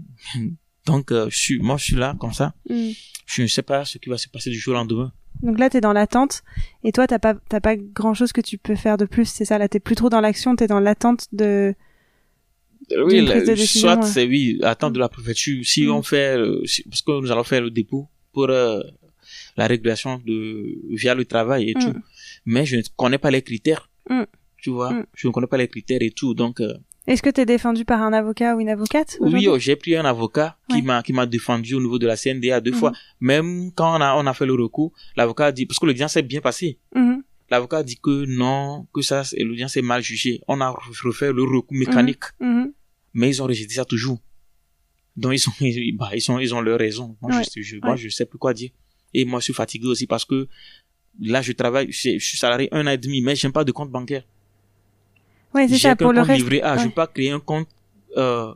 [0.85, 2.53] Donc, euh, je suis, moi, je suis là, comme ça.
[2.69, 2.91] hmm.
[3.27, 5.11] Je ne sais pas ce qui va se passer du jour au lendemain.
[5.41, 6.43] Donc là, t'es dans l'attente.
[6.83, 9.25] Et toi, t'as pas, t'as pas grand chose que tu peux faire de plus.
[9.25, 11.73] C'est ça, là, t'es plus trop dans l'action, t'es dans l'attente de...
[13.05, 14.05] Oui, D'une la- de décision, soit ouais.
[14.11, 15.63] c'est oui, attendre de la préfecture.
[15.63, 15.91] Si Mm.
[15.91, 18.81] on fait, euh, si- parce que nous allons faire le dépôt pour euh,
[19.55, 21.79] la régulation de via le travail et Mm.
[21.79, 21.99] tout.
[22.45, 23.89] Mais je ne connais pas les critères.
[24.09, 24.23] Mm.
[24.57, 25.05] Tu vois, Mm.
[25.15, 26.33] je ne connais pas les critères et tout.
[26.33, 26.73] Donc euh,
[27.07, 30.05] Est-ce que t'es défendu par un avocat ou une avocate oui, oh, j'ai pris un
[30.05, 32.77] avocat qui m'a qui m'a défendu au niveau de la CNDA deux Mhm.
[32.77, 32.91] fois.
[33.19, 36.13] Même quand on a on a fait le recours, l'avocat a dit parce que l'audience
[36.13, 36.77] s'est bien passée.
[36.95, 37.23] Mhm.
[37.49, 40.41] L'avocat a dit que non, que ça l'audience est mal jugée.
[40.47, 40.69] On a
[41.03, 42.25] refait le recours mécanique.
[42.39, 42.71] Mhm.
[43.13, 44.19] mais ils ont rejeté ça toujours.
[45.17, 47.17] Donc ils ont, ils, bah, ils ont, ils ont leur raison.
[47.21, 47.43] Moi, Ouais.
[47.53, 47.97] je, je, moi, Ouais.
[47.97, 48.69] je sais plus quoi dire.
[49.13, 50.47] Et moi, je suis fatigué aussi parce que
[51.19, 53.71] là, je travaille, je, je suis salarié un an et demi, mais j'aime pas de
[53.73, 54.23] compte bancaire.
[55.53, 56.39] Ouais, c'est ça, pour le reste.
[56.41, 56.75] livret A.
[56.77, 56.87] Je ouais.
[56.89, 57.67] peux pas créer un compte,
[58.17, 58.53] euh,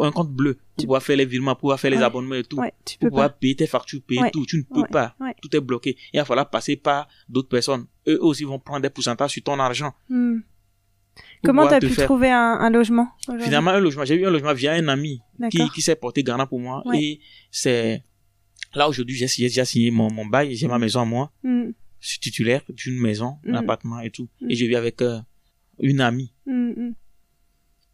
[0.00, 2.02] un compte bleu pour pouvoir faire les virements, pour pouvoir faire les Ouais.
[2.04, 2.58] abonnements et tout.
[2.58, 3.36] Ouais, tu Pour peux pouvoir pas.
[3.40, 4.46] payer tes factures, payer tout.
[4.46, 5.14] Tu ne peux pas.
[5.20, 5.34] Ouais.
[5.42, 5.96] Tout est bloqué.
[6.12, 7.86] Il va falloir passer par d'autres personnes.
[8.08, 9.92] Eux aussi vont prendre des pourcentages sur ton argent.
[10.08, 10.38] Hmm.
[11.42, 13.08] pour Comment t'as te pu faire- trouver un, un logement
[13.40, 14.04] Finalement, un logement.
[14.04, 15.20] J'ai eu un logement via un ami.
[15.50, 16.82] qui, qui s'est porté garant pour moi.
[16.94, 17.20] Et
[17.50, 18.04] c'est
[18.74, 21.32] là aujourd'hui, j'ai j'ai déjà signé mon, mon bail, j'ai ma maison à moi.
[21.42, 21.70] Hmm.
[21.98, 23.50] Je suis titulaire d'une maison, Mm.
[23.54, 24.26] un appartement et tout.
[24.40, 24.50] Mm.
[24.50, 25.18] Et je vis avec euh,
[25.82, 26.92] une amie, Hmm, hmm.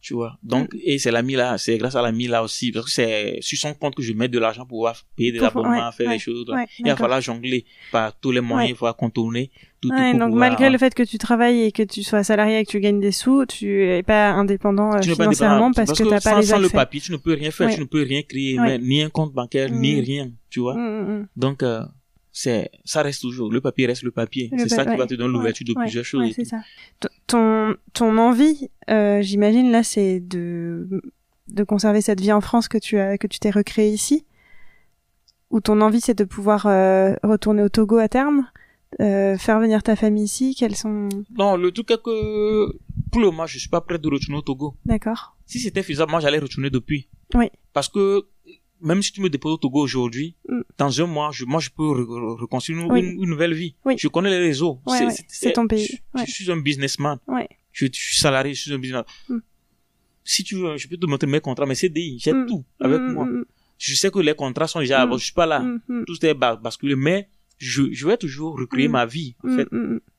[0.01, 0.39] tu vois.
[0.43, 0.79] Donc, Mm.
[0.85, 3.75] et c'est l'amie là, c'est grâce à l'amie là aussi, parce que c'est sur son
[3.75, 6.19] compte que je mets de l'argent pour pouvoir payer des abonnements, ouais, faire ouais, des
[6.21, 6.49] choses.
[6.49, 10.11] Ouais, Il va falloir jongler par tous les moyens, il faut contourner tout, tout Ouais,
[10.13, 12.65] pour donc pouvoir- malgré le fait que tu travailles et que tu sois salarié et
[12.65, 15.73] que tu gagnes des sous, tu es pas indépendant euh, Tu n'es pas financièrement indépendant,
[15.87, 16.77] parce, que t'as pas sans, les sans le accès.
[16.77, 19.33] papier, tu ne peux rien faire, tu ne peux rien créer, mais ni un compte
[19.33, 20.05] bancaire, ni Mm.
[20.05, 20.75] rien, tu vois.
[20.77, 21.27] Hmm.
[21.37, 21.83] Donc, euh,
[22.39, 23.51] c'est, ça reste toujours.
[23.51, 24.51] Le papier reste le papier.
[24.59, 26.35] C'est ça qui va te donner l'ouverture de ouais, plusieurs choses.
[26.37, 26.61] C'est ça.
[27.27, 30.87] Ton, ton envie, euh, j'imagine là, c'est de
[31.49, 34.27] de conserver cette vie en France que tu as que tu t'es recréée ici?
[35.51, 38.47] Ou ton envie, c'est de pouvoir euh, retourner au Togo à terme,
[39.01, 40.55] euh, faire venir ta famille ici?
[40.59, 41.09] Quels sont?
[41.39, 42.67] Non, le truc est que,
[43.13, 44.77] pour le moment, je suis pas prêt de retourner au Togo.
[44.85, 45.39] D'accord.
[45.47, 47.09] Si c'était faisable, moi, j'allais retourner depuis.
[47.33, 47.49] Oui.
[47.73, 48.27] Parce que
[48.81, 50.61] même si tu me déposes au Togo aujourd'hui, Mm.
[50.79, 53.01] dans un mois, je, moi, je peux re- re- reconstruire une, Oui.
[53.01, 53.75] une- une nouvelle vie.
[53.85, 53.95] Oui.
[53.99, 54.81] Je connais les réseaux.
[54.87, 55.87] Ouais, ouais, c'est ton pays.
[55.87, 56.25] Je, Ouais.
[56.27, 57.19] je suis un businessman.
[57.73, 59.05] Je, je suis salarié, je suis un businessman.
[59.29, 59.39] Mm.
[60.25, 62.47] Si tu veux, je peux te montrer mes contrats, mes CDI, j'ai Mm.
[62.47, 63.29] tout avec moi.
[63.79, 65.65] Je sais que les contrats sont déjà, bon, je suis pas là.
[66.07, 69.69] Tout est bas- basculé, mais je, je vais toujours recréer ma vie, en fait.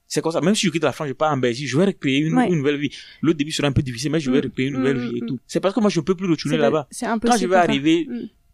[0.10, 0.40] C'est comme ça.
[0.40, 2.48] Même si je quitte la France, je pars en Belgique, je vais recréer une, Ouais.
[2.48, 2.92] une nouvelle vie.
[3.22, 5.38] Le début sera un peu difficile, mais je vais recréer une nouvelle vie et tout.
[5.46, 6.88] C'est parce que moi, je ne peux plus retourner C'est là-bas.
[7.02, 8.08] Quand je vais arriver.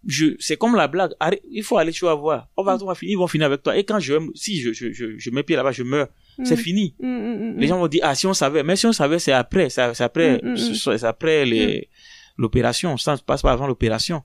[0.06, 1.12] Je, c'est comme la blague.
[1.20, 2.50] Arrête, il faut aller, tu vas voir.
[2.58, 3.78] On va, on va finir, ils vont finir avec toi.
[3.78, 6.08] Et quand je, si je, je, je, je mets pied là-bas, je meurs.
[6.44, 6.58] C'est Mm.
[6.58, 6.96] fini.
[7.00, 8.64] Mm, mm, mm, Les gens vont dire, ah, si on savait.
[8.64, 10.58] Mais si on savait, c'est après, c'est c'est après, Mm, mm, mm.
[10.76, 11.90] c'est c'est après les,
[12.38, 12.98] l'opération.
[12.98, 14.24] Ça ne se passe pas avant l'opération.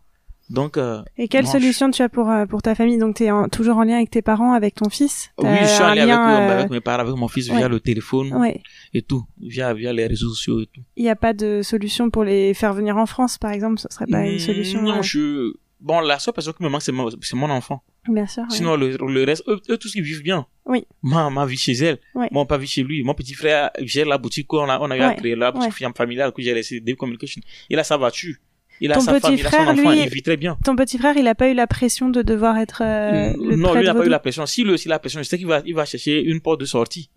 [0.50, 2.96] Donc, euh, Et quelle solution tu as pour euh, pour ta famille?
[2.96, 5.28] Donc tu es toujours en lien avec tes parents, avec ton fils?
[5.36, 7.58] Oui, je suis avec, lien, euh, avec mes parents, avec mon fils, ouais.
[7.58, 8.62] via le téléphone Ouais.
[8.94, 10.80] et tout, via, via les réseaux sociaux et tout.
[10.96, 13.78] Il n'y a pas de solution pour les faire venir en France, par exemple?
[13.78, 14.80] Ce serait pas une Mm, solution.
[14.80, 17.82] Non, euh, je, bon, la seule personne qui me manque, c'est mon, enfant.
[18.08, 18.44] Bien sûr.
[18.48, 20.46] Sinon, le, le reste, eux, eux, tous ils vivent bien.
[20.64, 20.86] Oui.
[21.02, 21.98] Ma, ma vie chez elle.
[22.14, 22.28] Ouais.
[22.30, 23.02] Mon pas vie chez lui.
[23.02, 25.72] Mon petit frère gère la boutique qu'on a, on a eu à créer, la boutique
[25.96, 27.40] familiale que j'ai laissé, Dave Communication.
[27.68, 28.36] Il a sa voiture.
[28.80, 30.36] Il a Ton sa petit femme, il a son frère, enfant, lui, il vit très
[30.36, 30.56] bien.
[30.64, 33.74] Ton petit frère, il a pas eu la pression de devoir être euh, le non,
[33.74, 34.46] lui, il n'a pas eu la pression.
[34.46, 36.40] Si lui aussi, il a la pression, je sais qu'il va, il va chercher une
[36.40, 37.10] porte de sortie.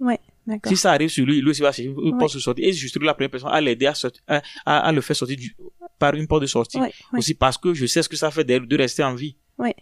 [0.47, 0.71] D'accord.
[0.71, 2.17] Si ça arrive sur lui, lui aussi va chercher une Ouais.
[2.17, 2.63] porte de sortie.
[2.63, 3.93] Et justement, la première personne à l'aider à,
[4.27, 5.55] à, à, à le faire sortir du,
[5.99, 6.77] par une porte de sortie.
[6.79, 7.19] Ouais, ouais.
[7.19, 9.35] Aussi parce que je sais ce que ça fait de, de rester en vie.
[9.59, 9.75] Ouais.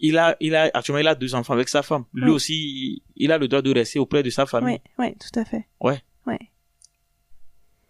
[0.00, 2.04] Il a, il a, actuellement, il a deux enfants avec sa femme.
[2.12, 2.30] Lui Ouais.
[2.30, 4.80] aussi, il- a le droit de rester auprès de sa famille.
[4.98, 5.64] Ouais, ouais, tout à fait.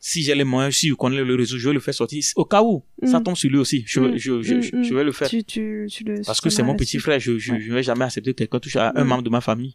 [0.07, 2.23] Si j'ai les moyens, si je connais le réseau, je vais le faire sortir.
[2.37, 3.23] Au cas où, ça Mm.
[3.23, 3.85] tombe sur lui aussi.
[3.87, 5.31] Je, Mm, je, je, je, je vais le faire.
[5.31, 7.19] Tu, tu, tu le Parce que c'est mon petit frère.
[7.19, 9.09] Je, je vais jamais accepter que quelqu'un touche à un Mm.
[9.09, 9.75] membre de ma famille.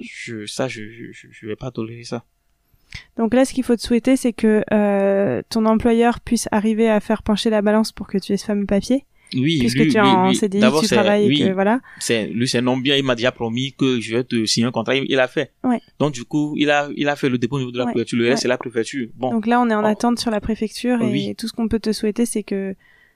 [0.00, 0.82] Je, ça, je,
[1.12, 2.24] je vais pas tolérer ça.
[3.16, 7.00] Donc là, ce qu'il faut te souhaiter, c'est que euh, ton employeur puisse arriver à
[7.00, 9.04] faire pencher la balance pour que tu aies ce fameux papier,
[9.34, 10.32] Oui, puisque lui, tu es lui, en.
[10.32, 11.80] CDI, tu travailles, oui, et que voilà.
[12.00, 14.70] c'est lui c'est non bien il m'a déjà promis que je vais te signer un
[14.70, 15.80] contrat il, il a fait Ouais.
[15.98, 17.92] donc du coup il a il a fait le dépôt au niveau de la Ouais.
[17.92, 18.40] préfecture le reste Ouais.
[18.42, 19.86] c'est la préfecture bon Donc là, on est en Oh.
[19.86, 21.34] attente sur la préfecture et Oui.
[21.36, 22.74] tout ce qu'on peut te souhaiter, c'est que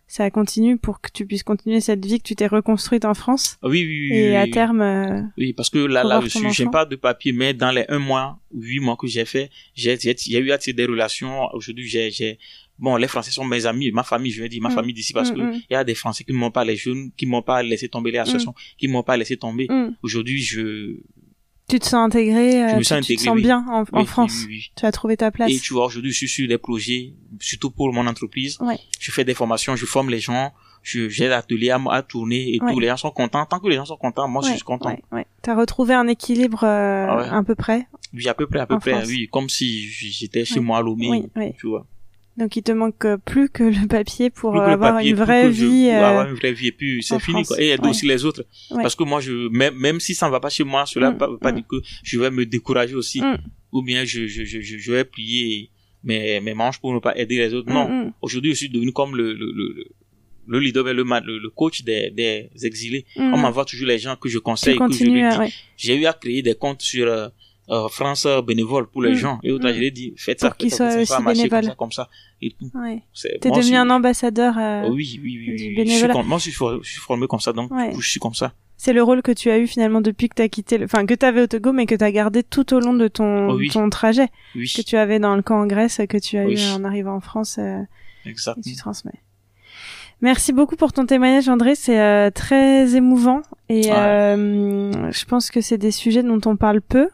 [0.09, 3.57] ça continue pour que tu puisses continuer cette vie que tu t'es reconstruite en France
[3.63, 4.83] oui oui oui, et oui, à terme.
[4.83, 7.87] euh, oui parce que là là je suis j'ai pas de papier mais dans les
[7.89, 11.87] un mois huit mois que j'ai fait j'ai j'ai j'ai eu à des relations aujourd'hui
[11.87, 12.39] j'ai j'ai
[12.83, 14.79] bon les Français sont mes amis ma famille je vais dire ma Mm.
[14.79, 15.61] famille d'ici parce Mm, que mm.
[15.71, 18.11] il y a des Français qui m'ont pas les jeunes qui m'ont pas laissé tomber
[18.11, 19.97] les associations qui m'ont pas laissé tomber mm.
[20.03, 20.97] aujourd'hui je
[21.69, 23.43] Tu te sens intégré, euh, Je me tu, sens tu te intégré, sens oui.
[23.49, 24.35] bien en, en oui, France.
[24.41, 24.73] oui, oui, oui.
[24.79, 25.51] Tu as trouvé ta place.
[25.51, 27.03] Et tu vois, aujourd'hui, je suis sur des projets,
[27.41, 28.59] surtout pour mon entreprise.
[28.61, 28.79] Ouais.
[29.05, 30.53] Je fais des formations, je forme les gens,
[30.83, 32.73] je, j'ai l'atelier à, à tourner et Ouais.
[32.73, 32.81] tout.
[32.81, 33.47] Les gens sont contents.
[33.47, 34.95] Tant que les gens sont contents, moi, je suis content.
[35.13, 35.27] ouais.
[35.41, 37.87] T'as retrouvé un équilibre euh, Ah à peu près.
[38.13, 39.07] Oui, à peu près, à peu En près, France.
[39.09, 39.29] oui.
[39.33, 39.67] Comme si
[40.19, 41.53] j'étais chez moi à Lomé, Oui, oui.
[41.59, 41.87] tu vois.
[42.39, 45.17] Donc il te manque euh, plus que le papier pour euh, le avoir papier, une
[45.17, 45.89] vraie je- vie.
[45.91, 47.49] pour euh, avoir une vraie vie et puis c'est fini, France.
[47.49, 47.61] quoi.
[47.61, 47.91] Et aider Ouais.
[47.91, 48.45] aussi les autres.
[48.71, 48.83] Ouais.
[48.83, 51.19] Parce que moi, je, même, même si ça ne va pas chez moi, cela Mm,
[51.19, 51.57] ne veut pas mm.
[51.57, 53.21] dire que je vais me décourager aussi.
[53.21, 53.37] Mm.
[53.73, 55.71] Ou bien je, je, je, vais plier
[56.05, 57.71] mes, mes manches pour ne pas aider les autres.
[57.71, 57.89] mm, Non.
[58.07, 59.87] mm, Aujourd'hui, je suis devenu comme le, le, le, le-
[60.49, 63.05] le leader, le, le, coach des, des exilés.
[63.17, 63.35] mm.
[63.35, 65.31] On m'envoie toujours les gens que je conseille, que je continues lui à...
[65.33, 65.39] dis.
[65.39, 65.53] ouais.
[65.77, 67.07] J'ai eu à créer des comptes sur
[67.71, 69.15] euh, France bénévole pour les Mm.
[69.15, 69.41] gens.
[69.43, 69.73] Et autres, Mm.
[69.75, 71.75] je lui ai dit, faites ça, Pour faites ça, faites ça, aussi marchez comme ça,
[71.77, 72.09] comme ça.
[72.41, 72.71] Et tout.
[72.75, 73.03] ouais.
[73.41, 74.55] T'es devenu un ambassadeur.
[74.59, 75.87] euh, oui, oui, oui, du oui, oui.
[75.87, 77.93] Je suis moi, je suis, for- je suis formé comme ça, donc Ouais.
[77.99, 78.53] je suis comme ça.
[78.77, 80.87] C'est le rôle que tu as eu finalement depuis que tu as quitté, le...
[80.87, 83.07] enfin que tu avais au Togo, mais que tu as gardé tout au long de
[83.07, 83.69] ton, Oh oui.
[83.71, 86.55] ton trajet, Oui, que tu avais dans le camp en Grèce, que tu as Oui.
[86.61, 87.79] eu en arrivant en France, euh,
[88.27, 88.59] exact.
[88.59, 89.21] et tu transmets.
[90.21, 91.75] Merci beaucoup pour ton témoignage, André.
[91.77, 94.37] C'est euh, très émouvant et Ouais.
[95.13, 97.09] je pense que c'est des sujets dont on parle peu.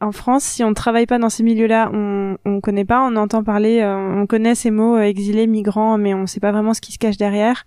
[0.00, 3.16] En France, si on ne travaille pas dans ces milieux-là, on on connaît pas, on
[3.16, 6.74] entend parler, euh, on connaît ces mots euh, exilés, migrants, mais on sait pas vraiment
[6.74, 7.64] ce qui se cache derrière.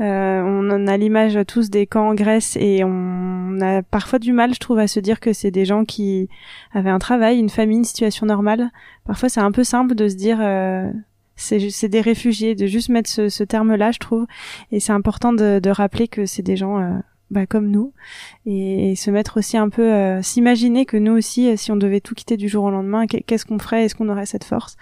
[0.00, 4.32] Euh, on en a l'image tous des camps en Grèce et on a parfois du
[4.32, 6.28] mal, je trouve, à se dire que c'est des gens qui
[6.72, 8.70] avaient un travail, une famille, une situation normale.
[9.04, 10.90] Parfois, c'est un peu simple de se dire euh,
[11.36, 14.26] c'est des réfugiés, de juste mettre ce, ce terme-là, je trouve.
[14.70, 16.98] Et c'est important de, de rappeler que c'est des gens euh,
[17.32, 17.92] bah, comme nous.
[18.46, 22.00] Et, se mettre aussi un peu, euh, s'imaginer que nous aussi, euh, si on devait
[22.00, 23.84] tout quitter du jour au lendemain, qu'est- qu'est-ce qu'on ferait?
[23.84, 24.76] Est-ce qu'on aurait cette force?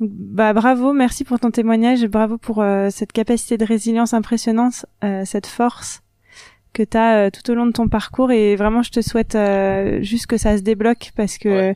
[0.00, 5.24] Bah bravo, merci pour ton témoignage, bravo pour euh, cette capacité de résilience impressionnante, euh,
[5.24, 6.02] cette force
[6.72, 8.32] que tu as tout au long de ton parcours.
[8.32, 11.74] Et vraiment je te souhaite euh, juste que ça se débloque parce que.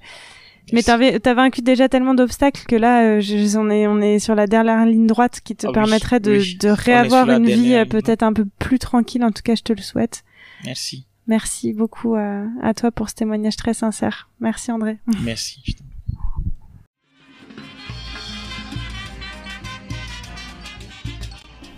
[0.73, 4.19] Mais t'avais t'as vaincu déjà tellement d'obstacles que là euh, je- on est on est
[4.19, 6.59] sur la dernière ligne droite qui te Ah oui, permettrait de, oui.
[6.63, 9.83] réavoir une vie euh, peut-être un peu plus tranquille en tout cas je te le
[9.83, 10.25] souhaite
[10.65, 11.07] Merci.
[11.29, 15.63] merci beaucoup euh, à toi pour ce témoignage très sincère merci André Merci.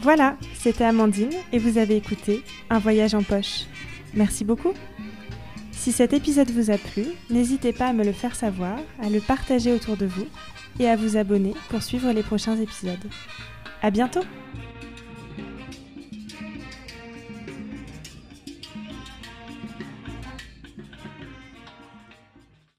[0.01, 3.64] Voilà, c'était Amandine et vous avez écouté Un voyage en poche.
[4.14, 4.72] Merci beaucoup.
[5.89, 9.20] Si cet épisode vous a plu, n'hésitez pas à me le faire savoir, à le
[9.20, 10.26] partager autour de vous
[10.78, 13.09] et à vous abonner pour suivre les prochains épisodes.
[13.80, 14.20] À bientôt!